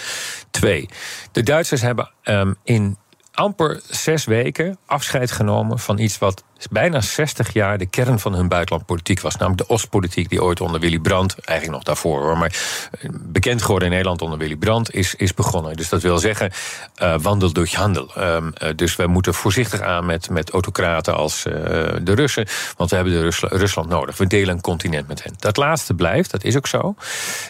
Twee, 0.51 0.89
de 1.31 1.43
Duitsers 1.43 1.81
hebben 1.81 2.11
um, 2.23 2.55
in 2.63 2.97
amper 3.33 3.81
zes 3.89 4.25
weken 4.25 4.77
afscheid 4.85 5.31
genomen 5.31 5.79
van 5.79 5.97
iets 5.97 6.17
wat 6.17 6.43
bijna 6.71 7.01
60 7.01 7.53
jaar 7.53 7.77
de 7.77 7.85
kern 7.85 8.19
van 8.19 8.33
hun 8.33 8.47
buitenlandpolitiek 8.47 9.21
was. 9.21 9.35
Namelijk 9.35 9.67
de 9.67 9.73
Oostpolitiek, 9.73 10.29
die 10.29 10.43
ooit 10.43 10.61
onder 10.61 10.79
Willy 10.79 10.99
Brandt, 10.99 11.39
eigenlijk 11.39 11.77
nog 11.77 11.87
daarvoor 11.87 12.21
hoor, 12.21 12.37
maar 12.37 12.55
eh, 12.91 13.09
bekend 13.13 13.61
geworden 13.61 13.87
in 13.87 13.93
Nederland 13.93 14.21
onder 14.21 14.37
Willy 14.37 14.55
Brandt, 14.55 14.93
is, 14.93 15.15
is 15.15 15.33
begonnen. 15.33 15.75
Dus 15.75 15.89
dat 15.89 16.01
wil 16.01 16.17
zeggen, 16.17 16.51
uh, 17.01 17.19
wandel 17.19 17.51
door 17.51 17.67
handel. 17.71 18.11
Um, 18.17 18.53
uh, 18.63 18.69
dus 18.75 18.95
wij 18.95 19.07
moeten 19.07 19.33
voorzichtig 19.33 19.81
aan 19.81 20.05
met, 20.05 20.29
met 20.29 20.49
autocraten 20.49 21.15
als 21.15 21.43
de 21.43 22.13
Russen, 22.15 22.47
want 22.77 22.89
we 22.89 22.95
hebben 22.95 23.13
de 23.13 23.21
Rusla 23.21 23.49
Rusland 23.51 23.89
nodig. 23.89 24.17
We 24.17 24.27
delen 24.27 24.55
een 24.55 24.61
continent 24.61 25.07
met 25.07 25.23
hen. 25.23 25.33
Dat 25.37 25.57
laatste 25.57 25.93
blijft, 25.93 26.31
dat 26.31 26.43
is 26.43 26.57
ook 26.57 26.67
zo. 26.67 26.95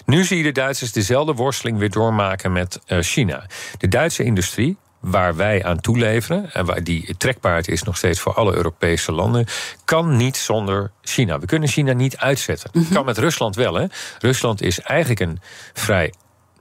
Nu 0.06 0.24
zie 0.24 0.38
je 0.38 0.44
de 0.44 0.52
Duitsers 0.52 0.92
dezelfde 0.92 1.34
worsteling 1.34 1.78
weer 1.78 1.90
doormaken 1.90 2.52
met 2.52 2.80
China. 2.86 3.46
De 3.78 3.88
Duitse 3.88 4.24
industrie 4.24 4.78
waar 5.00 5.36
wij 5.36 5.64
aan 5.64 5.80
toeleveren 5.80 6.54
en 6.54 6.66
waar 6.66 6.84
die 6.84 7.18
trekbaar 7.18 7.68
is 7.70 7.84
nog 7.84 7.98
steeds 7.98 8.20
voor 8.20 8.34
alle 8.34 8.56
Europese 8.56 9.12
landen, 9.12 9.46
kan 9.86 10.18
niet 10.18 10.38
zonder 10.38 10.92
China. 11.02 11.40
We 11.40 11.46
kunnen 11.46 11.70
China 11.70 11.94
niet 11.94 12.18
uitzetten. 12.18 12.70
Mm 12.74 12.84
-hmm. 12.84 12.94
Kan 12.94 13.06
met 13.06 13.18
Rusland 13.18 13.56
wel. 13.56 13.74
Hè? 13.74 13.86
Rusland 14.20 14.62
is 14.62 14.80
eigenlijk 14.80 15.20
een 15.20 15.40
vrij 15.74 16.14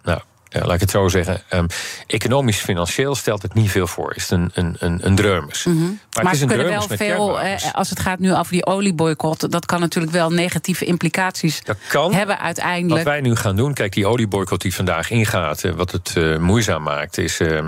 nou, 0.02 0.20
ja, 0.48 0.64
laat 0.64 0.74
ik 0.74 0.80
het 0.80 0.90
zo 0.90 1.08
zeggen. 1.08 1.42
Um, 1.50 1.66
economisch, 2.06 2.58
financieel 2.58 3.14
stelt 3.14 3.42
het 3.42 3.54
niet 3.54 3.70
veel 3.70 3.86
voor. 3.86 4.14
Is 4.14 4.22
het 4.22 4.30
een, 4.30 4.50
een, 4.54 4.76
een, 4.78 5.06
een 5.06 5.14
dreumes. 5.14 5.64
Mm 5.64 5.72
-hmm. 5.72 5.86
Maar, 5.86 5.98
maar 6.12 6.24
het 6.24 6.34
is 6.34 6.40
een 6.40 6.48
dreumes 6.48 6.86
wel 6.86 6.96
veel, 6.96 7.40
eh, 7.40 7.74
als 7.74 7.90
het 7.90 8.00
gaat 8.00 8.18
nu 8.18 8.34
over 8.34 8.52
die 8.52 8.66
olieboycott, 8.66 9.50
dat 9.50 9.66
kan 9.66 9.80
natuurlijk 9.80 10.12
wel 10.12 10.30
negatieve 10.30 10.84
implicaties 10.84 11.62
kan, 11.88 12.12
hebben 12.12 12.38
uiteindelijk. 12.38 13.04
Wat 13.04 13.12
wij 13.12 13.20
nu 13.20 13.36
gaan 13.36 13.56
doen, 13.56 13.74
kijk, 13.74 13.92
die 13.92 14.06
olieboycott 14.06 14.62
die 14.62 14.74
vandaag 14.74 15.10
ingaat, 15.10 15.62
wat 15.76 15.90
het 15.90 16.14
uh, 16.18 16.38
moeizaam 16.38 16.82
maakt, 16.82 17.18
is 17.18 17.40
uh, 17.40 17.60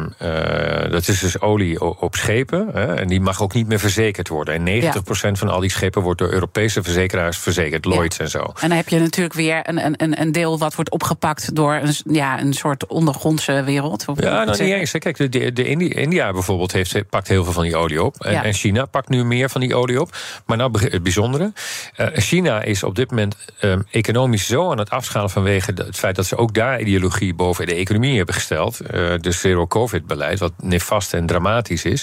dat 0.90 1.08
is 1.08 1.20
dus 1.20 1.40
olie 1.40 1.80
op 2.00 2.14
schepen. 2.14 2.74
en 2.98 3.08
die 3.08 3.20
mag 3.20 3.42
ook 3.42 3.54
niet 3.54 3.66
meer 3.66 3.78
verzekerd 3.78 4.28
worden. 4.28 4.54
En 4.54 4.82
90% 4.82 4.92
ja. 5.20 5.34
van 5.34 5.48
al 5.48 5.60
die 5.60 5.70
schepen 5.70 6.02
wordt 6.02 6.18
door 6.18 6.32
Europese 6.32 6.82
verzekeraars 6.82 7.38
verzekerd, 7.38 7.84
Lloyds 7.84 8.16
ja. 8.16 8.24
en 8.24 8.30
zo. 8.30 8.38
En 8.38 8.68
dan 8.68 8.76
heb 8.76 8.88
je 8.88 8.98
natuurlijk 8.98 9.34
weer 9.34 9.60
een, 9.62 10.02
een, 10.02 10.20
een 10.20 10.32
deel 10.32 10.58
wat 10.58 10.74
wordt 10.74 10.90
opgepakt 10.90 11.54
door 11.54 11.74
een, 11.74 11.94
ja, 12.04 12.40
een 12.40 12.52
soort 12.52 12.69
ondergrondse 12.88 13.62
wereld. 13.62 14.04
Ja, 14.14 14.44
nou, 14.44 14.50
niet 14.50 14.60
eens. 14.60 14.90
Kijk, 14.90 15.16
de, 15.16 15.28
de, 15.28 15.52
de 15.52 15.64
India, 15.94 16.32
bijvoorbeeld 16.32 16.72
heeft, 16.72 17.08
pakt 17.08 17.28
heel 17.28 17.44
veel 17.44 17.52
van 17.52 17.62
die 17.62 17.76
olie 17.76 18.02
op. 18.02 18.24
En, 18.24 18.32
ja. 18.32 18.44
en, 18.44 18.52
China 18.52 18.84
pakt 18.84 19.08
nu 19.08 19.24
meer 19.24 19.50
van 19.50 19.60
die 19.60 19.74
olie 19.74 20.00
op. 20.00 20.16
Maar 20.46 20.56
nou 20.56 20.88
het 20.90 21.02
bijzondere. 21.02 21.52
Uh, 21.96 22.06
China 22.14 22.62
is 22.62 22.82
op 22.82 22.94
dit 22.94 23.10
moment 23.10 23.36
um, 23.60 23.86
economisch 23.90 24.46
zo 24.46 24.70
aan 24.70 24.78
het 24.78 24.90
afschalen 24.90 25.30
vanwege 25.30 25.72
het 25.74 25.96
feit 25.96 26.16
dat 26.16 26.26
ze 26.26 26.36
ook 26.36 26.54
daar 26.54 26.80
ideologie 26.80 27.34
boven 27.34 27.66
de 27.66 27.74
economie 27.74 28.16
hebben 28.16 28.34
gesteld. 28.34 28.80
Uh, 28.82 28.88
de 29.20 29.30
zero-covid-beleid, 29.30 30.38
wat 30.38 30.52
nefast 30.62 31.14
en 31.14 31.26
dramatisch 31.26 31.84
is. 31.84 32.02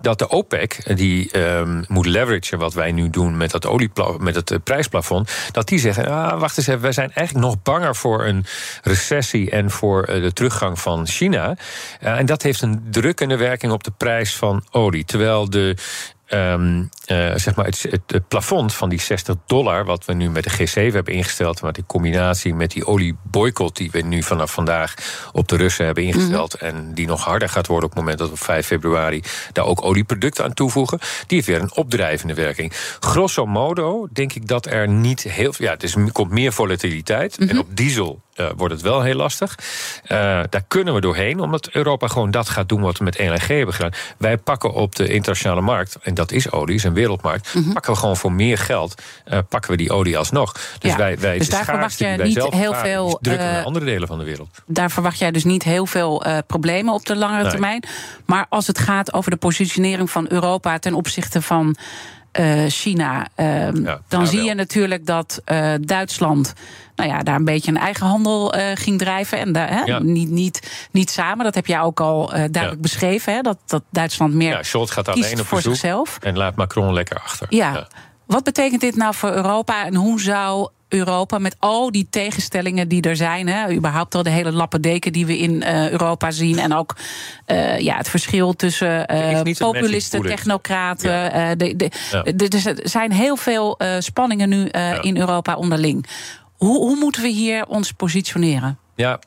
Dat 0.00 0.18
de 0.18 0.28
OPEC, 0.28 0.96
die 0.96 1.38
um, 1.38 1.84
moet 1.88 2.06
leveragen 2.06 2.24
wat 2.58 2.74
wij 2.74 2.92
nu 2.92 3.10
doen 3.10 3.36
met, 3.36 3.50
dat 3.50 3.66
olie, 3.66 3.90
met 4.18 4.34
het 4.34 4.50
uh, 4.50 4.58
prijsplafond. 4.64 5.30
Dat 5.52 5.68
die 5.68 5.78
zeggen, 5.78 6.08
ah, 6.08 6.40
wacht 6.40 6.58
eens 6.58 6.66
even, 6.66 6.80
wij 6.80 6.92
zijn 6.92 7.12
eigenlijk 7.12 7.46
nog 7.46 7.62
banger 7.62 7.96
voor 7.96 8.24
een 8.24 8.44
recessie 8.82 9.50
en 9.50 9.70
voor 9.70 10.05
de 10.06 10.32
teruggang 10.32 10.78
van 10.78 11.06
China. 11.06 11.56
Uh, 12.02 12.18
en 12.18 12.26
dat 12.26 12.42
heeft 12.42 12.62
een 12.62 12.82
drukkende 12.90 13.36
werking 13.36 13.72
op 13.72 13.84
de 13.84 13.92
prijs 13.96 14.34
van 14.34 14.64
olie. 14.70 15.04
Terwijl 15.04 15.50
de 15.50 15.76
Um, 16.28 16.88
uh, 17.06 17.32
zeg 17.34 17.54
maar 17.54 17.64
het, 17.64 17.82
het, 17.90 18.00
het, 18.06 18.28
plafond 18.28 18.74
van 18.74 18.88
die 18.88 19.00
60 19.00 19.36
dollar, 19.46 19.84
wat 19.84 20.04
we 20.04 20.12
nu 20.12 20.30
met 20.30 20.44
de 20.44 20.50
G7 20.50 20.92
hebben 20.92 21.14
ingesteld, 21.14 21.62
maar 21.62 21.72
die 21.72 21.84
combinatie 21.86 22.54
met 22.54 22.70
die 22.70 22.86
olieboycott 22.86 23.76
die 23.76 23.90
we 23.90 24.00
nu 24.00 24.22
vanaf 24.22 24.52
vandaag 24.52 24.94
op 25.32 25.48
de 25.48 25.56
Russen 25.56 25.84
hebben 25.84 26.04
ingesteld, 26.04 26.60
mm 26.60 26.68
-hmm. 26.68 26.76
en 26.76 26.94
die 26.94 27.06
nog 27.06 27.24
harder 27.24 27.48
gaat 27.48 27.66
worden 27.66 27.88
op 27.88 27.94
het 27.94 28.00
moment 28.00 28.18
dat 28.18 28.28
we 28.28 28.34
op 28.34 28.40
5 28.40 28.66
februari 28.66 29.22
daar 29.52 29.64
ook 29.64 29.84
olieproducten 29.84 30.44
aan 30.44 30.54
toevoegen, 30.54 30.98
die 30.98 31.36
heeft 31.36 31.46
weer 31.46 31.60
een 31.60 31.76
opdrijvende 31.76 32.34
werking. 32.34 32.72
Grosso 33.00 33.46
modo 33.46 34.08
denk 34.12 34.32
ik 34.32 34.48
dat 34.48 34.66
er 34.66 34.88
niet 34.88 35.22
heel 35.22 35.52
veel. 35.52 35.66
Ja, 35.66 35.72
het 35.72 35.82
is, 35.82 35.96
komt 36.12 36.30
meer 36.30 36.52
volatiliteit. 36.52 37.38
Mm 37.38 37.46
-hmm. 37.46 37.56
En 37.56 37.62
op 37.62 37.76
diesel 37.76 38.24
uh, 38.36 38.46
wordt 38.56 38.74
het 38.74 38.82
wel 38.82 39.02
heel 39.02 39.14
lastig. 39.14 39.58
Uh, 40.02 40.08
daar 40.50 40.64
kunnen 40.68 40.94
we 40.94 41.00
doorheen, 41.00 41.40
omdat 41.40 41.68
Europa 41.68 42.08
gewoon 42.08 42.30
dat 42.30 42.48
gaat 42.48 42.68
doen 42.68 42.80
wat 42.80 42.98
we 42.98 43.04
met 43.04 43.18
LNG 43.18 43.46
hebben 43.46 43.74
gedaan. 43.74 43.92
Wij 44.18 44.38
pakken 44.38 44.72
op 44.72 44.94
de 44.94 45.08
internationale 45.08 45.60
markt, 45.60 45.98
en 46.02 46.14
dat 46.14 46.32
is 46.32 46.50
olie, 46.50 46.86
een 46.86 46.94
wereldmarkt, 46.96 47.54
mm 47.54 47.62
-hmm. 47.62 47.72
pakken 47.72 47.92
we 47.92 47.98
gewoon 47.98 48.16
voor 48.16 48.32
meer 48.32 48.58
geld, 48.58 49.02
uh, 49.28 49.38
pakken 49.48 49.70
we 49.70 49.76
die 49.76 49.90
olie 49.90 50.18
alsnog. 50.18 50.52
Dus 50.78 50.90
ja. 50.90 50.96
wij, 50.96 51.18
wij 51.18 51.38
dus 51.38 51.48
daar 51.48 51.64
verwacht 51.64 51.98
je 51.98 52.06
niet 52.06 52.36
heel 52.36 52.50
vragen, 52.50 52.80
veel. 52.80 53.18
drukken 53.20 53.46
naar 53.46 53.64
andere 53.64 53.84
delen 53.84 54.08
van 54.08 54.18
de 54.18 54.24
wereld. 54.24 54.48
Daar 54.66 54.90
verwacht 54.90 55.18
jij 55.18 55.30
dus 55.30 55.44
niet 55.44 55.62
heel 55.62 55.86
veel 55.86 56.24
problemen 56.46 56.94
op 56.94 57.06
de 57.06 57.16
langere 57.16 57.42
nee. 57.42 57.50
termijn. 57.50 57.82
Maar 58.24 58.46
als 58.48 58.66
het 58.66 58.78
gaat 58.78 59.12
over 59.12 59.30
de 59.30 59.36
positionering 59.36 60.10
van 60.10 60.26
Europa 60.28 60.78
ten 60.78 60.94
opzichte 60.94 61.42
van. 61.42 61.76
Uh, 62.40 62.64
China. 62.68 63.26
Ja, 63.36 64.00
dan 64.08 64.26
zie 64.26 64.42
je 64.42 64.54
natuurlijk 64.54 65.06
dat 65.06 65.42
uh, 65.52 65.72
Duitsland 65.80 66.52
nou 66.96 67.10
ja, 67.10 67.22
daar 67.22 67.36
een 67.36 67.44
beetje 67.44 67.70
een 67.70 67.78
eigen 67.78 68.06
handel 68.06 68.54
ging 68.74 68.98
drijven. 68.98 69.38
En 69.38 69.52
daar, 69.52 69.68
hè, 69.68 69.80
ja. 69.80 69.98
niet, 69.98 70.30
niet, 70.30 70.88
niet 70.90 71.10
samen. 71.10 71.44
Dat 71.44 71.54
heb 71.54 71.66
jij 71.66 71.80
ook 71.80 72.00
al 72.00 72.26
duidelijk 72.26 72.70
ja. 72.70 72.80
beschreven. 72.80 73.34
Hè, 73.34 73.40
dat, 73.40 73.58
dat 73.66 73.82
Duitsland 73.90 74.34
meer. 74.34 74.50
Ja, 74.50 74.62
Scholz 74.62 74.92
gaat 74.92 75.08
alleen 75.08 75.40
op 75.40 75.46
voor 75.46 75.60
zichzelf. 75.60 76.18
En 76.20 76.36
laat 76.36 76.56
Macron 76.56 76.92
lekker 76.92 77.18
achter. 77.18 77.46
Ja. 77.50 77.88
Wat 78.26 78.44
betekent 78.44 78.80
dit 78.80 78.96
nou 78.96 79.14
voor 79.14 79.32
Europa 79.32 79.84
en 79.84 79.94
hoe 79.94 80.20
zou 80.20 80.68
Europa 80.88 81.38
met 81.38 81.56
al 81.58 81.90
die 81.92 82.06
tegenstellingen 82.10 82.88
die 82.88 83.02
er 83.02 83.16
zijn. 83.16 83.48
Hè, 83.48 83.72
überhaupt 83.72 84.14
al 84.14 84.22
de 84.22 84.30
hele 84.30 84.52
lappendeken 84.52 85.12
die 85.12 85.26
we 85.26 85.38
in 85.38 85.52
uh, 85.52 85.90
Europa 85.90 86.30
zien. 86.30 86.58
En 86.58 86.74
ook 86.74 86.96
uh, 87.46 87.78
ja, 87.78 87.96
het 87.96 88.08
verschil 88.08 88.52
tussen 88.52 89.14
uh, 89.14 89.54
populisten, 89.58 90.22
technocraten. 90.22 91.12
Ja. 91.12 91.54
De, 91.54 91.76
de, 91.76 91.90
ja. 92.10 92.22
de, 92.22 92.48
er 92.48 92.88
zijn 92.88 93.12
heel 93.12 93.36
veel 93.36 93.78
spanningen 93.98 94.48
nu 94.48 94.68
ja. 94.70 95.02
in 95.02 95.16
Europa 95.16 95.56
onderling. 95.56 96.06
Hoe, 96.56 96.78
hoe 96.78 96.96
moeten 96.96 97.22
we 97.22 97.28
hier 97.28 97.66
ons 97.66 97.92
positioneren? 97.92 98.78
Ja, 98.94 99.18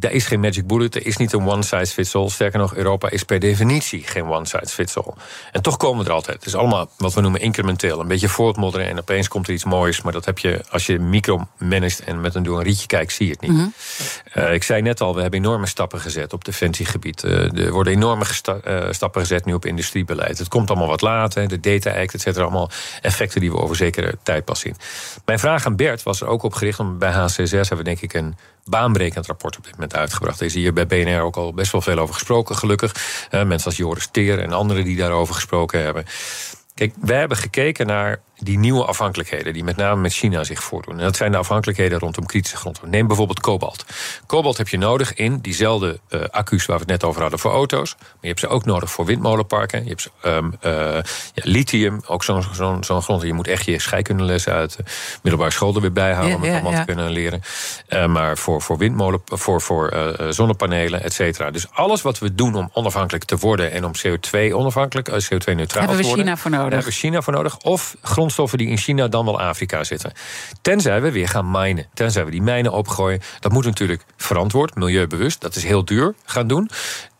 er 0.00 0.10
is 0.10 0.26
geen 0.26 0.40
magic 0.40 0.66
bullet, 0.66 0.94
er 0.94 1.06
is 1.06 1.16
niet 1.16 1.32
een 1.32 1.48
one 1.48 1.62
size 1.62 1.92
fits 1.92 2.14
all. 2.14 2.28
Sterker 2.28 2.58
nog, 2.58 2.74
Europa 2.74 3.10
is 3.10 3.22
per 3.22 3.38
definitie 3.38 4.02
geen 4.02 4.24
one 4.24 4.46
size 4.46 4.74
fits 4.74 4.96
all. 4.96 5.12
En 5.52 5.62
toch 5.62 5.76
komen 5.76 6.04
we 6.04 6.10
er 6.10 6.14
altijd. 6.14 6.36
Het 6.36 6.46
is 6.46 6.54
allemaal 6.54 6.88
wat 6.96 7.14
we 7.14 7.20
noemen 7.20 7.40
incrementeel. 7.40 8.00
Een 8.00 8.08
beetje 8.08 8.28
voortmodderen 8.28 8.88
en 8.88 8.98
opeens 8.98 9.28
komt 9.28 9.48
er 9.48 9.54
iets 9.54 9.64
moois. 9.64 10.02
Maar 10.02 10.12
dat 10.12 10.24
heb 10.24 10.38
je 10.38 10.64
als 10.70 10.86
je 10.86 10.98
micro-managt 10.98 12.00
en 12.00 12.20
met 12.20 12.34
een 12.34 12.42
door 12.42 12.58
een 12.58 12.64
rietje 12.64 12.86
kijkt, 12.86 13.12
zie 13.12 13.26
je 13.26 13.32
het 13.32 13.40
niet. 13.40 13.50
Mm 13.50 13.56
-hmm. 13.56 14.42
uh, 14.42 14.52
ik 14.52 14.62
zei 14.62 14.82
net 14.82 15.00
al, 15.00 15.14
we 15.14 15.20
hebben 15.20 15.40
enorme 15.40 15.66
stappen 15.66 16.00
gezet 16.00 16.32
op 16.32 16.44
defensiegebied. 16.44 17.24
Uh, 17.24 17.58
er 17.58 17.72
worden 17.72 17.92
enorme 17.92 18.24
uh, 18.24 18.86
stappen 18.90 19.20
gezet 19.20 19.44
nu 19.44 19.54
op 19.54 19.64
industriebeleid. 19.64 20.38
Het 20.38 20.48
komt 20.48 20.70
allemaal 20.70 20.88
wat 20.88 21.00
later, 21.00 21.48
de 21.48 21.60
Data 21.60 21.90
Act, 21.90 22.14
et 22.14 22.20
cetera. 22.20 22.44
Allemaal 22.44 22.70
effecten 23.02 23.40
die 23.40 23.50
we 23.50 23.58
over 23.58 23.76
zekere 23.76 24.18
tijd 24.22 24.44
pas 24.44 24.60
zien. 24.60 24.76
Mijn 25.24 25.38
vraag 25.38 25.66
aan 25.66 25.76
Bert 25.76 26.02
was 26.02 26.20
er 26.20 26.26
ook 26.26 26.42
op 26.42 26.54
gericht, 26.54 26.78
om 26.78 26.98
bij 26.98 27.10
HCSS 27.10 27.50
hebben 27.50 27.76
we 27.76 27.82
denk 27.82 28.00
ik 28.00 28.14
een 28.14 28.36
baanbrekend 28.68 29.26
rapport 29.26 29.56
op 29.56 29.64
dit 29.64 29.72
moment 29.72 29.96
uitgebracht. 29.96 30.40
Er 30.40 30.46
is 30.46 30.54
hier 30.54 30.72
bij 30.72 30.86
BNR 30.86 31.20
ook 31.20 31.36
al 31.36 31.54
best 31.54 31.72
wel 31.72 31.80
veel 31.80 31.98
over 31.98 32.14
gesproken, 32.14 32.56
gelukkig. 32.56 32.94
Uh, 33.30 33.44
mensen 33.44 33.66
als 33.66 33.76
Joris 33.76 34.08
Teer 34.10 34.38
en 34.38 34.52
anderen 34.52 34.84
die 34.84 34.96
daarover 34.96 35.34
gesproken 35.34 35.82
hebben. 35.82 36.04
Kijk, 36.74 36.94
wij 37.00 37.18
hebben 37.18 37.36
gekeken 37.36 37.86
naar 37.86 38.20
die 38.38 38.58
nieuwe 38.58 38.84
afhankelijkheden 38.84 39.52
die 39.52 39.64
met 39.64 39.76
name 39.76 40.00
met 40.00 40.12
China 40.12 40.44
zich 40.44 40.62
voordoen. 40.62 40.98
En 40.98 41.04
dat 41.04 41.16
zijn 41.16 41.32
de 41.32 41.38
afhankelijkheden 41.38 41.98
rondom 41.98 42.26
kritische 42.26 42.56
grondstoffen. 42.56 42.96
Neem 42.96 43.06
bijvoorbeeld 43.06 43.40
kobalt. 43.40 43.84
Kobalt 44.26 44.56
heb 44.56 44.68
je 44.68 44.78
nodig 44.78 45.14
in 45.14 45.38
diezelfde 45.38 46.00
uh, 46.08 46.20
accu's 46.30 46.66
waar 46.66 46.76
we 46.76 46.82
het 46.82 46.90
net 46.90 47.04
over 47.04 47.20
hadden 47.20 47.38
voor 47.38 47.50
auto's. 47.50 47.94
Maar 47.98 48.08
je 48.20 48.28
hebt 48.28 48.40
ze 48.40 48.48
ook 48.48 48.64
nodig 48.64 48.90
voor 48.90 49.04
windmolenparken. 49.04 49.82
Je 49.82 49.88
hebt 49.88 50.02
ze, 50.02 50.10
um, 50.26 50.54
uh, 50.64 50.72
ja, 51.34 51.42
lithium, 51.42 52.00
ook 52.06 52.24
zo'n 52.24 52.42
zo 52.54 52.78
zo 52.80 53.00
grond. 53.00 53.22
Je 53.22 53.32
moet 53.32 53.48
echt 53.48 53.64
je 53.64 53.80
scheikundeles 53.80 54.48
uit 54.48 54.76
de 54.76 54.82
middelbare 55.22 55.52
school 55.52 55.74
er 55.74 55.80
weer 55.80 55.92
bijhouden 55.92 56.30
ja, 56.30 56.36
om 56.36 56.42
het 56.42 56.52
allemaal 56.52 56.72
ja. 56.72 56.78
te 56.78 56.84
kunnen 56.84 57.10
leren. 57.10 57.42
Uh, 57.88 58.06
maar 58.06 58.38
voor, 58.38 58.62
voor 58.62 58.78
windmolen, 58.78 59.20
voor, 59.24 59.60
voor 59.60 60.14
zonnepanelen, 60.28 61.02
et 61.02 61.12
cetera. 61.12 61.50
Dus 61.50 61.66
alles 61.72 62.02
wat 62.02 62.18
we 62.18 62.34
doen 62.34 62.54
om 62.54 62.70
onafhankelijk 62.72 63.24
te 63.24 63.36
worden 63.36 63.72
en 63.72 63.84
om 63.84 63.92
CO2 64.06 64.52
onafhankelijk, 64.52 65.08
CO2-neutraal 65.08 65.66
te 65.66 65.76
worden. 65.76 65.86
Hebben 65.86 65.96
we 65.96 66.22
China 66.22 66.36
voor 66.36 66.50
nodig? 66.50 66.68
Hebben 66.68 66.88
we 66.88 66.96
China 66.98 67.22
voor 67.22 67.32
nodig. 67.32 67.58
Of 67.58 67.96
grond 68.02 68.25
grondstoffen 68.26 68.58
die 68.58 68.68
in 68.68 68.76
China 68.76 69.08
dan 69.08 69.24
wel 69.24 69.40
Afrika 69.40 69.84
zitten. 69.84 70.12
Tenzij 70.62 71.00
we 71.00 71.12
weer 71.12 71.28
gaan 71.28 71.50
minen. 71.50 71.86
Tenzij 71.94 72.24
we 72.24 72.30
die 72.30 72.42
mijnen 72.42 72.72
opgooien. 72.72 73.20
Dat 73.40 73.52
moet 73.52 73.64
natuurlijk 73.64 74.04
verantwoord, 74.16 74.74
milieubewust. 74.74 75.40
Dat 75.40 75.56
is 75.56 75.64
heel 75.64 75.84
duur 75.84 76.14
gaan 76.24 76.46
doen. 76.46 76.70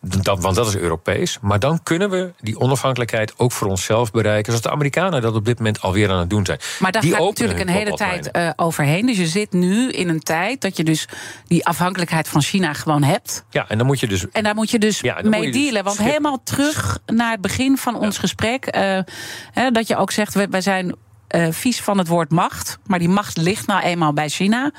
Dat, 0.01 0.41
want 0.41 0.55
dat 0.55 0.67
is 0.67 0.75
Europees. 0.75 1.37
Maar 1.41 1.59
dan 1.59 1.83
kunnen 1.83 2.09
we 2.09 2.33
die 2.39 2.59
onafhankelijkheid 2.59 3.33
ook 3.37 3.51
voor 3.51 3.67
onszelf 3.67 4.11
bereiken. 4.11 4.45
Zoals 4.45 4.61
de 4.61 4.71
Amerikanen 4.71 5.21
dat 5.21 5.35
op 5.35 5.45
dit 5.45 5.57
moment 5.57 5.81
alweer 5.81 6.11
aan 6.11 6.19
het 6.19 6.29
doen 6.29 6.45
zijn. 6.45 6.59
Maar 6.79 6.91
daar 6.91 7.01
die 7.01 7.11
gaat 7.11 7.23
natuurlijk 7.23 7.59
een 7.59 7.69
hele 7.69 7.93
tijd 7.93 8.29
uh, 8.35 8.49
overheen. 8.55 9.05
Dus 9.05 9.17
je 9.17 9.27
zit 9.27 9.51
nu 9.51 9.89
in 9.89 10.09
een 10.09 10.19
tijd 10.19 10.61
dat 10.61 10.77
je 10.77 10.83
dus 10.83 11.07
die 11.47 11.65
afhankelijkheid 11.65 12.27
van 12.27 12.41
China 12.41 12.73
gewoon 12.73 13.03
hebt. 13.03 13.45
Ja, 13.49 13.69
en 13.69 13.77
dan 13.77 13.87
moet 13.87 13.99
je 13.99 14.07
dus. 14.07 14.29
En 14.31 14.43
daar 14.43 14.55
moet 14.55 14.71
je 14.71 14.79
dus 14.79 14.99
ja, 14.99 15.19
mee 15.23 15.51
dealen. 15.51 15.83
Dus 15.83 15.95
want 15.95 16.09
helemaal 16.09 16.41
terug 16.43 16.99
naar 17.05 17.31
het 17.31 17.41
begin 17.41 17.77
van 17.77 17.95
ons 17.95 18.17
gesprek. 18.17 18.75
Uh, 18.75 18.99
hè, 19.51 19.71
dat 19.71 19.87
je 19.87 19.97
ook 19.97 20.11
zegt, 20.11 20.49
wij 20.49 20.61
zijn 20.61 20.95
eh, 21.27 21.47
vies 21.51 21.81
van 21.81 21.97
het 21.97 22.07
woord 22.07 22.31
macht. 22.31 22.77
Maar 22.85 22.99
die 22.99 23.09
macht 23.09 23.37
ligt 23.37 23.67
nou 23.67 23.83
eenmaal 23.83 24.13
bij 24.13 24.29
China. 24.29 24.71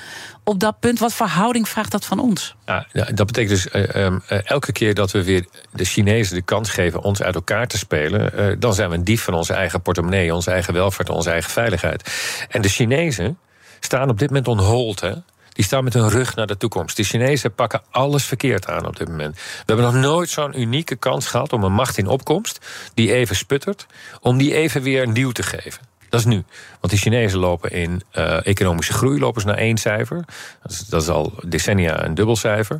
Op 0.45 0.61
dat 0.61 0.81
punt, 0.81 0.99
wat 0.99 1.15
verhouding 1.15 1.69
vraagt 1.69 1.91
dat 1.91 2.05
van 2.05 2.19
ons? 2.19 2.57
Ja, 2.67 2.87
dat 2.93 3.27
betekent 3.27 3.49
dus 3.49 3.67
uh, 3.73 4.05
um, 4.05 4.23
elke 4.45 4.73
keer 4.73 4.95
dat 4.95 5.11
we 5.11 5.25
weer 5.25 5.47
de 5.73 5.85
Chinezen 5.85 6.35
de 6.35 6.43
kans 6.43 6.71
geven 6.71 7.03
ons 7.03 7.23
uit 7.23 7.35
elkaar 7.35 7.67
te 7.67 7.79
spelen, 7.79 8.33
uh, 8.35 8.57
dan 8.59 8.75
zijn 8.75 8.91
we 8.91 8.95
een 8.95 9.05
dief 9.05 9.23
van 9.23 9.35
onze 9.35 9.53
eigen 9.53 9.83
portemonnee, 9.83 10.35
onze 10.35 10.51
eigen 10.51 10.75
welvaart, 10.75 11.09
onze 11.09 11.31
eigen 11.31 11.51
veiligheid. 11.51 12.11
En 12.49 12.63
de 12.63 12.69
Chinezen 12.69 13.39
staan 13.81 14.09
op 14.09 14.19
dit 14.19 14.29
moment 14.29 14.49
on 14.49 14.59
hold. 14.59 15.01
Hè? 15.01 15.13
die 15.59 15.67
staan 15.67 15.85
met 15.85 15.95
hun 15.95 16.09
rug 16.09 16.35
naar 16.35 16.47
de 16.47 16.57
toekomst. 16.57 16.97
De 16.97 17.03
Chinezen 17.03 17.55
pakken 17.55 17.83
alles 17.91 18.25
verkeerd 18.25 18.67
aan 18.67 18.87
op 18.87 18.97
dit 18.97 19.09
moment. 19.09 19.35
We 19.37 19.63
hebben 19.73 19.85
nog 19.85 19.95
nooit 19.95 20.31
zo'n 20.31 20.61
unieke 20.61 20.97
kans 20.97 21.27
gehad 21.27 21.53
om 21.53 21.65
een 21.65 21.73
macht 21.73 21.99
in 21.99 22.07
opkomst, 22.07 22.67
die 22.95 23.13
even 23.13 23.37
sputtert, 23.37 23.87
om 24.21 24.39
die 24.39 24.55
even 24.55 24.83
weer 24.83 25.09
nieuw 25.09 25.31
te 25.31 25.43
geven. 25.43 25.83
Dat 26.09 26.21
is 26.21 26.27
nu. 26.27 26.45
Want 26.81 26.93
de 26.93 26.99
Chinezen 26.99 27.39
lopen 27.39 27.71
in 27.71 28.03
uh, 28.17 28.47
economische 28.47 28.93
groei 28.93 29.21
lopen 29.21 29.41
ze 29.41 29.47
naar 29.47 29.57
één 29.57 29.79
cijfer. 29.79 30.25
Dat 30.63 30.73
is, 30.73 30.79
dat 30.79 31.03
is 31.03 31.09
al 31.09 31.33
decennia 31.47 32.05
een 32.05 32.15
dubbelcijfer. 32.15 32.79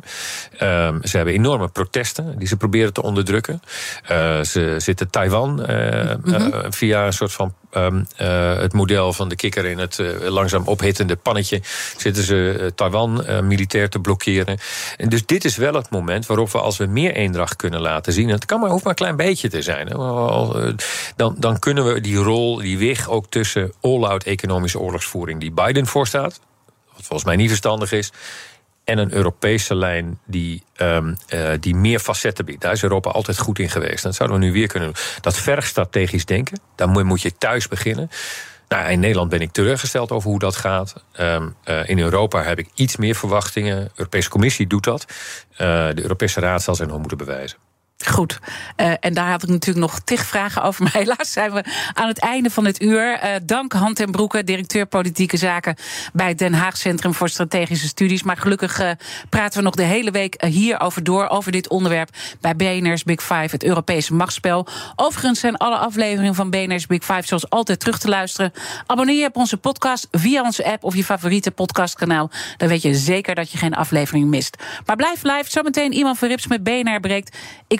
Um, 0.61 1.05
ze 1.05 1.15
hebben 1.15 1.33
enorme 1.33 1.67
protesten 1.67 2.39
die 2.39 2.47
ze 2.47 2.57
proberen 2.57 2.93
te 2.93 3.01
onderdrukken. 3.01 3.61
Uh, 4.11 4.41
ze 4.41 4.75
zitten 4.77 5.09
Taiwan 5.09 5.65
uh, 5.69 6.15
mm 6.23 6.33
-hmm. 6.33 6.73
via 6.73 7.05
een 7.05 7.13
soort 7.13 7.31
van 7.31 7.53
um, 7.73 8.07
het 8.57 8.73
model 8.73 9.13
van 9.13 9.29
de 9.29 9.35
kikker 9.35 9.65
in 9.65 9.77
het 9.77 10.01
langzaam 10.21 10.67
ophittende 10.67 11.15
pannetje. 11.15 11.61
Zitten 11.97 12.23
ze 12.23 12.71
Taiwan 12.75 13.25
militair 13.47 13.89
te 13.89 13.99
blokkeren. 13.99 14.57
En 14.97 15.09
dus 15.09 15.25
dit 15.25 15.45
is 15.45 15.55
wel 15.55 15.73
het 15.73 15.89
moment 15.89 16.25
waarop 16.25 16.51
we 16.51 16.59
als 16.59 16.77
we 16.77 16.85
meer 16.85 17.13
eendracht 17.13 17.55
kunnen 17.55 17.81
laten 17.81 18.13
zien. 18.13 18.29
Het 18.29 18.45
kan 18.45 18.59
maar, 18.59 18.69
hoeft 18.69 18.83
maar 18.83 18.91
een 18.91 18.97
klein 18.99 19.15
beetje 19.15 19.49
te 19.49 19.61
zijn. 19.61 19.87
Dan, 21.15 21.35
dan 21.37 21.59
kunnen 21.59 21.93
we 21.93 22.01
die 22.01 22.17
rol, 22.17 22.57
die 22.57 22.77
wig 22.77 23.09
ook 23.09 23.25
tussen 23.29 23.73
all-out 23.81 24.23
economische 24.23 24.79
oorlogsvoering 24.79 25.39
die 25.39 25.51
Biden 25.51 25.85
voorstaat, 25.85 26.39
wat 26.93 27.05
volgens 27.05 27.23
mij 27.23 27.35
niet 27.35 27.47
verstandig 27.47 27.91
is, 27.91 28.11
en 28.89 28.97
een 28.97 29.13
Europese 29.13 29.75
lijn 29.75 30.19
die, 30.25 30.63
um, 30.77 31.17
uh, 31.33 31.51
die 31.59 31.75
meer 31.75 31.99
facetten 31.99 32.45
biedt. 32.45 32.61
Daar 32.61 32.71
is 32.71 32.83
Europa 32.83 33.09
altijd 33.09 33.37
goed 33.37 33.59
in 33.59 33.69
geweest. 33.69 34.03
Dat 34.03 34.15
zouden 34.15 34.39
we 34.39 34.45
nu 34.45 34.51
weer 34.51 34.67
kunnen 34.67 34.93
doen. 34.93 35.03
Dat 35.21 35.37
verg 35.37 35.65
strategisch 35.65 36.25
denken, 36.25 36.59
daar 36.75 36.89
moet 36.89 37.21
je 37.21 37.37
thuis 37.37 37.67
beginnen. 37.67 38.09
Nou, 38.67 38.89
in 38.89 38.99
Nederland 38.99 39.29
ben 39.29 39.41
ik 39.41 39.51
teleurgesteld 39.51 40.11
over 40.11 40.29
hoe 40.29 40.39
dat 40.39 40.55
gaat. 40.55 41.03
Um, 41.19 41.55
uh, 41.65 41.89
in 41.89 41.99
Europa 41.99 42.43
heb 42.43 42.59
ik 42.59 42.69
iets 42.73 42.95
meer 42.95 43.15
verwachtingen. 43.15 43.83
De 43.83 43.91
Europese 43.95 44.29
Commissie 44.29 44.67
doet 44.67 44.83
dat. 44.83 45.05
Uh, 45.51 45.57
de 45.93 46.01
Europese 46.01 46.39
Raad 46.39 46.63
zal 46.63 46.75
zijn 46.75 46.89
nog 46.89 46.99
moeten 46.99 47.17
bewijzen. 47.17 47.57
Goed. 48.05 48.39
Uh, 48.77 48.93
en 48.99 49.13
daar 49.13 49.29
had 49.29 49.43
ik 49.43 49.49
natuurlijk 49.49 49.85
nog 49.85 49.99
tig 49.99 50.25
vragen 50.25 50.63
over. 50.63 50.83
Maar 50.83 50.93
helaas 50.93 51.31
zijn 51.31 51.51
we 51.51 51.63
aan 51.93 52.07
het 52.07 52.19
einde 52.19 52.49
van 52.49 52.65
het 52.65 52.81
uur. 52.81 53.23
Uh, 53.23 53.35
dank 53.43 53.73
Han 53.73 53.93
ten 53.93 54.11
Broeke, 54.11 54.43
directeur 54.43 54.85
politieke 54.85 55.37
zaken 55.37 55.75
bij 56.13 56.27
het 56.27 56.37
Den 56.37 56.53
Haag 56.53 56.77
Centrum 56.77 57.13
voor 57.13 57.29
Strategische 57.29 57.87
Studies. 57.87 58.23
Maar 58.23 58.37
gelukkig 58.37 58.81
uh, 58.81 58.89
praten 59.29 59.57
we 59.57 59.63
nog 59.63 59.75
de 59.75 59.83
hele 59.83 60.11
week 60.11 60.43
hierover 60.45 61.03
door, 61.03 61.27
over 61.27 61.51
dit 61.51 61.69
onderwerp 61.69 62.09
bij 62.41 62.55
BNR's 62.55 63.03
Big 63.03 63.21
Five, 63.21 63.47
het 63.49 63.63
Europese 63.63 64.13
machtsspel. 64.13 64.67
Overigens 64.95 65.39
zijn 65.39 65.57
alle 65.57 65.77
afleveringen 65.77 66.35
van 66.35 66.49
BNR's 66.49 66.87
Big 66.87 67.03
Five 67.03 67.23
zoals 67.23 67.49
altijd 67.49 67.79
terug 67.79 67.99
te 67.99 68.09
luisteren. 68.09 68.53
Abonneer 68.85 69.19
je 69.19 69.27
op 69.27 69.35
onze 69.35 69.57
podcast 69.57 70.07
via 70.11 70.41
onze 70.41 70.65
app 70.65 70.83
of 70.83 70.95
je 70.95 71.03
favoriete 71.03 71.51
podcastkanaal. 71.51 72.29
Dan 72.57 72.67
weet 72.67 72.81
je 72.81 72.95
zeker 72.95 73.35
dat 73.35 73.51
je 73.51 73.57
geen 73.57 73.75
aflevering 73.75 74.27
mist. 74.27 74.57
Maar 74.85 74.95
blijf 74.95 75.23
live. 75.23 75.45
Zometeen 75.47 75.93
iemand 75.93 76.17
van 76.17 76.27
Rips 76.27 76.47
met 76.47 76.63
BNR 76.63 76.99
breekt. 76.99 77.37
Ik 77.67 77.79